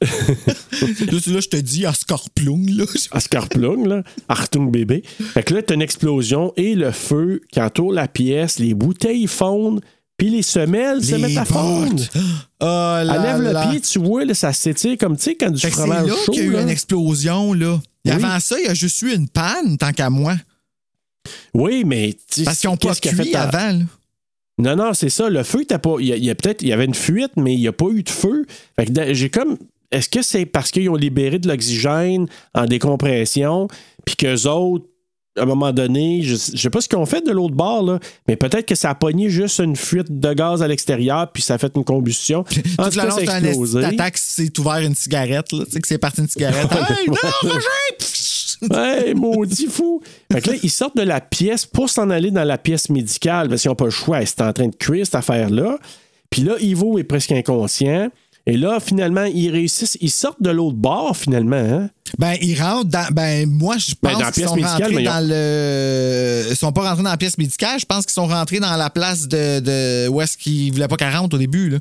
[0.02, 0.86] là,
[1.26, 2.84] là, je te dis, à Scorplung, là.
[3.12, 4.02] à Skorplung, là.
[4.28, 5.02] Artung bébé.
[5.34, 9.26] Fait que là, t'as une explosion et le feu qui entoure la pièce, les bouteilles
[9.26, 9.80] fondent,
[10.16, 12.02] puis les semelles se mettent à fondre.
[12.62, 13.64] Oh là Elle lève là.
[13.64, 15.80] le pied, tu vois, là, ça s'étire comme, tu sais, quand du Fait que c'est
[15.80, 16.32] fromage là chaud.
[16.32, 17.80] qu'il y a eu une explosion, là.
[18.04, 18.16] Et Oui.
[18.22, 20.34] avant ça, il y a juste eu une panne, tant qu'à moi.
[21.54, 22.14] Oui, mais...
[22.44, 23.84] Parce qu'ils n'ont pas cuit fait avant, là.
[24.58, 25.30] Non, non, c'est ça.
[25.30, 25.94] Le feu, t'as pas...
[26.00, 26.60] Il y a, peut-être...
[26.60, 28.44] Il y avait une fuite, mais il n'y a pas eu de feu.
[28.76, 29.56] Fait que j'ai comme...
[29.92, 33.68] Est-ce que c'est parce qu'ils ont libéré de l'oxygène en décompression,
[34.04, 34.86] puis qu'eux autres,
[35.38, 37.82] à un moment donné, je, je sais pas ce qu'ils ont fait de l'autre bord,
[37.84, 41.42] là, mais peut-être que ça a pogné juste une fuite de gaz à l'extérieur, puis
[41.42, 42.44] ça a fait une combustion.
[42.78, 43.80] En Tout cas, ça a explosé.
[43.80, 45.64] esti d'attaque, c'est ouvert une cigarette, là.
[45.64, 46.68] Tu sais que c'est parti une cigarette.
[46.72, 47.50] hey, non!
[48.70, 50.02] Ouais, maudit fou.
[50.30, 53.48] Fait que là, ils sortent de la pièce pour s'en aller dans la pièce médicale
[53.48, 54.24] parce qu'ils n'ont pas le choix.
[54.26, 55.78] C'est en train de cuire cette affaire-là.
[56.28, 58.10] Puis là, Ivo est presque inconscient.
[58.46, 59.98] Et là, finalement, ils réussissent.
[60.00, 61.56] Ils sortent de l'autre bord, finalement.
[61.56, 61.90] Hein?
[62.18, 63.06] Ben, ils rentrent dans.
[63.12, 65.28] Ben, moi, je Ben, pense dans la qu'ils pièce sont médicale, rentrés ils ont- dans
[65.28, 66.42] le.
[66.50, 67.78] Ils sont pas rentrés dans la pièce médicale.
[67.78, 69.60] Je pense qu'ils sont rentrés dans la place de.
[69.60, 70.08] de...
[70.08, 71.78] Où est-ce qu'ils voulaient pas qu'elle rentre au début, là.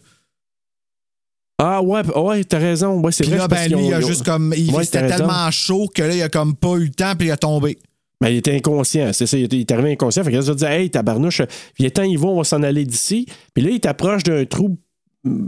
[1.61, 2.99] Ah ouais, ouais, t'as raison.
[3.01, 3.39] Ouais, c'est Puis vrai.
[3.39, 4.53] là, ben, lui, il a ils juste comme.
[4.55, 4.91] Il, Ouais, raison.
[5.17, 7.77] tellement chaud que là, il a comme pas eu le temps, puis il a tombé.
[8.21, 9.37] Ben, il était inconscient, c'est ça.
[9.37, 10.23] Il était- il est arrivé inconscient.
[10.23, 11.41] Fait que là, ça dit Hey, tabarnouche,
[11.77, 13.25] viens temps, Yvon, on va s'en aller d'ici.
[13.53, 14.77] Puis là, il t'approche d'un trou,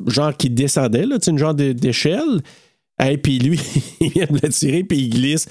[0.08, 2.42] genre qui descendait, là, une genre d'échelle.
[3.04, 3.60] Et puis lui,
[4.00, 5.48] il vient de le tirer, puis il glisse.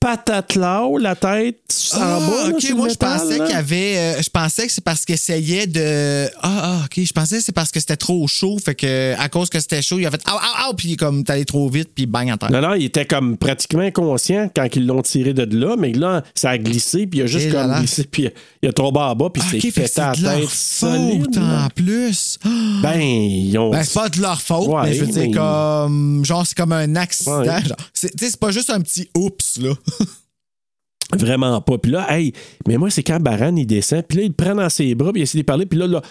[0.00, 1.58] Patate là la tête
[1.94, 2.48] en Ah, bas.
[2.50, 3.96] ok, moi, je pensais qu'il y avait.
[3.96, 6.26] euh, je pensais que c'est parce qu'il essayait de.
[6.42, 7.04] Ah, ah, ok.
[7.04, 8.56] Je pensais que c'est parce que c'était trop chaud.
[8.64, 10.20] Fait que, à cause que c'était chaud, il a fait.
[10.26, 12.50] Ah, ah, ah, puis comme, allé trop vite, puis bang en terre.
[12.52, 16.22] Non, non, il était comme pratiquement inconscient quand ils l'ont tiré de là, mais là,
[16.34, 17.78] ça a glissé, puis il a juste Et comme là.
[17.80, 18.28] glissé, puis
[18.62, 21.38] il a tombé en bas, puis Ah, il ok, s'est pété à la tête solide.
[21.38, 22.38] en plus.
[22.82, 23.70] Ben, ils ont.
[23.70, 26.24] Ben, c'est pas de leur faute, Ouais, mais je veux dire, comme.
[26.24, 27.40] Genre, c'est comme un accident.
[27.40, 27.62] Ouais.
[27.64, 27.76] genre.
[27.92, 29.72] C'est- pas juste un petit oups, là.
[31.16, 31.78] Vraiment pas.
[31.78, 32.32] Puis là, hey,
[32.66, 35.12] mais moi, c'est quand Baran, il descend, puis là, il le prend dans ses bras,
[35.12, 36.02] puis il essaie de parler, puis là, là.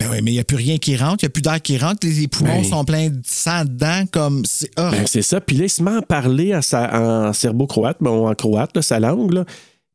[0.00, 1.60] Ben oui, mais il n'y a plus rien qui rentre, il n'y a plus d'air
[1.60, 2.64] qui rentre, les, poumons Ben.
[2.64, 4.44] sont pleins de sang dedans, comme.
[4.44, 4.70] C'est.
[4.76, 5.40] Ben, c'est ça.
[5.40, 8.82] Puis là, il se met à parler en, sa- en serbo-croate, bon, en croate, là,
[8.82, 9.44] sa langue, là.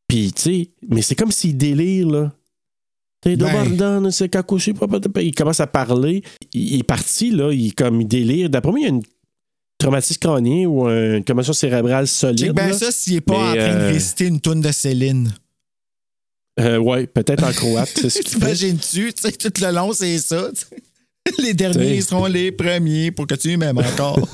[0.08, 2.32] Puis, tu sais, mais c'est comme s'il délire, là.
[3.24, 4.12] T'es Ben.
[4.12, 5.00] C'est papa.
[5.22, 6.24] Il commence à parler.
[6.54, 8.50] Il, il est parti, là, il, comme, il délire.
[8.50, 9.02] D'après moi, il y a une
[9.84, 12.54] traumatisme crânien ou une commotion cérébrale solide.
[12.54, 12.74] Bien là.
[12.74, 15.32] ça s'il n'est pas en train de euh, réciter une toune de Céline.
[16.60, 17.94] Euh, ouais, peut-être en croate.
[17.94, 20.50] T'imagines-tu, tu sais, tout le long, c'est ça.
[21.40, 24.20] Les derniers seront les premiers pour que tu m'aimes encore.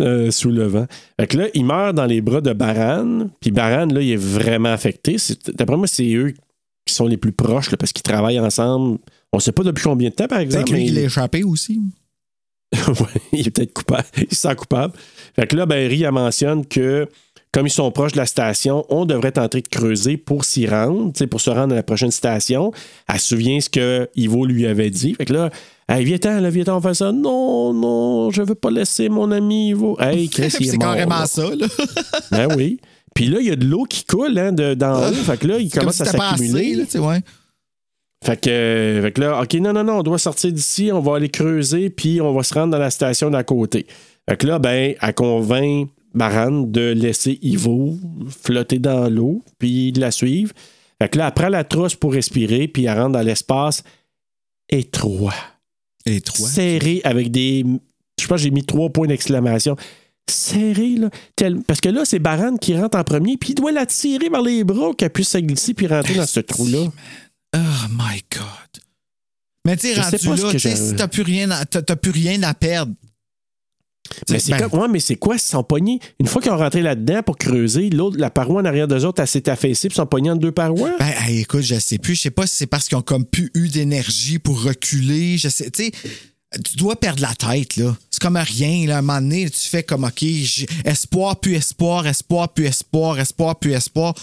[0.00, 0.86] euh, sous le vent.
[1.20, 3.28] Fait que là, il meurt dans les bras de Baran.
[3.40, 5.16] Puis Baran, là, il est vraiment affecté.
[5.54, 6.34] D'après moi, c'est eux
[6.84, 8.98] qui sont les plus proches là, parce qu'ils travaillent ensemble.
[9.32, 10.72] On sait pas depuis combien de temps, par exemple.
[10.72, 11.80] lui mais- qui l'a échappé aussi.
[13.32, 14.06] Il est peut-être coupable.
[14.16, 14.94] Il se sent coupable.
[15.36, 17.08] Fait que là, ben, Ri, elle mentionne que
[17.52, 21.12] comme ils sont proches de la station, on devrait tenter de creuser pour s'y rendre,
[21.26, 22.72] pour se rendre à la prochaine station.
[23.06, 25.12] Elle se souvient ce que Ivo lui avait dit.
[25.14, 25.50] Fait que là,
[25.86, 27.12] hey, viens-t'en, là, viens-t'en, on fait ça.
[27.12, 29.98] Non, non, je veux pas laisser mon ami Ivo.
[30.00, 31.26] Hey, il est c'est mort, carrément là.
[31.26, 31.66] ça, là.
[32.30, 32.80] Ben oui.
[33.14, 35.12] Puis là, il y a de l'eau qui coule hein, de- d'en haut.
[35.12, 36.84] Fait que là, il Comme commence si à pas s'accumuler.
[36.86, 37.20] sais, ouais.
[38.24, 41.00] Fait que, euh, fait que là, OK, non, non, non, on doit sortir d'ici, on
[41.00, 43.86] va aller creuser, puis on va se rendre dans la station d'à côté.
[44.28, 47.96] Fait que là, ben, elle convainc Baran de laisser Ivo
[48.42, 50.52] flotter dans l'eau, puis de la suivre.
[51.00, 53.82] Fait que là, elle prend la trousse pour respirer, puis elle rentre dans l'espace
[54.68, 55.34] étroit,
[56.06, 56.48] Et trois.
[56.48, 57.64] serré avec des.
[58.20, 59.74] Je pense que j'ai mis trois points d'exclamation.
[60.30, 61.10] Serré, là.
[61.36, 64.28] tel- Parce que là, c'est Baran qui rentre en premier, puis il doit la tirer
[64.28, 66.86] vers les bras, qu'elle puisse se glisser, puis rentrer dans ce trou-là.
[67.54, 67.58] Oh
[67.90, 68.82] my God.
[69.66, 72.54] Mais tu sais, rendu pas ce là, si t'as plus rien à, plus rien à
[72.54, 72.92] perdre.
[74.28, 75.36] Mais c'est ben, ouais, mais c'est quoi?
[75.36, 76.00] Ils sont pognés?
[76.18, 79.22] Une fois qu'ils ont rentré là-dedans pour creuser, l'autre, la paroi en arrière d'eux autres,
[79.22, 80.90] elle s'est affaissée, puis sont pognés en deux parois?
[80.98, 82.16] Ben, écoute, je sais plus.
[82.16, 85.38] Je sais pas si c'est parce qu'ils ont comme plus eu d'énergie pour reculer.
[85.38, 85.92] Je sais, tu sais,
[86.64, 87.96] tu dois perdre la tête, là.
[88.10, 88.96] C'est comme rien, là.
[88.96, 90.22] À un moment donné, tu fais comme, OK,
[90.84, 94.14] espoir, puis espoir, espoir, puis espoir, espoir, puis espoir.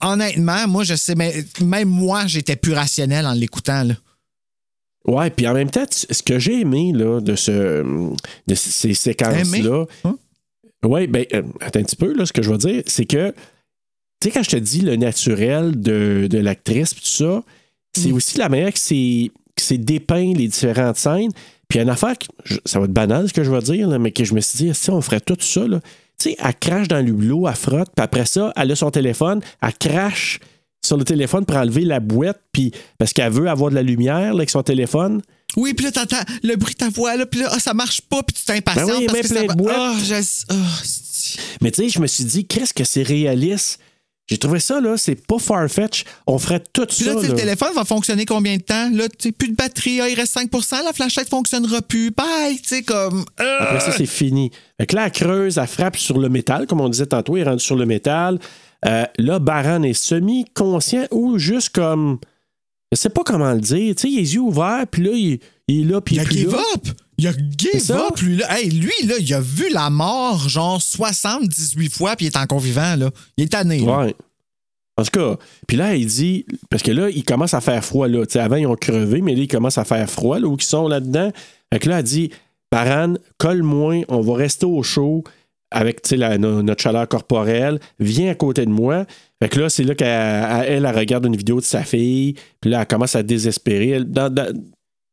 [0.00, 3.94] Honnêtement, moi, je sais, mais même moi, j'étais plus rationnel en l'écoutant, là.
[5.06, 7.82] Ouais, puis en même temps, ce que j'ai aimé là, de, ce,
[8.46, 9.84] de ces séquences-là.
[10.04, 10.16] Hein?
[10.82, 13.30] Ouais, ben, euh, attends un petit peu, là, ce que je veux dire, c'est que,
[14.20, 17.42] tu sais, quand je te dis le naturel de, de l'actrice, puis tout ça,
[17.94, 18.14] c'est Mm.
[18.14, 21.30] aussi la manière que c'est que c'est dépeint les différentes scènes.
[21.74, 22.14] Puis une affaire,
[22.64, 24.58] ça va être banal ce que je vais dire, là, mais que je me suis
[24.58, 25.80] dit, si on ferait tout ça, là.
[26.20, 29.40] Tu sais, elle crache dans l'hublot, elle frotte, puis après ça, elle a son téléphone,
[29.60, 30.38] elle crache
[30.86, 34.20] sur le téléphone pour enlever la boîte, puis parce qu'elle veut avoir de la lumière
[34.32, 35.20] là, avec son téléphone.
[35.56, 38.02] Oui, puis là, t'entends le bruit de ta voix, là, puis là, ah, ça marche
[38.02, 40.04] pas, puis tu t'impatientes Ben oui, parce mais que plein ça de va- boîtes.
[40.04, 40.22] Je-
[40.84, 43.80] c'est- Mais tu sais, je me suis dit, qu'est-ce que c'est réaliste?
[44.26, 46.04] J'ai trouvé ça, là, c'est pas farfetch.
[46.26, 47.12] On ferait tout Puis ça.
[47.12, 47.40] là, tu sais, le là.
[47.40, 48.88] téléphone va fonctionner combien de temps?
[48.90, 52.10] Là, tu sais, plus de batterie, ah, il reste 5% la flashlight fonctionnera plus.
[52.10, 52.56] Bye!
[52.62, 53.24] Tu sais, comme.
[53.40, 54.50] euh, Après ça, c'est fini.
[54.80, 57.42] Fait que là, elle creuse, elle frappe sur le métal, comme on disait tantôt, elle
[57.42, 58.38] est rendue sur le métal.
[58.86, 62.18] Euh, là, Baran est semi-conscient ou juste comme.
[62.92, 63.94] Je sais pas comment le dire.
[63.94, 65.38] Tu sais, il a les yeux ouverts, puis là, il,
[65.68, 66.58] il est là, puis il il est plus là.
[66.76, 66.88] up!
[67.18, 68.58] Il a give up, lui, là.
[68.58, 72.58] Hey, lui, là, il a vu la mort, genre 78 fois, puis il est encore
[72.60, 73.10] vivant, là.
[73.36, 73.78] Il est tanné.
[73.80, 73.98] là.
[74.06, 74.14] Ouais.
[74.96, 75.36] En tout cas,
[75.66, 78.24] puis là, il dit, parce que là, il commence à faire froid, là.
[78.36, 80.86] Avant, ils ont crevé, mais là, il commence à faire froid, là, où ils sont
[80.88, 81.30] là-dedans.
[81.72, 82.30] Fait que là, elle dit,
[82.70, 85.22] Baran, colle-moi, on va rester au chaud
[85.70, 87.80] avec, la- notre chaleur corporelle.
[87.98, 89.04] Viens à côté de moi.
[89.42, 90.06] Fait que là, c'est là qu'elle,
[90.68, 93.88] elle, elle regarde une vidéo de sa fille, puis là, elle commence à désespérer.
[93.90, 94.52] Elle- dans- dans-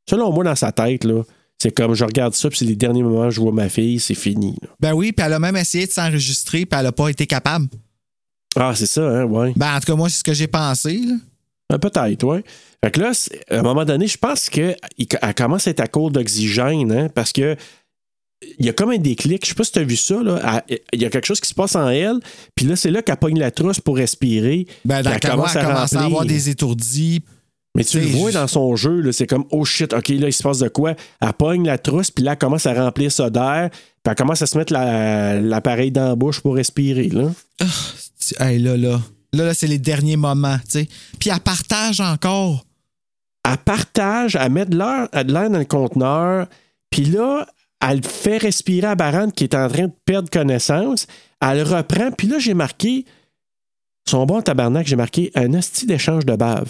[0.10, 1.24] selon moi, dans sa tête, là,
[1.62, 4.00] c'est comme, je regarde ça, puis c'est les derniers moments où je vois ma fille,
[4.00, 4.70] c'est fini, là.
[4.80, 7.68] Ben oui, puis elle a même essayé de s'enregistrer, puis elle a pas été capable.
[8.56, 9.54] Ah, c'est ça, hein, ouais.
[9.56, 11.16] Ben, en tout cas, moi, c'est ce que j'ai pensé, là.
[11.72, 12.42] Ah, Peut-être, oui.
[12.84, 13.12] Fait que là,
[13.52, 14.76] à un moment donné, je pense qu'elle
[15.38, 17.56] commence à être à court d'oxygène, hein, parce que
[18.58, 19.46] il y a comme un déclic.
[19.46, 20.22] Je sais pas si tu as vu ça.
[20.24, 20.64] Là.
[20.94, 22.18] Il y a quelque chose qui se passe en elle.
[22.56, 24.66] Puis là, c'est là qu'elle pogne la trousse pour respirer.
[24.84, 27.22] Ben, dans elle commence elle à commence à avoir des étourdis.
[27.76, 30.44] Mais tu le vois dans son jeu, c'est comme oh shit, ok, là, il se
[30.44, 30.94] passe de quoi?
[31.22, 34.42] Elle pogne la trousse, puis là, elle commence à remplir ça d'air, puis elle commence
[34.42, 37.08] à se mettre la- l'appareil dans la bouche pour respirer.
[37.10, 37.30] Là.
[38.40, 39.00] Hey, là, là.
[39.34, 40.88] Là, là, c'est les derniers moments, tu sais.
[41.20, 42.66] Puis elle partage encore.
[43.50, 46.48] elle partage, elle met de l'air de l'air dans le conteneur,
[46.90, 47.48] puis là,
[47.80, 51.08] elle fait respirer à Baran qui est en train de perdre connaissance.
[51.42, 53.06] Elle reprend, puis là, j'ai marqué,
[54.08, 56.70] son bon tabarnak, j'ai marqué un hostie d'échange de bave.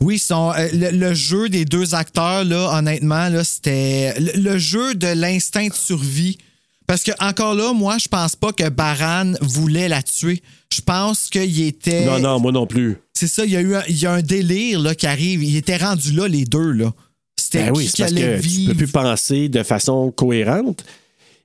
[0.00, 4.58] Oui, son, euh, le, le jeu des deux acteurs, là, honnêtement, là, c'était le, le
[4.58, 6.38] jeu de l'instinct de survie.
[6.86, 10.42] Parce que encore là, moi, je pense pas que Baran voulait la tuer.
[10.72, 12.04] Je pense qu'il était.
[12.06, 12.96] Non, non, moi non plus.
[13.14, 15.44] C'est ça, il y a eu un, il y a un délire là, qui arrive.
[15.44, 16.72] Il était rendu là, les deux.
[16.72, 16.90] là.
[17.38, 18.72] C'était Ben oui, qui parce que tu vivre?
[18.72, 20.84] peux plus penser de façon cohérente.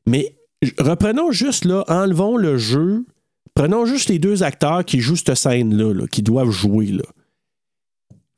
[0.08, 0.34] Mais
[0.80, 3.06] reprenons juste là, enlevons le jeu,
[3.54, 6.88] prenons juste les deux acteurs qui jouent cette scène-là, là, qui doivent jouer.
[6.88, 7.04] Là.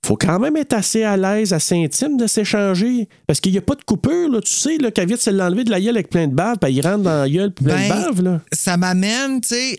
[0.08, 3.10] Faut quand même être assez à l'aise, assez intime de s'échanger.
[3.28, 4.40] Parce qu'il n'y a pas de coupure, là.
[4.40, 6.82] Tu sais, là, de se l'enlever de la gueule avec plein de bave, puis il
[6.82, 8.42] rentre dans la gueule plein Ben, de bave, là.
[8.54, 9.78] ça m'amène, tu sais.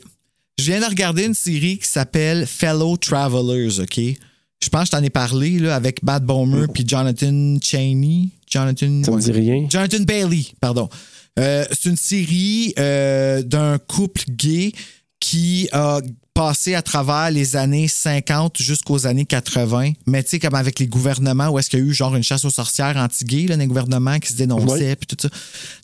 [0.58, 3.98] Je viens de regarder une série qui s'appelle Fellow Travelers, OK?
[3.98, 8.28] Je pense que je t'en ai parlé là, avec Bad Bomber puis Jonathan Cheney.
[8.46, 9.02] Jonathan.
[9.04, 9.66] Ça me dit rien.
[9.70, 10.90] Jonathan Bailey, pardon.
[11.38, 14.72] Euh, c'est une série euh, d'un couple gay
[15.20, 16.00] qui a
[16.38, 19.94] passé à travers les années 50 jusqu'aux années 80.
[20.06, 22.22] Mais tu sais, comme avec les gouvernements, où est-ce qu'il y a eu genre une
[22.22, 25.26] chasse aux sorcières anti-gays, là, les gouvernements qui se dénonçaient, puis tout ça.
[25.26, 25.30] En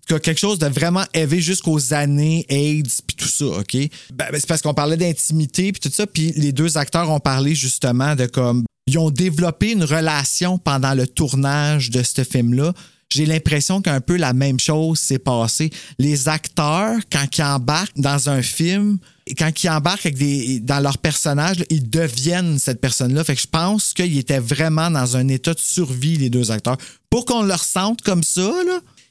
[0.07, 3.75] tout cas, quelque chose de vraiment élevé jusqu'aux années AIDS, puis tout ça, OK?
[4.13, 7.19] Ben, ben, c'est parce qu'on parlait d'intimité, puis tout ça, puis les deux acteurs ont
[7.19, 8.63] parlé justement de comme.
[8.87, 12.75] Ils ont développé une relation pendant le tournage de ce film-là.
[13.15, 15.71] J'ai l'impression qu'un peu la même chose s'est passée.
[16.01, 18.99] Les acteurs, quand ils embarquent dans un film,
[19.39, 23.23] quand ils embarquent avec des, dans leur personnage, ils deviennent cette personne-là.
[23.23, 26.77] Fait que je pense qu'ils étaient vraiment dans un état de survie, les deux acteurs.
[27.09, 28.51] Pour qu'on leur sente comme ça,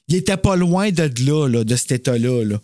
[0.09, 2.43] ils étaient pas loin de là, de cet état-là.
[2.43, 2.57] Là.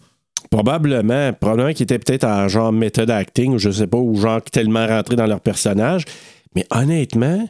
[0.52, 4.42] Probablement, probablement qu'ils étaient peut-être en genre méthode acting, ou je sais pas, ou genre
[4.42, 6.04] tellement rentrés dans leur personnage.
[6.54, 7.48] Mais honnêtement,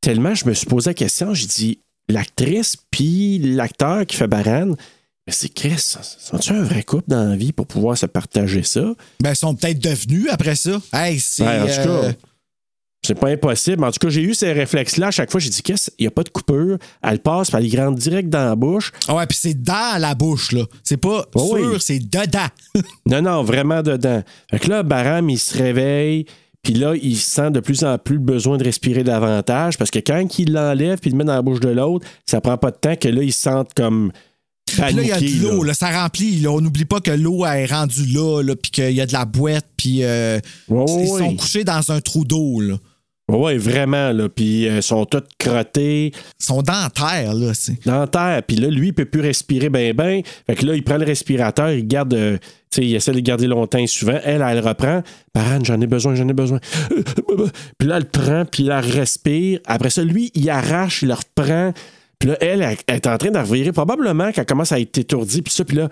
[0.00, 1.78] tellement je me suis posé la question, j'ai dit,
[2.08, 4.72] l'actrice puis l'acteur qui fait Baran,
[5.26, 8.92] mais c'est Chris, sont-tu un vrai couple dans la vie pour pouvoir se partager ça?
[9.20, 10.80] Ben, ils sont peut-être devenus après ça.
[10.92, 11.42] Hey, c'est.
[11.46, 12.12] En tout cas, euh,
[13.06, 13.84] c'est pas impossible.
[13.84, 15.40] En tout cas, j'ai eu ces réflexes-là à chaque fois.
[15.40, 16.78] J'ai dit, qu'est-ce, il n'y a pas de coupure.
[17.02, 18.92] Elle passe, puis elle rentre direct dans la bouche.
[19.08, 20.64] Ah ouais, puis c'est dans la bouche, là.
[20.82, 21.78] C'est pas Oh sûr, oui.
[21.80, 22.48] c'est dedans.
[23.06, 24.22] Non, non, vraiment dedans.
[24.50, 26.26] Fait que là, Baram, il se réveille,
[26.64, 29.98] puis là, il sent de plus en plus le besoin de respirer davantage parce que
[29.98, 32.70] quand il l'enlève puis il le met dans la bouche de l'autre, ça prend pas
[32.70, 34.10] de temps que là, il se sente comme.
[34.66, 35.68] Puis là, il y a de l'eau, là.
[35.68, 36.40] là, ça remplit.
[36.40, 36.50] là.
[36.50, 39.26] On n'oublie pas que l'eau est rendue là, là puis qu'il y a de la
[39.26, 42.60] boîte, puis euh, ils sont couchés dans un trou d'eau.
[42.60, 42.76] là.
[43.26, 44.28] Ouais, vraiment, là.
[44.28, 48.06] Puis euh, ils sont tous crottés Ils sont terre, là.
[48.06, 48.42] terre.
[48.46, 50.20] Puis là, lui, il peut plus respirer ben ben.
[50.46, 52.12] Fait que là, il prend le respirateur, il garde.
[52.12, 52.36] euh,
[52.70, 54.18] tu sais, il essaie de le garder longtemps souvent.
[54.24, 55.02] Elle, elle reprend.
[55.34, 56.58] Baran, j'en ai besoin, j'en ai besoin.
[57.78, 59.60] Puis là, elle le prend, puis elle respire.
[59.66, 61.72] Après ça, lui, il arrache, il le reprend.
[62.18, 63.72] Puis là, elle, elle, elle est en train de revirer.
[63.72, 65.40] Probablement qu'elle commence à être étourdie.
[65.42, 65.88] Puis ça, puis là,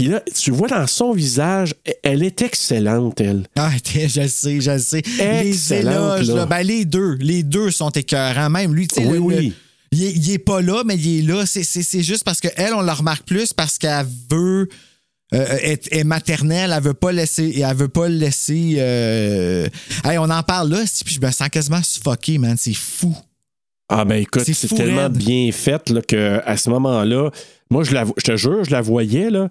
[0.00, 3.46] puis là, tu vois dans son visage, elle est excellente, elle.
[3.54, 5.02] Ah, je le sais, je le sais.
[5.18, 6.34] Les Excellente, éloges, là.
[6.36, 8.48] là, ben, les deux, les deux sont écœurants.
[8.48, 9.48] Même lui, tu sais, Oui, le- oui.
[9.48, 9.52] le-
[9.92, 11.44] il, est, il est pas là, mais il est là.
[11.44, 14.70] C'est, juste parce qu'elle, on la remarque plus parce qu'elle veut
[15.34, 18.76] euh, être, est maternelle, elle veut pas laisser, elle veut pas le laisser.
[18.78, 19.68] euh,
[20.02, 22.56] Hey, on en parle là, puis je me sens quasiment suffoqué, man.
[22.58, 23.14] C'est fou.
[23.90, 25.18] Ah ben écoute, C'est tellement raide.
[25.18, 27.30] bien fait là, que à ce moment-là,
[27.70, 29.50] moi je, la, je te jure, je la voyais là,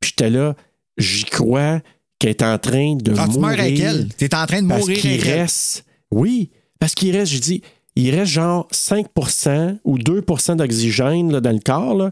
[0.00, 0.54] puis j'étais là,
[0.98, 1.80] j'y crois
[2.18, 3.40] qu'elle est en train de Ah, tu mourir.
[3.40, 4.08] meurs avec elle.
[4.14, 5.40] T'es en train de parce mourir qu'il avec elle.
[5.40, 7.62] reste, oui, parce qu'il reste, je dis,
[7.96, 12.10] il reste genre 5% ou 2% d'oxygène dans le corps, là,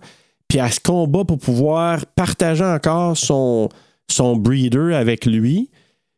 [0.49, 3.69] puis elle se combat pour pouvoir partager encore son,
[4.11, 5.71] son breeder avec lui.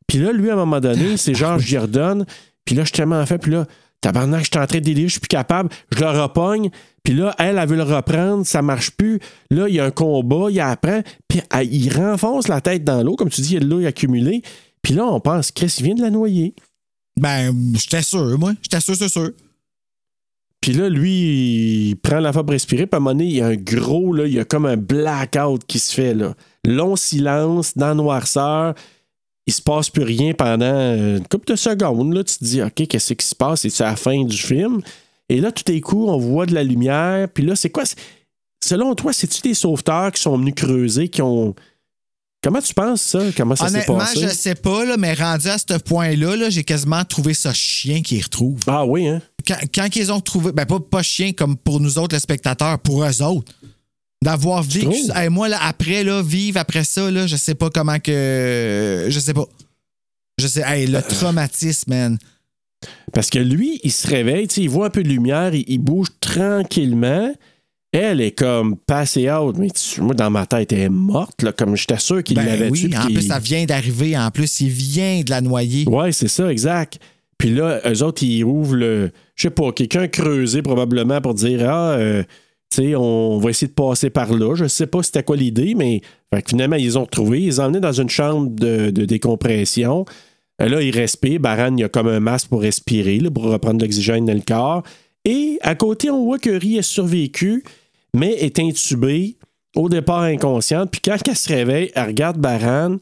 [0.06, 2.24] Puis là, lui, à un moment donné, c'est genre, j'y redonne.
[2.64, 3.38] Puis là, je suis tellement fait.
[3.38, 3.66] Puis là,
[4.00, 5.68] tabarnak, je suis en train de délirer, je suis plus capable.
[5.94, 6.70] Je le repogne.
[7.02, 9.20] Puis là, elle, elle veut le reprendre, ça marche plus.
[9.50, 11.00] Là, il y a un combat, il apprend.
[11.28, 13.16] Puis elle- il renfonce la tête dans l'eau.
[13.16, 14.42] Comme tu dis, il y a de l'eau accumulée.
[14.82, 16.54] Puis là, on pense, Chris, il vient de la noyer.
[17.18, 18.52] Ben, j'étais sûr, moi.
[18.62, 19.30] J'étais sûr, sûr, sûr.
[20.60, 22.86] Puis là, lui, il prend la pour respirer.
[22.86, 24.66] Puis à un moment donné, il y a un gros, là, il y a comme
[24.66, 26.14] un blackout qui se fait.
[26.14, 26.34] Là.
[26.66, 28.74] Long silence, dans la noirceur.
[29.50, 32.14] Il se passe plus rien pendant une couple de secondes.
[32.14, 33.66] Là, tu te dis, OK, qu'est-ce qui se passe?
[33.66, 34.80] C'est à la fin du film?
[35.28, 37.26] Et là, tout à coup, on voit de la lumière.
[37.34, 37.84] Puis là, c'est quoi?
[37.84, 37.96] C'est-
[38.64, 41.56] Selon toi, c'est-tu des sauveteurs qui sont venus creuser, qui ont.
[42.44, 43.18] Comment tu penses ça?
[43.36, 44.20] Comment ça s'est Honnêtement, passé?
[44.20, 48.02] je sais pas, là, mais rendu à ce point-là, là, j'ai quasiment trouvé ça chien
[48.02, 48.62] qu'ils retrouvent.
[48.68, 49.20] Ah oui, hein?
[49.48, 52.78] Quand, quand ils ont trouvé, ben pas, pas chien comme pour nous autres, les spectateurs,
[52.78, 53.52] pour eux autres.
[54.22, 54.88] D'avoir vécu.
[55.14, 59.06] Hey, moi, là, après, là, vivre après ça, là, je sais pas comment que.
[59.08, 59.46] Je sais pas.
[60.38, 60.62] Je sais.
[60.64, 62.18] Hey, Euh, le traumatisme, man.
[63.12, 66.08] Parce que lui, il se réveille, il voit un peu de lumière, il, il bouge
[66.20, 67.32] tranquillement.
[67.92, 71.52] Elle est comme passée out, mais tu- moi, dans ma tête, elle est morte, là,
[71.52, 72.96] comme j'étais sûr qu'il Ben l'avait oui, tué.
[72.96, 74.16] en plus, ça vient d'arriver.
[74.16, 75.88] En plus, il vient de la noyer.
[75.88, 77.00] Ouais, c'est ça, exact.
[77.36, 79.10] Puis là, eux autres, ils ouvrent le.
[79.34, 82.22] Je sais pas, quelqu'un creusé probablement pour dire Ah, euh,
[82.78, 84.54] on va essayer de passer par là.
[84.54, 86.00] Je sais pas c'était quoi l'idée, mais
[86.32, 87.42] fait finalement, ils les ont retrouvés.
[87.42, 90.04] Ils ont emmenés dans une chambre de, de décompression.
[90.62, 91.40] Euh, Là, il respire.
[91.40, 94.82] Baran, il a comme un masque pour respirer, là, pour reprendre l'oxygène dans le corps.
[95.24, 97.64] Et à côté, on voit que Rie a survécu,
[98.14, 99.36] mais est intubée,
[99.76, 100.90] au départ inconsciente.
[100.90, 102.96] Puis quand elle se réveille, elle regarde Baran,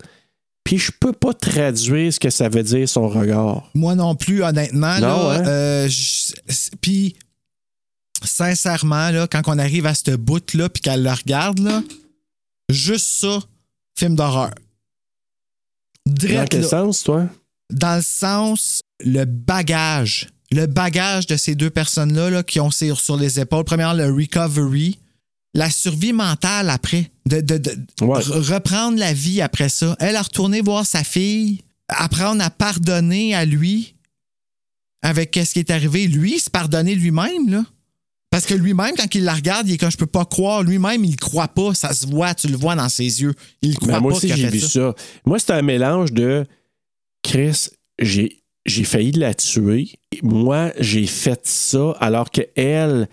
[0.65, 3.71] puis je peux pas traduire ce que ça veut dire son regard.
[3.75, 4.95] Moi non plus, honnêtement.
[5.01, 5.47] Non, là, hein?
[5.47, 6.33] euh, je-
[6.81, 7.17] puis,
[8.25, 11.83] sincèrement, là, quand on arrive à ce bout-là, puis qu'elle le regarde, là,
[12.71, 13.41] juste ça,
[13.99, 14.55] film d'horreur.
[16.07, 16.69] Dans quel là.
[16.69, 17.29] sens, toi?
[17.71, 20.29] dans le sens, le bagage.
[20.51, 23.65] Le bagage de ces deux personnes-là là, qui ont sur, sur les épaules.
[23.65, 24.99] Premièrement, le recovery.
[25.55, 28.21] la survie mentale après, de, de- de- Ouais.
[28.21, 29.97] re- reprendre la vie après ça.
[30.01, 33.95] Elle a retourné voir sa fille, apprendre à pardonner à lui
[35.03, 36.07] avec ce qui est arrivé.
[36.07, 37.65] Lui, se pardonner lui-même, là.
[38.39, 40.63] Parce que lui-même, quand il la regarde, il est comme je peux pas croire.
[40.63, 41.75] Lui-même, il croit pas.
[41.75, 43.35] Ça se voit, tu le vois dans ses yeux.
[43.63, 44.69] Il croit Ben, moi pas aussi, qu'il a j'ai vu ça.
[44.69, 44.95] ça.
[45.27, 46.47] Moi, c'était un mélange de
[47.25, 47.67] Chris,
[47.99, 49.89] j'ai, j'ai failli la tuer.
[50.23, 53.09] Moi, j'ai fait ça alors que elle,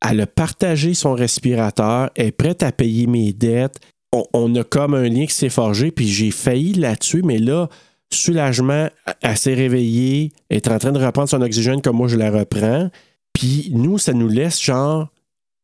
[0.00, 3.80] a partagé son respirateur, elle est prête à payer mes dettes.
[4.12, 7.38] On, on a comme un lien qui s'est forgé, puis j'ai failli la tuer, mais
[7.38, 7.68] là,
[8.12, 8.88] soulagement,
[9.22, 12.30] elle s'est réveillée, elle est en train de reprendre son oxygène comme moi je la
[12.30, 12.90] reprends.
[13.38, 15.08] Puis nous, ça nous laisse genre,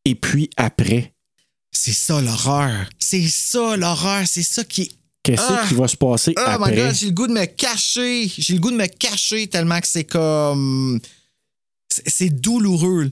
[0.05, 1.13] et puis après.
[1.73, 2.89] C'est ça l'horreur.
[3.01, 4.25] C'est ça l'horreur.
[4.27, 4.91] C'est ça qui est
[5.25, 5.65] Qu'est-ce Ah!
[5.67, 6.71] qui va se passer Oh après?
[6.71, 8.29] my god, j'ai le goût de me cacher.
[8.29, 11.01] J'ai le goût de me cacher tellement que c'est comme.
[11.89, 13.11] c'est- douloureux.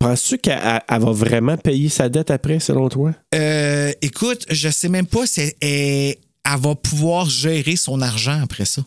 [0.00, 3.14] Penses-tu qu'elle elle- elle va vraiment payer sa dette après, selon toi?
[3.34, 8.40] Euh, écoute, je sais même pas si elle, elle- elle va pouvoir gérer son argent
[8.42, 8.84] après ça.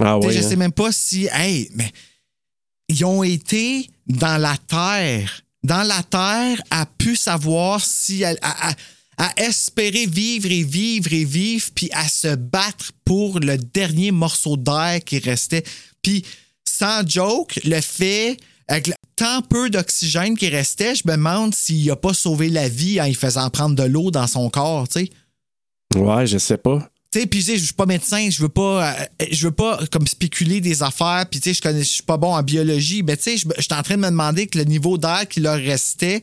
[0.00, 0.32] Ah ouais.
[0.32, 0.48] je hein?
[0.48, 1.28] sais même pas si.
[1.30, 1.92] Hey, mais.
[2.88, 5.42] Ils ont été dans la terre.
[5.62, 8.38] Dans la terre, a pu savoir si elle.
[8.42, 8.74] a-
[9.36, 14.98] espérer vivre et vivre et vivre, puis à se battre pour le dernier morceau d'air
[15.04, 15.62] qui restait.
[16.02, 16.24] Puis,
[16.68, 18.36] sans joke, le fait,
[18.66, 23.00] avec tant peu d'oxygène qui restait, je me demande s'il a pas sauvé la vie
[23.00, 25.10] en y faisant prendre de l'eau dans son corps, tu sais.
[25.94, 26.90] Ouais, je sais pas.
[27.14, 30.04] Tu sais, puis je suis pas médecin, je veux pas, euh, je veux pas comme
[30.08, 33.16] spéculer des affaires, puis tu sais, je connais, je suis pas bon en biologie, mais
[33.16, 35.54] tu sais, je suis en train de me demander que le niveau d'air qui leur
[35.54, 36.22] restait,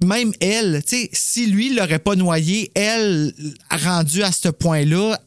[0.00, 3.34] même elle, tu sais, si lui l'aurait pas noyé, elle,
[3.68, 5.20] rendue à ce point-là,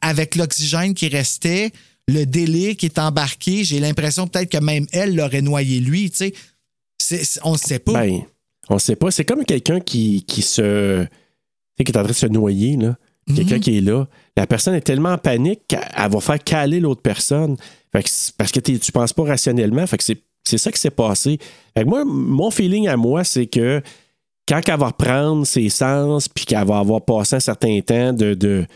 [0.00, 1.70] avec l'oxygène qui restait,
[2.08, 6.32] le délire qui est embarqué, j'ai l'impression peut-être que même elle l'aurait noyé lui, tu
[6.98, 7.22] sais.
[7.42, 7.92] On ne sait pas.
[7.92, 8.22] Ben,
[8.70, 9.10] on sait pas.
[9.10, 11.04] C'est comme quelqu'un qui, qui se.
[11.76, 12.96] Qui est en train de se noyer, là.
[13.26, 13.36] Mhm.
[13.36, 14.06] Quelqu'un qui est là.
[14.36, 17.56] La personne est tellement en panique qu'elle elle va faire caler l'autre personne.
[17.92, 19.86] Fait que c'est- parce que tu penses pas rationnellement.
[19.86, 21.38] Fait que c'est, ça qui s'est passé.
[21.76, 23.80] Fait que moi, mon feeling à moi, c'est que
[24.46, 28.34] quand elle va reprendre ses sens, puis qu'elle va avoir passé un certain temps de,
[28.34, 28.66] de,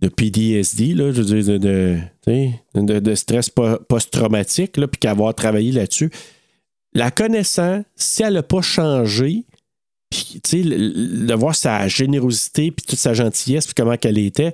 [0.00, 1.98] de PDSD, là, je veux dire, de,
[2.74, 6.10] de, stress po- post-traumatique, puis qu'elle va avoir travaillé là-dessus,
[6.92, 9.44] la connaissant, si elle n'a pas changé,
[10.10, 14.52] puis, tu sais, de voir sa générosité, puis toute sa gentillesse, puis comment qu'elle était,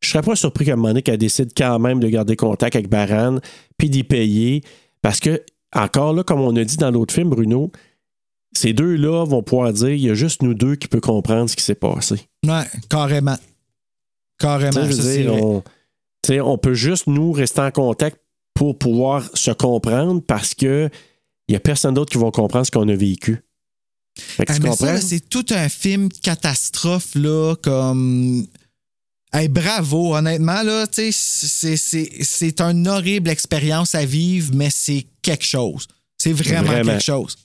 [0.00, 2.76] je serais pas surpris qu'à un moment donné, qu'elle décide quand même de garder contact
[2.76, 3.38] avec Baran,
[3.78, 4.62] puis d'y payer,
[5.02, 5.42] parce que,
[5.74, 7.70] encore là, comme on a dit dans l'autre film, Bruno,
[8.52, 11.56] ces deux-là vont pouvoir dire, il y a juste nous deux qui peut comprendre ce
[11.56, 12.16] qui s'est passé.
[12.44, 13.36] Ouais, carrément.
[14.38, 14.84] Carrément.
[14.84, 15.68] Je ça, veux dire, on, tu
[16.26, 18.18] sais, on peut juste nous rester en contact
[18.54, 20.88] pour pouvoir se comprendre parce que
[21.48, 23.44] il n'y a personne d'autre qui va comprendre ce qu'on a vécu.
[24.46, 28.46] Ah, là, c'est tout un film catastrophe, là, comme.
[29.32, 35.86] Hey, bravo, honnêtement, là, c'est- une horrible expérience à vivre, mais c'est quelque chose.
[36.16, 36.92] C'est vraiment, Vraiment.
[36.92, 37.36] quelque chose.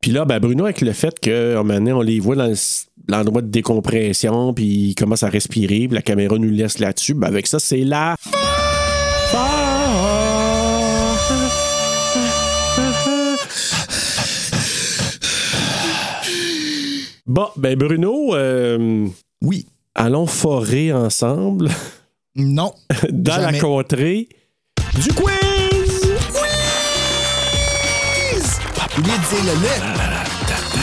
[0.00, 2.46] Puis là, ben Bruno, avec le fait qu'à un moment donné, on les voit dans
[2.46, 2.54] le-
[3.08, 7.26] l'endroit de décompression, puis ils commencent à respirer, puis la caméra nous laisse là-dessus, ben
[7.26, 8.14] avec ça, c'est la.
[17.28, 19.06] Bon, ben Bruno, euh,
[19.42, 19.66] Oui.
[19.94, 21.68] allons forer ensemble
[22.36, 22.72] Non.
[23.10, 23.52] dans Jamais.
[23.52, 24.28] la contrée
[24.94, 25.28] du quiz!
[28.98, 29.68] Oubliez de dire le le.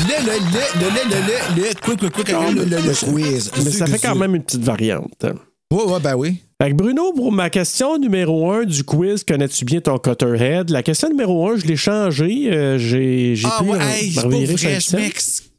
[0.07, 0.39] Le, le, le,
[0.79, 3.51] le, le, le, le, le, quick, quick, quick, le, le, le, quiz.
[3.57, 5.25] Mais ça fait quand même une petite variante.
[5.71, 6.37] Ouais, ouais, ben oui.
[6.61, 10.69] Fait que Bruno, pour ma question numéro un du quiz, connais-tu bien ton Cutterhead?
[10.69, 12.49] La question numéro un, je l'ai changée.
[12.51, 14.45] euh, j'ai j'ai Ah pu ouais, euh, hey, vrai,
[14.79, 15.09] je thème.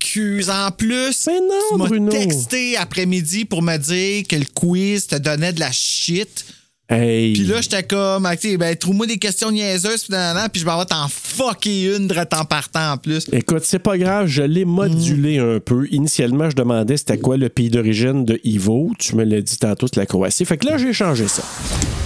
[0.01, 0.51] M'excuse.
[0.51, 2.11] En plus, Mais non, tu m'as Bruno.
[2.11, 6.45] texté après-midi pour me dire que le quiz te donnait de la shit.
[6.89, 7.33] Hey.
[7.33, 10.17] Puis là, j'étais comme, ah, ben, trouve-moi des questions niaiseuses, puis
[10.53, 13.27] puis je vais avoir t'en fucker une de en partant en plus.
[13.33, 15.57] Écoute, c'est pas grave, je l'ai modulé Mm.
[15.57, 15.89] un peu.
[15.91, 18.93] Initialement, je demandais c'était quoi le pays d'origine de Ivo.
[19.01, 20.45] Tu me l'as dit tantôt, c'est la Croatie.
[20.45, 21.43] Fait que là, j'ai changé ça.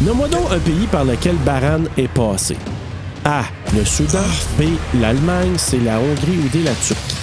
[0.00, 2.56] Nomme-moi donc un pays par lequel Baran est passé.
[3.26, 3.44] A.
[3.76, 4.24] Le Soudan.
[4.58, 4.62] B.
[4.98, 5.58] L'Allemagne.
[5.58, 5.78] C.
[5.84, 6.62] La Hongrie ou D.
[6.64, 7.16] La Turquie.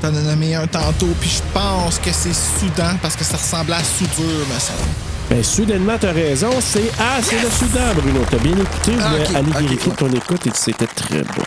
[0.00, 3.74] T'en as nommé un tantôt, puis je pense que c'est Soudan, parce que ça ressemblait
[3.76, 4.88] à soudure, me semble.
[5.28, 6.48] Ben, soudainement, t'as raison.
[6.60, 7.20] C'est A.
[7.22, 8.20] C'est le Soudan, Bruno.
[8.30, 8.92] T'as bien écouté.
[8.96, 9.96] Je Ah, voulais ok, aller vérifier ouais.
[9.96, 11.42] ton écoute et c'était très beau.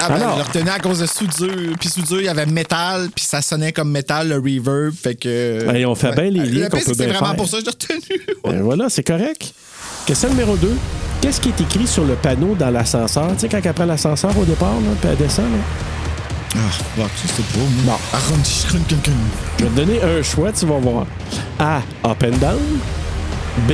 [0.00, 0.32] Ah ben, Alors?
[0.34, 1.76] je le retenais à cause de soudure.
[1.80, 4.94] Puis soudure, il y avait métal, puis ça sonnait comme métal, le reverb.
[4.94, 5.64] Fait que.
[5.66, 7.64] Ben, on fait bien les liens qu'on peut que c'est bien vraiment pour ça que
[7.64, 8.26] je l'ai retenu.
[8.44, 9.52] Ben, voilà, c'est correct.
[10.06, 10.70] Question numéro 2.
[11.20, 13.28] qu'est-ce qui est écrit sur le panneau dans l'ascenseur?
[13.34, 15.58] Tu sais, quand elle prend l'ascenseur au départ, là, puis elle descend, là?
[16.54, 17.98] Ah, fuck, ça, c'était pas moi.
[18.12, 19.12] Arrête, je quelqu'un.
[19.58, 21.06] Je vais te donner un choix, tu vas voir.
[21.58, 21.82] A.
[22.04, 22.80] Up and down.
[23.66, 23.72] B.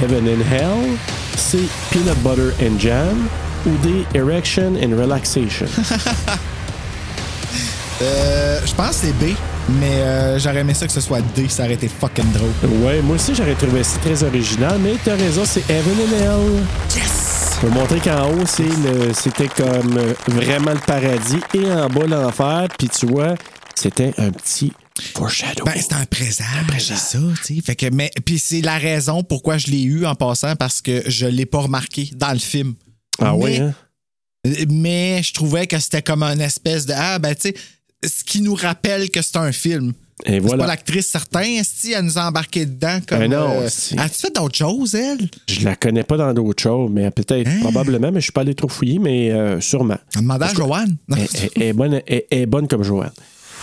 [0.00, 0.96] Heaven and Hell.
[1.36, 1.68] C.
[1.90, 3.28] Peanut butter and jam.
[3.66, 4.06] Ou D.
[4.14, 5.66] Erection and relaxation.
[8.02, 9.36] Euh, je pense que c'est B,
[9.68, 12.50] mais euh, j'aurais aimé ça que ce soit D, ça aurait été fucking drôle.
[12.84, 16.64] ouais, moi aussi j'aurais trouvé ça très original, mais t'as raison, c'est Heaven and Hell.
[16.94, 17.58] Yes!
[17.60, 22.06] Pour montrer qu'en haut, c'est le, c'était comme euh, vraiment le paradis et en bas
[22.06, 22.68] l'enfer.
[22.78, 23.36] Puis tu vois,
[23.74, 24.72] c'était un petit
[25.14, 25.64] foreshadow.
[25.64, 26.44] Ben, c'est un présent,
[26.78, 27.62] c'est ça, tu sais.
[27.62, 31.02] Fait que, mais, puis c'est la raison pourquoi je l'ai eu en passant, parce que
[31.08, 32.74] je l'ai pas remarqué dans le film.
[33.20, 33.74] ah mais, oui, hein?
[34.68, 37.54] Mais je trouvais que c'était comme une espèce de, ah, ben, tu sais,
[38.06, 39.92] ce qui nous rappelle que c'est un film.
[40.26, 40.64] Et C'est voilà.
[40.64, 43.18] pas l'actrice certain, si elle nous a embarqué dedans comme.
[43.18, 45.28] Ben non, euh, c'est- As-tu fait d'autres choses, elle?
[45.48, 47.58] Je la connais pas dans d'autres choses, mais peut-être, Hein?
[47.62, 49.98] probablement, mais je suis pas allé trop fouiller, mais euh, sûrement.
[50.16, 50.96] On demandait à Joanne?
[51.56, 53.10] Elle, est bonne, elle- elle est bonne comme Joanne.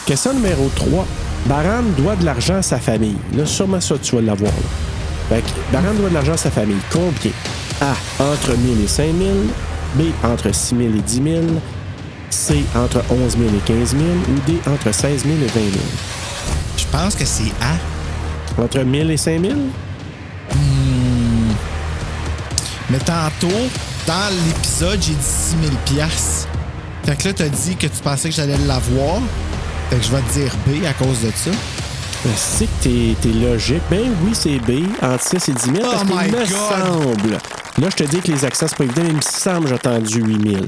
[0.06, 1.08] Question numéro 3.
[1.48, 3.16] Baran doit de l'argent à sa famille.
[3.36, 4.52] Là, sûrement ça, tu vas l'avoir.
[5.30, 6.78] Fait que Baran doit de l'argent à sa famille.
[6.92, 7.32] Combien?
[7.80, 7.96] A.
[8.22, 9.28] Entre 1000 et 5000.
[9.96, 10.02] B.
[10.24, 11.42] Entre 6000 et 10 000.
[12.32, 12.64] C.
[12.76, 14.04] Entre 11 000 et 15 000.
[14.04, 14.60] Ou D.
[14.68, 15.66] Entre 16 000 et 20 000.
[16.78, 18.62] Je pense que c'est A.
[18.62, 19.56] Entre 1000 et 5000?
[22.90, 23.48] Mais tantôt,
[24.06, 26.48] dans l'épisode, j'ai dit 6 000 piastres.
[27.06, 29.22] Fait que là, t'as dit que tu pensais que j'allais l'avoir.
[29.90, 31.52] Fait que je vais te dire B à cause de ça.
[32.24, 33.82] Ben, C'est que t'es, t'es logique.
[33.90, 36.48] Ben oui, c'est B, entre 6 et 10 000, parce Oh qu'il me God!
[36.48, 37.32] semble.
[37.78, 39.68] Là, je te dis que les accents, c'est pas évident, mais il me semble que
[39.70, 40.64] j'ai entendu 8 000.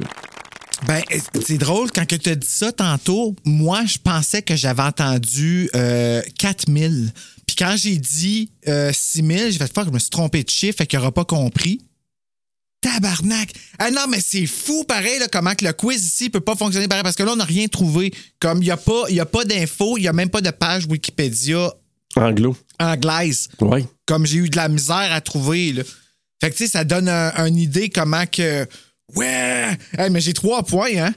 [0.88, 1.02] Ben,
[1.46, 6.22] c'est drôle, quand tu as dit ça tantôt, moi, je pensais que j'avais entendu euh,
[6.40, 7.12] 4000.
[7.48, 10.78] Puis quand j'ai dit euh, 6000, j'ai fait fuck, je me suis trompé de chiffre,
[10.80, 11.82] fait qu'il n'aura pas compris.
[12.82, 13.54] Tabarnak!
[13.80, 16.90] Ah non, mais c'est fou, pareil, là, comment que le quiz ici peut pas fonctionner
[16.90, 18.14] pareil, parce que là, on n'a rien trouvé.
[18.40, 20.42] Comme il n'y a pas, il y a pas d'infos, il n'y a même pas
[20.42, 21.72] de page Wikipédia
[22.18, 22.58] Anglo.
[22.80, 23.86] anglaise, Oui.
[24.06, 25.72] comme j'ai eu de la misère à trouver.
[25.72, 25.84] Là.
[26.42, 28.68] Fait que, tu sais, ça donne un- une idée comment que.
[29.16, 29.78] Ouais!
[29.98, 31.14] Hey, mais j'ai trois points, hein?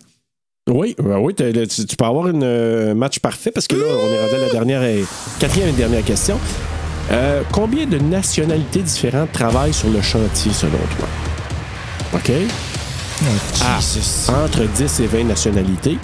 [0.68, 4.12] Oui, ben oui tu, tu peux avoir un euh, match parfait parce que là, on
[4.12, 5.04] est rendu à la dernière et
[5.38, 6.40] quatrième et dernière question.
[7.12, 11.08] Euh, combien de nationalités différentes travaillent sur le chantier selon toi?
[12.14, 12.30] OK?
[13.64, 13.80] A.
[13.80, 14.28] Jesus.
[14.30, 15.98] Entre 10 et 20 nationalités.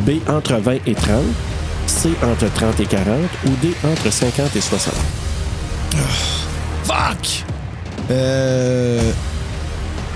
[0.00, 0.10] B.
[0.28, 1.22] Entre 20 et 30.
[1.86, 2.10] C.
[2.24, 3.16] Entre 30 et 40.
[3.46, 3.72] Ou D.
[3.84, 4.92] Entre 50 et 60.
[6.84, 7.44] Fuck!
[8.10, 9.12] Euh.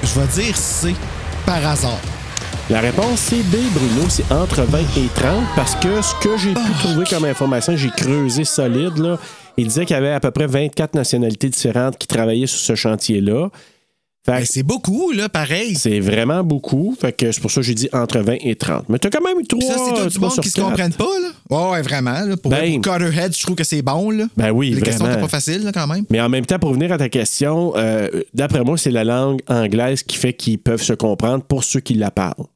[0.02, 0.94] Je vais dire C,
[1.46, 2.00] par hasard?
[2.70, 4.08] La réponse, c'est B, Bruno.
[4.08, 7.90] C'est entre 20 et 30 parce que ce que j'ai pu trouver comme information, j'ai
[7.90, 9.18] creusé solide, là.
[9.56, 12.74] Il disait qu'il y avait à peu près 24 nationalités différentes qui travaillaient sur ce
[12.74, 13.50] chantier-là.
[14.26, 15.74] Ben, c'est beaucoup, là, pareil.
[15.74, 16.96] c'est vraiment beaucoup.
[16.98, 18.88] Fait que c'est pour ça que j'ai dit entre 20 et 30.
[18.88, 20.94] Mais t'as quand même eu trois, Puis ça, c'est tout du monde qui se comprennent
[20.94, 21.28] pas, là.
[21.50, 22.20] Ouais, ouais, vraiment.
[22.20, 22.36] Là.
[22.38, 22.80] Pour, Ben.
[22.80, 24.24] pour Cutterhead, je trouve que c'est bon, là.
[24.36, 25.12] Ben oui, Les questions vraiment.
[25.18, 26.04] étaient pas faciles, là, quand même.
[26.08, 29.40] Mais en même temps, pour revenir à ta question, euh, d'après moi, c'est la langue
[29.46, 32.46] anglaise qui fait qu'ils peuvent se comprendre pour ceux qui la parlent.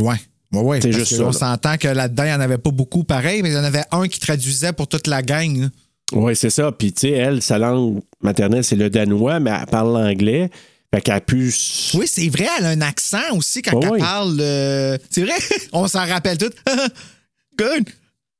[0.00, 0.16] Ouais.
[0.52, 0.80] Ouais, ouais.
[0.82, 3.42] C'est juste que ça, On s'entend que là-dedans, il n'y en avait pas beaucoup pareil,
[3.42, 5.56] mais il y en avait un qui traduisait pour toute la gang.
[5.62, 5.66] là.
[6.12, 6.70] Oui, c'est ça.
[6.70, 10.50] Puis, tu sais, elle, sa langue maternelle, c'est le danois, mais elle parle l'anglais.
[10.94, 11.48] Fait qu'elle a pu.
[11.48, 14.36] s- Oui, c'est vrai, elle a un accent aussi quand elle parle.
[14.40, 15.34] euh, C'est vrai,
[15.72, 16.50] on s'en rappelle tout.
[17.58, 17.88] Good.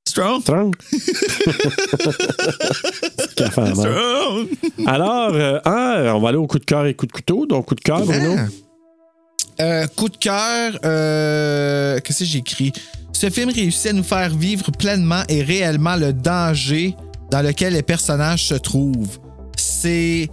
[0.06, 0.42] Strong.
[0.42, 0.74] Strong.
[3.18, 4.48] Strong.
[4.86, 7.46] Alors, euh, ah, on va aller au coup de cœur et coup de couteau.
[7.46, 8.36] Donc, coup de cœur, Bruno.
[8.38, 9.62] Ah.
[9.62, 12.72] Euh, coup de cœur, euh, qu'est-ce que j'ai écrit?
[13.12, 16.94] Ce film réussit à nous faire vivre pleinement et réellement le danger
[17.30, 19.18] dans lequel les personnages se trouvent.
[19.56, 20.28] C'est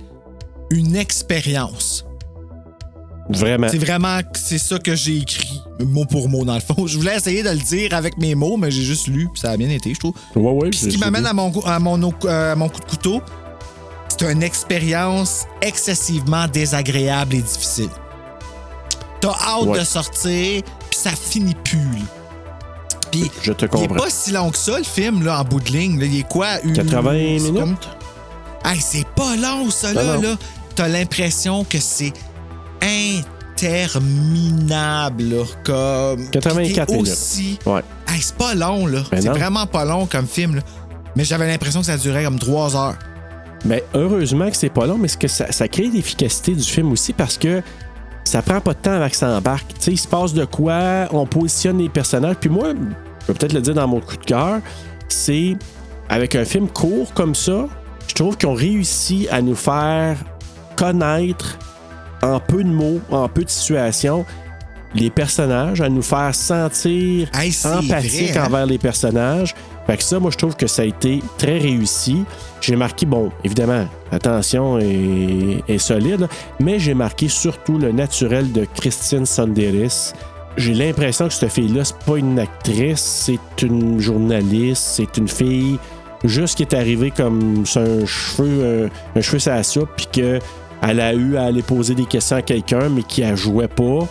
[0.71, 2.03] une expérience.
[3.37, 3.67] Vraiment.
[3.69, 6.85] C'est vraiment c'est ça que j'ai écrit, mot pour mot dans le fond.
[6.87, 9.51] Je voulais essayer de le dire avec mes mots, mais j'ai juste lu, puis ça
[9.51, 10.13] a bien été, je trouve.
[10.35, 10.69] Ouais, ouais.
[10.73, 13.21] Ce qui m'amène à mon, cou- à, mon, au- euh, à mon coup de couteau,
[14.09, 17.89] c'est une expérience excessivement désagréable et difficile.
[19.21, 19.79] T'as hâte Ouais.
[19.79, 21.79] de sortir, puis ça finit plus.
[23.11, 24.03] Puis Je te il est comprends.
[24.03, 25.99] pas si long que ça, le film, là, en bout de ligne.
[25.99, 26.05] là.
[26.05, 26.59] Il est quoi?
[26.63, 26.73] Une...
[26.73, 27.59] 80 c'est minutes?
[27.59, 27.75] comme-
[28.63, 30.17] Hey, c'est pas long, ça, là.
[30.17, 30.35] Là.
[30.75, 32.13] T'as l'impression que c'est
[32.81, 36.29] interminable, là, comme...
[36.29, 37.11] 84 Puis t'es minutes.
[37.11, 37.59] aussi...
[37.65, 37.81] Ouais.
[38.07, 39.01] Hey, c'est pas long, là.
[39.11, 40.61] Ben c'est vraiment pas long comme film, là.
[41.15, 42.95] Mais j'avais l'impression que ça durait comme trois heures.
[43.65, 46.91] Mais heureusement que c'est pas long, mais ce que ça, ça crée l'efficacité du film
[46.91, 47.61] aussi parce que
[48.23, 49.67] ça prend pas de temps avant que ça embarque.
[49.75, 52.35] Tu sais, il se passe de quoi, on positionne les personnages.
[52.39, 52.69] Puis moi,
[53.21, 54.59] je peux peut-être le dire dans mon coup de cœur,
[55.09, 55.55] c'est
[56.09, 57.67] avec un film court comme ça,
[58.07, 60.17] je trouve qu'ils ont réussi à nous faire
[60.75, 61.57] connaître
[62.21, 64.25] en peu de mots, en peu de situations,
[64.93, 68.45] les personnages, à nous faire sentir Hey, empathique vrai, hein?
[68.47, 69.55] envers les personnages.
[69.87, 72.23] Fait que ça, moi, je trouve que ça a été très réussi.
[72.59, 76.27] J'ai marqué, bon, évidemment, l'attention est, est solide,
[76.59, 80.13] mais j'ai marqué surtout le naturel de Christine Sanderis.
[80.57, 85.79] J'ai l'impression que cette fille-là, c'est pas une actrice, c'est une journaliste, c'est une fille
[86.25, 90.07] juste qui est arrivée comme sur un cheveu, un, un cheveu sur la soupe, puis
[90.81, 94.07] qu'elle a eu à aller poser des questions à quelqu'un, mais qui ne jouait pas.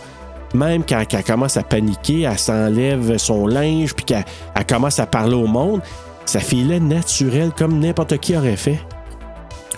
[0.53, 4.25] Même quand elle commence à paniquer, elle s'enlève son linge, puis qu'elle
[4.55, 5.81] elle commence à parler au monde.
[6.25, 8.79] Sa fille-là est naturelle, comme n'importe qui aurait fait.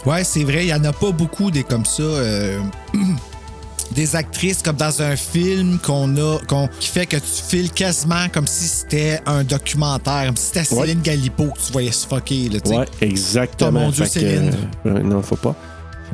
[0.05, 2.03] Ouais, c'est vrai, il n'y en a pas beaucoup des comme ça.
[2.03, 2.59] euh,
[3.91, 6.39] des actrices comme dans un film qu'on a
[6.79, 10.87] qui fait que tu files quasiment comme si c'était un documentaire, comme si c'était Ouais.
[10.87, 12.49] Céline Galipo que tu voyais suffoquer.
[12.49, 12.77] Là, tu sais.
[12.77, 13.79] Ouais, exactement.
[13.81, 14.51] Oh mon Dieu, Fait que, Céline.
[14.87, 15.55] euh, non, faut pas.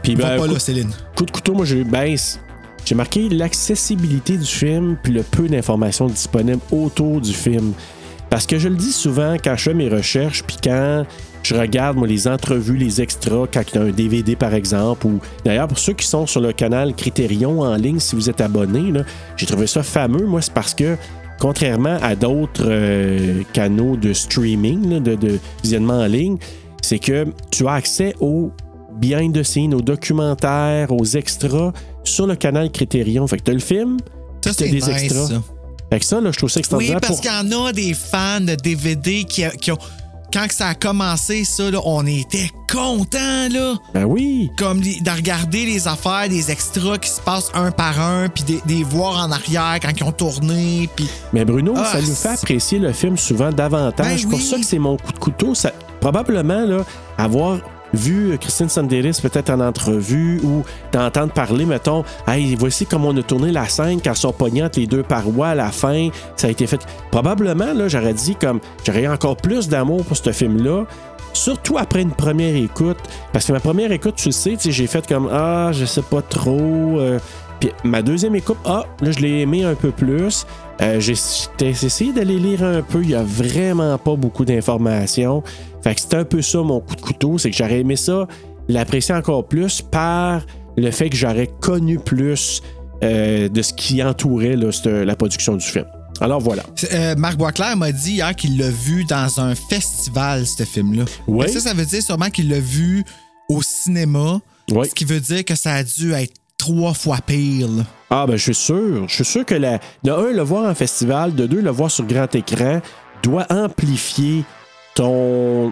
[0.04, 0.90] Puis, ben, pas coup, là, Céline.
[1.16, 2.16] coup de couteau, moi, j'ai ben,
[2.86, 7.74] j'ai marqué l'accessibilité du film puis le peu d'informations disponibles autour du film.
[8.30, 11.06] Parce que je le dis souvent quand je fais mes recherches, puis quand
[11.44, 15.08] je regarde moi, les entrevues, les extras, quand il y a un DVD par exemple,
[15.08, 18.42] ou d'ailleurs pour ceux qui sont sur le canal Criterion en ligne, si vous êtes
[18.42, 18.92] abonné,
[19.36, 20.26] j'ai trouvé ça fameux.
[20.26, 20.96] Moi, c'est parce que
[21.40, 26.38] contrairement à d'autres euh, canaux de streaming, là, de, de visionnement en ligne,
[26.82, 28.52] c'est que tu as accès aux
[29.00, 31.72] behind the scenes, aux documentaires, aux extras
[32.04, 33.26] sur le canal Criterion.
[33.28, 33.98] Fait que tu as le film,
[34.44, 35.28] Ça, t'as des nice, extras.
[35.28, 35.42] ça.
[35.92, 37.00] Fait que ça, là, je trouve ça Oui, extraordinaire.
[37.02, 39.78] parce pour- qu'il y en a des fans de DVD qui, qui ont.
[40.32, 43.74] Quand ça a commencé, ça, là, on était contents, là.
[43.96, 44.52] Ben oui!
[44.60, 48.60] Comme de regarder les affaires, des extras qui se passent un par un, puis des,
[48.68, 51.08] des voir en arrière quand ils ont tourné, puis.
[51.34, 54.06] Mais Bruno, Ah, ça nous fait apprécier le film souvent davantage.
[54.06, 54.46] Ben C'est pour oui.
[54.46, 55.56] ça que c'est mon coup de couteau.
[55.56, 56.86] Ça, probablement, là,
[57.18, 57.58] avoir
[57.94, 63.24] vu Christine Sanderis peut-être en entrevue ou d'entendre parler, mettons, hey, voici comment on a
[63.24, 66.10] tourné la scène quand sont pognantes les deux parois à la fin.
[66.36, 66.82] Ça a été fait.
[67.12, 70.86] Probablement, là, j'aurais dit comme j'aurais encore plus d'amour pour ce film-là.
[71.34, 72.98] Surtout après une première écoute.
[73.32, 77.00] Parce que ma première écoute, tu sais, j'ai fait comme Ah, je sais pas trop.
[77.00, 77.20] euh,
[77.60, 80.46] puis ma deuxième écoute, ah, là, je l'ai aimé un peu plus.
[80.82, 81.14] Euh, j'ai
[81.68, 83.02] essayé d'aller lire un peu.
[83.04, 85.44] Il y a vraiment pas beaucoup d'informations.
[85.84, 87.38] Fait que c'est un peu ça mon coup de couteau.
[87.38, 88.28] C'est que j'aurais aimé ça,
[88.68, 90.46] l'apprécier encore plus par
[90.78, 92.62] le fait que j'aurais connu plus
[93.04, 95.86] euh, de ce qui entourait là, cette- la production du film.
[96.22, 96.64] Alors voilà.
[96.94, 101.06] Euh, Marc Boisclair m'a dit hier qu'il l'a vu dans un festival, ce film-là.
[101.48, 103.04] Ça, ça veut dire sûrement qu'il l'a vu
[103.50, 104.40] au cinéma.
[104.90, 107.68] Ce qui veut dire que ça a dû être trois fois pire.
[107.70, 107.84] là.
[108.10, 109.08] Ah, ben, je suis sûr.
[109.08, 111.92] Je suis sûr que la, de un, le voir en festival, de deux, le voir
[111.92, 112.82] sur grand écran,
[113.24, 114.44] doit amplifier
[114.96, 115.72] ton.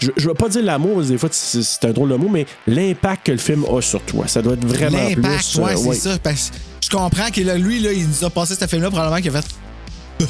[0.00, 2.46] Je, je veux pas dire l'amour, des fois, c'est c'est un drôle de mot, mais
[2.66, 4.26] l'impact que le film a sur toi.
[4.28, 5.58] Ça doit être vraiment L'impact, plus.
[5.58, 5.94] euh, ouais, c'est ouais.
[5.96, 6.18] ça.
[6.22, 9.20] Parce que je comprends que là, lui, là, il nous a passé ce film-là, probablement
[9.20, 9.48] qu'il a fait.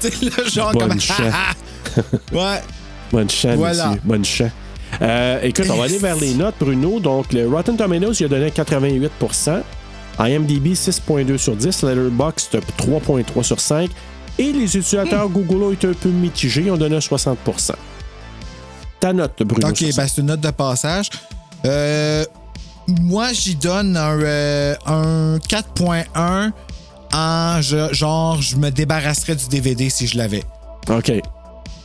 [0.00, 1.00] tu sais, là, genre Bonne comme.
[1.00, 1.18] chance.
[2.32, 2.62] ouais.
[3.12, 3.86] Bonne chance, Voilà.
[3.88, 4.00] monsieur.
[4.04, 4.50] Bonne chance.
[5.00, 7.00] Euh, écoute, on va aller vers les notes, Bruno.
[7.00, 9.10] Donc, le Rotten Tomatoes, il a donné 88
[10.18, 11.82] IMDb, 6.2 sur 10.
[11.84, 13.90] Letterboxd, 3.3 sur 5.
[14.38, 15.32] Et les utilisateurs Hmm.
[15.32, 16.62] Google ont été un peu mitigés.
[16.66, 17.72] Ils ont donné 60%
[19.00, 19.68] Ta note, Bruno.
[19.68, 21.10] OK, ben c'est une note de passage.
[21.64, 22.24] Euh,
[22.88, 26.52] moi, j'y donne un, euh, un 4.1
[27.12, 30.44] en je- genre, je me débarrasserais du DVD si je l'avais.
[30.88, 31.12] OK.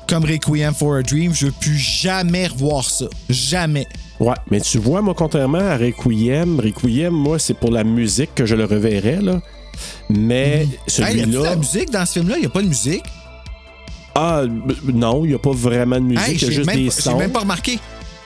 [0.07, 3.05] Comme Requiem for a Dream, je veux plus jamais revoir ça.
[3.29, 3.85] Jamais.
[4.19, 8.45] Ouais, mais tu vois, moi, contrairement à Requiem, Requiem, moi, c'est pour la musique que
[8.45, 9.39] je le reverrais, là.
[10.09, 11.41] Mais Hey, y celui-là.
[11.43, 12.35] la musique dans ce film-là?
[12.37, 13.03] Il n'y a pas de musique?
[14.15, 14.41] ah,
[14.91, 16.83] non, il n'y a pas vraiment de musique, Hey, il y a juste même, des
[16.85, 17.17] j'ai sons.
[17.17, 17.77] même pas remarqué.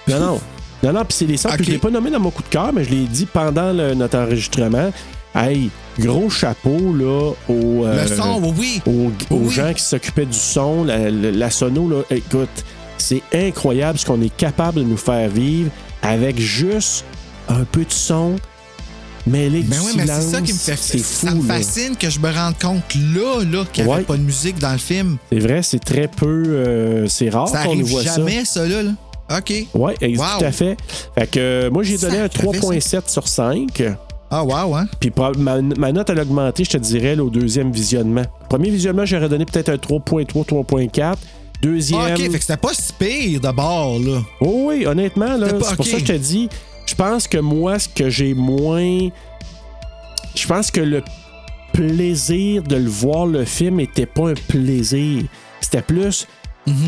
[0.07, 0.41] Non, non.
[0.84, 1.49] Non, non, puis c'est les sons.
[1.49, 1.61] Ok.
[1.63, 3.93] je l'ai pas nommé dans mon coup de cœur, mais je l'ai dit pendant le-
[3.93, 4.91] notre enregistrement.
[5.35, 5.69] Hey,
[5.99, 8.81] gros chapeau, là, aux, euh, Le son, oui, oui.
[9.30, 9.49] aux, aux Oui.
[9.53, 11.97] gens qui s'occupaient du son, la, la- la sono, là.
[12.09, 12.49] Écoute,
[13.02, 15.69] c'est incroyable ce qu'on est capable de nous faire vivre
[16.02, 17.03] avec juste
[17.49, 18.36] un peu de son
[19.28, 21.56] mêlé Ben oui, mais c'est ça qui me fait C'est fou, Ça me là.
[21.56, 24.72] fascine que je me rende compte là, là, qu'il n'y avait pas de musique dans
[24.72, 25.18] le film.
[25.32, 26.44] C'est vrai, c'est très peu...
[26.48, 28.15] euh, c'est rare Ça qu'on arrive voit ça.
[28.15, 28.82] jamais, ça, là.
[28.84, 28.91] là.
[29.38, 29.53] OK.
[29.76, 30.26] Oui, Wow.
[30.40, 30.76] tout à fait.
[31.18, 33.84] Fait que euh, moi, j'ai donné un Sacré, 3.7 sur 5.
[34.34, 34.88] Ah, wow, hein?
[34.99, 38.23] Puis ma, ma note, elle a augmenté, je te dirais, là, au deuxième visionnement.
[38.49, 41.15] Premier visionnement, j'aurais donné peut-être un 3.3, 3.4.
[41.61, 42.01] Deuxième.
[42.01, 44.23] Ah, OK, fait que c'était pas si pire de bord, là.
[44.39, 46.49] Oh oui, honnêtement, là, c'est pour ça que je te dis,
[46.85, 49.09] je pense que moi, ce que j'ai moins.
[50.33, 51.03] Je pense que le
[51.73, 55.23] plaisir de le voir, le film, était pas un plaisir.
[55.59, 56.27] C'était plus.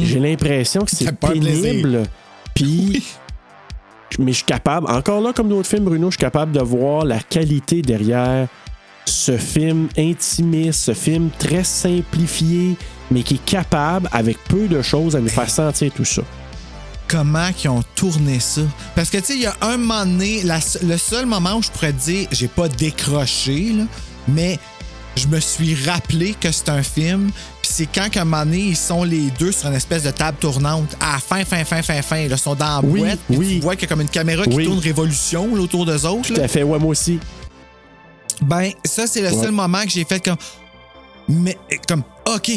[0.03, 2.03] J'ai l'impression que c'est pénible.
[2.55, 3.03] Puis.
[4.19, 7.05] mais je suis capable, encore là, comme d'autres films, Bruno, je suis capable de voir
[7.05, 8.47] la qualité derrière
[9.05, 12.77] ce film intimiste, ce film très simplifié,
[13.13, 16.21] mais qui est capable, avec peu de choses, à nous faire sentir tout ça.
[17.07, 18.61] comment qu'ils ont tourné ça?
[18.95, 21.61] Parce que, tu sais, il y a un moment donné, la- le seul moment où
[21.61, 23.83] je pourrais dire, j'ai pas décroché, là,
[24.27, 24.57] mais
[25.15, 27.29] je me suis rappelé que c'est un film.
[27.61, 30.09] Puis c'est quand, qu'à un moment donné, ils sont les deux sur une espèce de
[30.11, 30.95] table tournante.
[30.99, 32.17] À la fin, fin, fin, fin, fin.
[32.17, 33.19] Ils sont dans la Oui, boîte.
[33.29, 33.47] oui.
[33.57, 34.65] Tu vois qu'il y a comme une caméra qui Oui.
[34.65, 36.29] tourne révolution là, autour d'eux autres.
[36.29, 36.45] Tout là.
[36.45, 37.19] à fait, ouais, moi aussi.
[38.41, 39.41] Ben, ça, c'est le Ouais.
[39.43, 40.37] seul moment que j'ai fait comme.
[41.29, 41.57] Mais,
[41.87, 42.03] comme,
[42.33, 42.51] OK,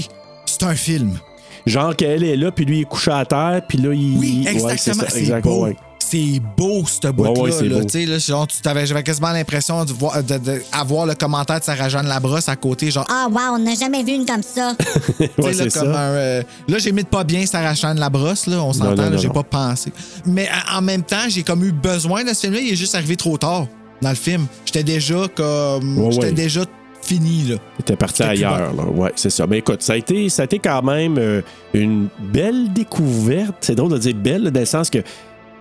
[0.47, 1.19] c'est un film.
[1.67, 4.17] Genre qu'elle est là, puis lui, il est couché à terre, puis là, il.
[4.19, 5.05] Oui, exactement.
[5.09, 5.65] c'est beau.
[5.65, 5.77] ouais.
[5.99, 7.43] C'est beau, cette boîte-là.
[7.43, 7.79] ouais, c'est là.
[7.81, 7.83] beau.
[7.85, 11.17] Tu sais, là, genre, tu t'avais, j'avais quasiment l'impression de voir, de, de avoir le
[11.17, 14.43] commentaire de Sarah-Jeanne Labrosse à côté, genre, Ah, wow, on n'a jamais vu une comme
[14.45, 14.77] ça.
[15.19, 15.99] Ouais, tu sais, là, c'est comme ça.
[16.01, 19.91] un, euh, là, j'imite pas bien Sarah-Jeanne Labrosse, là, on s'entend, j'ai pas pensé.
[20.25, 22.95] Mais en- en même temps, j'ai comme eu besoin de ce film-là, il est juste
[22.95, 23.67] arrivé trop tard
[24.01, 24.47] dans le film.
[24.65, 25.99] J'étais déjà comme.
[25.99, 26.33] Ouais, j'étais ouais.
[26.33, 26.61] déjà
[27.07, 27.57] fini, là.
[27.97, 28.85] Parti ailleurs, là.
[28.85, 29.47] Ouais, c'est ça.
[29.47, 31.41] Mais écoute, ça a été, ça a été quand même euh,
[31.75, 33.57] une belle découverte.
[33.61, 34.99] C'est drôle de dire belle, là, dans le sens que,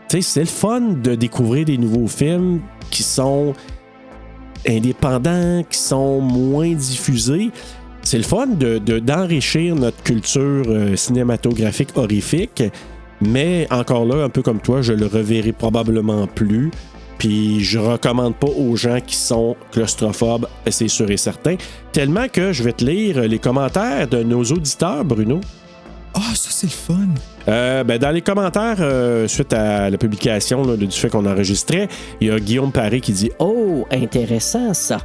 [0.09, 3.53] c'est le fun de découvrir des nouveaux films qui sont
[4.67, 7.51] indépendants, qui sont moins diffusés.
[8.01, 12.63] C'est le fun de, de- d'enrichir notre culture euh, cinématographique horrifique.
[13.21, 16.69] Mais encore là, un peu comme toi, je le reverrai probablement plus.
[17.17, 21.55] Puis je recommande pas aux gens qui sont claustrophobes, c'est sûr et certain.
[21.91, 25.39] Tellement que je vais te lire les commentaires de nos auditeurs, Bruno.
[26.13, 27.07] Ah, ça, c'est le fun.
[27.47, 31.89] Euh, ben, dans les commentaires, euh, suite à la publication là, du fait qu'on enregistrait,
[32.21, 34.97] il y a Guillaume Paré qui dit Oh, intéressant ça.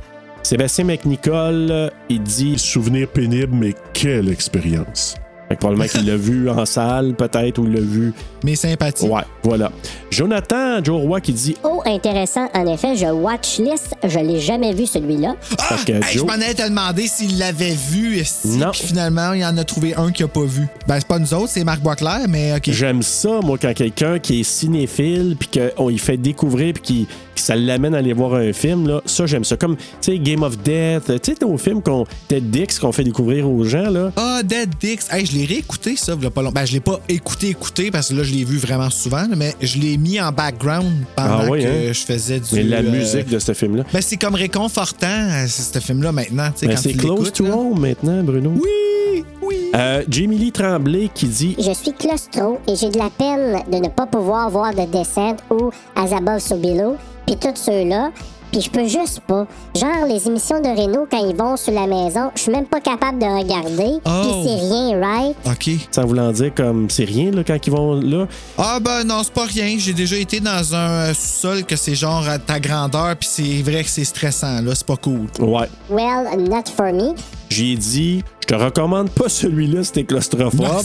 [0.43, 5.17] Sébastien McNicol, il dit Souvenir pénible, mais quelle expérience.
[5.51, 8.15] Fait que probablement qu'il l'a vu en salle, peut-être, ou il l'a vu.
[8.45, 9.09] Mes sympathies.
[9.09, 9.73] Ouais, voilà.
[10.09, 12.49] Jonathan Joe Roy qui dit Oh, intéressant.
[12.55, 13.97] En effet, je watchlist.
[14.05, 15.35] Je l'ai jamais vu celui-là.
[15.59, 15.77] Ah!
[15.77, 19.57] Fait que Hey, je m'en allais te demander s'il l'avait vu, puis finalement, il en
[19.57, 20.69] a trouvé un qu'il a pas vu.
[20.87, 22.71] Ben, c'est pas nous autres, c'est Marc Boisclair, mais OK.
[22.71, 27.09] J'aime ça, moi, quand quelqu'un qui est cinéphile, puis qu'on y fait découvrir, puis qui,
[27.35, 29.57] qui ça l'amène à aller voir un film, là, ça, j'aime ça.
[29.57, 33.05] Comme, tu sais, Game of Death, tu sais, nos films qu'on, Ted Dix qu'on fait
[33.05, 34.13] découvrir aux gens, là.
[34.17, 35.09] Ah, Dead Dix.
[35.11, 36.55] Hey, je l'ai réécouté, ça, il y a pas longtemps.
[36.61, 39.55] Ben, je l'ai pas écouté, écouté, parce que là, je l'ai vu vraiment souvent, mais
[39.61, 41.93] je l'ai mis en background pendant Ah oui, que hein?
[41.93, 42.47] je faisais du.
[42.55, 43.85] Mais la euh, musique de ce film-là.
[43.93, 46.51] Ben, c'est comme réconfortant, euh, ce film-là, maintenant.
[46.63, 47.57] Ben, c'est close to là.
[47.57, 48.53] home maintenant, Bruno.
[48.55, 49.57] Oui, oui.
[49.75, 53.77] Euh, Jamie Lee Tremblay qui dit Je suis claustro et j'ai de la peine de
[53.77, 56.97] ne pas pouvoir voir The Descent ou As Above So Below,
[57.27, 58.11] puis tous ceux-là.
[58.51, 59.47] Puis je peux juste pas.
[59.75, 62.81] Genre les émissions de Renault quand ils vont sur la maison, je suis même pas
[62.81, 64.01] capable de regarder.
[64.05, 64.23] Oh.
[64.23, 65.37] Puis c'est rien, right?
[65.47, 65.71] OK.
[65.91, 68.27] sans vouloir dire comme c'est rien là, quand ils vont là.
[68.59, 69.77] Ah, ben non, c'est pas rien.
[69.79, 73.85] J'ai déjà été dans un sous-sol que c'est genre à ta grandeur, puis c'est vrai
[73.85, 74.75] que c'est stressant, là.
[74.75, 75.27] C'est pas cool.
[75.39, 75.69] Ouais.
[75.89, 77.15] Well, not for me.
[77.51, 80.65] J'ai dit, je te recommande pas celui-là si t'es claustrophobe.
[80.65, 80.81] Ah,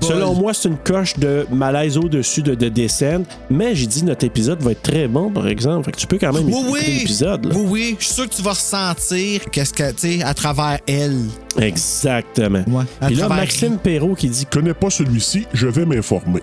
[0.00, 0.10] bol.
[0.10, 3.26] Selon moi, c'est une coche de malaise au-dessus de, de descente.
[3.48, 5.84] Mais j'ai dit, notre épisode va être très bon, par exemple.
[5.84, 6.98] Fait que tu peux quand même Oui, écouter oui.
[6.98, 7.44] l'épisode.
[7.46, 7.54] là.
[7.56, 7.96] Oui, oui.
[8.00, 11.16] Je suis sûr que tu vas ressentir qu'est-ce que, tu sais, à travers elle.
[11.60, 12.64] Exactement.
[12.66, 16.42] Ouais, à Puis là, travers Maxime Perrault qui dit Connais pas celui-ci, je vais m'informer.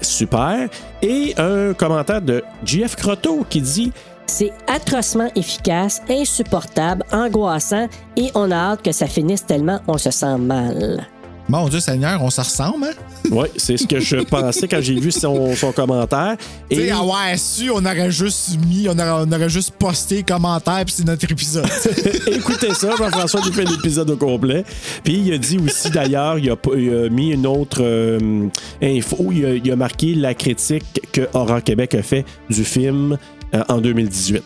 [0.00, 0.68] super.
[1.02, 3.92] Et un commentaire de JF Croteau qui dit
[4.32, 10.12] C'est atrocement efficace, insupportable, angoissant et on a hâte que ça finisse tellement on se
[10.12, 11.04] sent mal.
[11.48, 12.92] Mon Dieu Seigneur, on se ressemble, hein?
[13.32, 16.36] Oui, c'est ce que je pensais quand j'ai vu son, son commentaire.
[16.70, 20.22] Tu sais, Et avoir su, on aurait juste mis, on aurait, on aurait juste posté
[20.22, 21.66] commentaire, puis c'est notre épisode.
[22.28, 24.64] écoutez ça, Jean-François nous fait l'épisode au complet.
[25.02, 28.46] Puis il a dit aussi d'ailleurs, il a, pas- il a mis une autre euh,
[28.80, 33.18] info, il a, il a marqué la critique que Horror Québec a fait du film
[33.54, 34.42] euh, en 2018.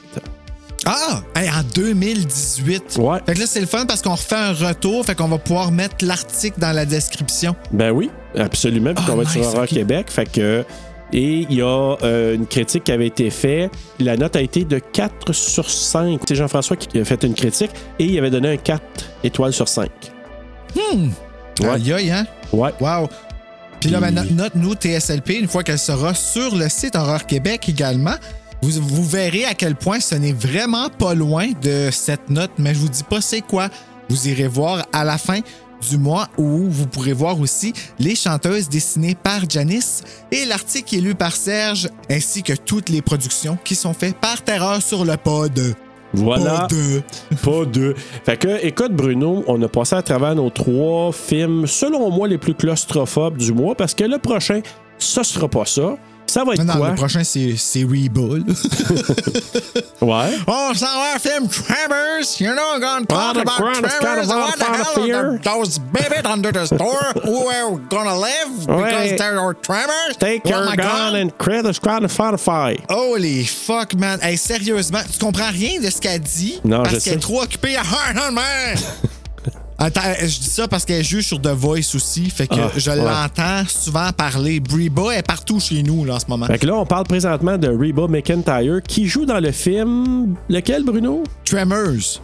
[0.86, 1.22] ah!
[1.34, 2.96] Hey, en 2018.
[2.98, 3.18] Ouais.
[3.26, 5.70] Fait que là, c'est le fun parce qu'on refait un retour, fait qu'on va pouvoir
[5.72, 7.56] mettre l'article dans la description.
[7.72, 8.94] Ben oui, absolument.
[8.94, 9.66] Puis qu'on va être sur Horror.
[9.66, 10.10] Québec.
[10.10, 10.64] Fait que.
[11.12, 13.70] Et il y a euh, une critique qui avait été faite.
[14.00, 16.20] La note a été de 4 sur 5.
[16.26, 17.70] C'est Jean-François qui a fait une critique
[18.00, 18.82] et il avait donné un 4
[19.22, 19.88] étoiles sur 5.
[20.74, 21.10] Hmm!
[21.60, 21.68] Ouais.
[21.68, 22.26] Aïe, aïe, hein?
[22.52, 22.70] Ouais.
[22.80, 23.08] Wow!
[23.80, 27.26] Puis là, ben, notre note, nous, TSLP, une fois qu'elle sera sur le site Horreur
[27.26, 28.14] Québec également,
[28.64, 32.74] vous, vous verrez à quel point ce n'est vraiment pas loin de cette note, mais
[32.74, 33.68] je vous dis pas c'est quoi.
[34.08, 35.40] Vous irez voir à la fin
[35.88, 40.96] du mois où vous pourrez voir aussi les chanteuses dessinées par Janice et l'article qui
[40.96, 45.04] est lu par Serge, ainsi que toutes les productions qui sont faites par Terreur sur
[45.04, 45.74] le pod.
[46.14, 46.60] Voilà.
[46.60, 47.02] Pas de.
[47.42, 47.94] Pas deux.
[48.24, 52.38] Fait que, écoute, Bruno, on a passé à travers nos trois films, selon moi, les
[52.38, 54.60] plus claustrophobes du mois, parce que le prochain,
[54.98, 55.96] ce sera pas ça.
[56.34, 56.88] Ça va être Non, non, quoi?
[56.90, 58.38] le prochain, c'est c'est Reba.
[58.38, 58.44] là.
[60.00, 60.36] Ouais.
[60.46, 62.38] On s'en va film Tremors.
[62.40, 66.66] You know, I'm gonna Ah, talk about on What the hell those babies under the
[66.66, 67.12] store?
[67.24, 70.16] Who are gonna live because there are Tremors?
[70.18, 72.78] Take Oh your gun and create a squad of Spotify.
[72.90, 74.18] Holy fuck, man.
[74.20, 76.60] Hey, sérieusement, tu comprends rien de ce qu'elle dit?
[76.64, 78.76] Non, parce qu'elle est trop occupée à Hard Man.
[79.78, 82.30] Attends, je dis ça parce qu'elle joue sur The Voice aussi.
[82.30, 82.96] Fait que Ah, je ouais.
[82.96, 84.60] l'entends souvent parler.
[84.60, 86.46] Breba est partout chez nous là, en ce moment.
[86.46, 90.36] Fait que là, on parle présentement de Reba McIntyre qui joue dans le film.
[90.48, 91.24] Lequel, Bruno?
[91.44, 92.20] Tremors.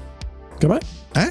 [0.60, 0.78] Comment?
[1.16, 1.28] Hein?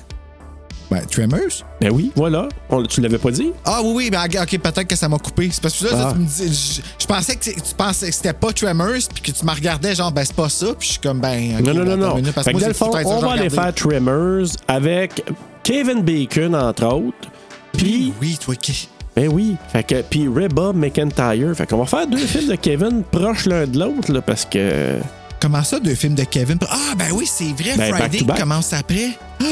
[0.92, 1.64] Ben, Tremors?
[1.80, 2.50] Ben oui, voilà.
[2.70, 3.52] On- tu l'avais pas dit?
[3.64, 5.50] Ah oui, oui, ben, ok, peut-être que ça m'a coupé.
[5.52, 6.14] C'est parce que là, Ah.
[6.14, 9.32] tu me dis, je, je pensais que tu pensais que c'était pas Tremors, puis que
[9.38, 11.62] tu me regardais genre, ben c'est pas ça, puis je suis comme, ben.
[11.62, 12.16] non, non, ben, non, non.
[12.16, 13.50] minute, parce Fait que dans le fond, on va aller regardais.
[13.50, 15.24] faire Tremors avec
[15.64, 17.30] Kevin Bacon, entre autres.
[17.78, 18.90] Puis, Oui, toi, qui?
[19.16, 19.58] ben oui.
[19.72, 21.54] Fait que, puis Reba McIntyre.
[21.56, 24.98] Fait qu'on va faire deux films de Kevin proches l'un de l'autre, là, parce que.
[25.40, 26.58] Comment ça, deux films de Kevin?
[26.68, 28.40] Ah, ben oui, c'est vrai, Ben, Friday back.
[28.40, 29.10] commence après.
[29.42, 29.46] Oh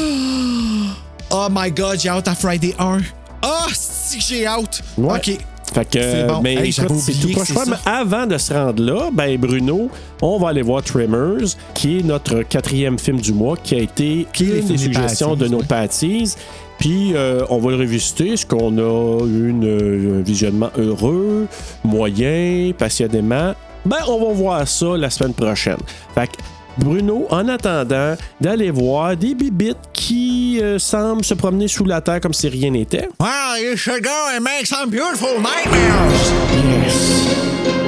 [1.50, 2.98] my god, j'ai hâte à Friday 1.
[3.42, 4.82] Ah, si que j'ai hâte.
[4.96, 5.16] Ouais.
[5.16, 5.38] Ok.
[5.72, 6.40] Fait que, bon.
[6.40, 7.50] mais Hey, j'avais écoute, c'est tout proche.
[7.66, 9.90] Mais avant de se rendre là, ben Bruno,
[10.22, 14.26] on va aller voir Tremors, qui est notre quatrième film du mois, qui a été
[14.32, 16.34] Qui une des suggestions de nos patties.
[16.78, 18.32] Puis euh, on va le revisiter.
[18.32, 21.46] Est-ce qu'on a une, euh, un visionnement heureux,
[21.84, 23.54] moyen, passionnément?
[23.84, 25.78] Ben, on va voir ça la semaine prochaine.
[26.14, 26.32] Fait que,
[26.78, 32.20] Bruno, en attendant d'aller voir des bibites qui euh, semblent se promener sous la terre
[32.20, 33.08] comme si rien n'était.
[33.20, 36.32] Well, you should go and make some beautiful nightmares.
[36.54, 37.87] Ah,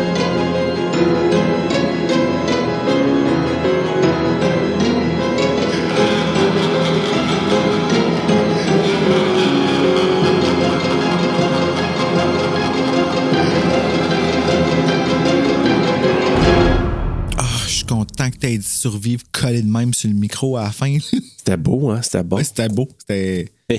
[17.91, 20.71] suis content que tu aies dit survivre collé de même sur le micro à la
[20.73, 20.97] fin.
[21.39, 22.03] C'était beau, hein?
[22.03, 22.37] C'était bon.
[22.37, 22.89] Ouais, c'était beau.
[22.99, 23.53] C'était.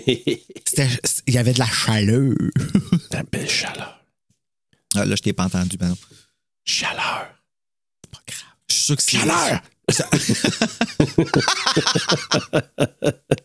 [1.28, 2.34] Il y avait de la chaleur.
[3.04, 4.04] C'était une belle chaleur.
[4.96, 5.98] Ah, là, je t'ai pas entendu, ben non.
[6.66, 7.28] Chaleur.
[8.70, 9.18] Je suis sûr que c'est.
[9.18, 9.62] Chaleur!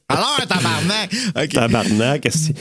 [0.08, 1.14] Alors, tabarnak!
[1.36, 1.48] OK.
[1.48, 2.28] Tabarnak.
[2.30, 2.54] c'est-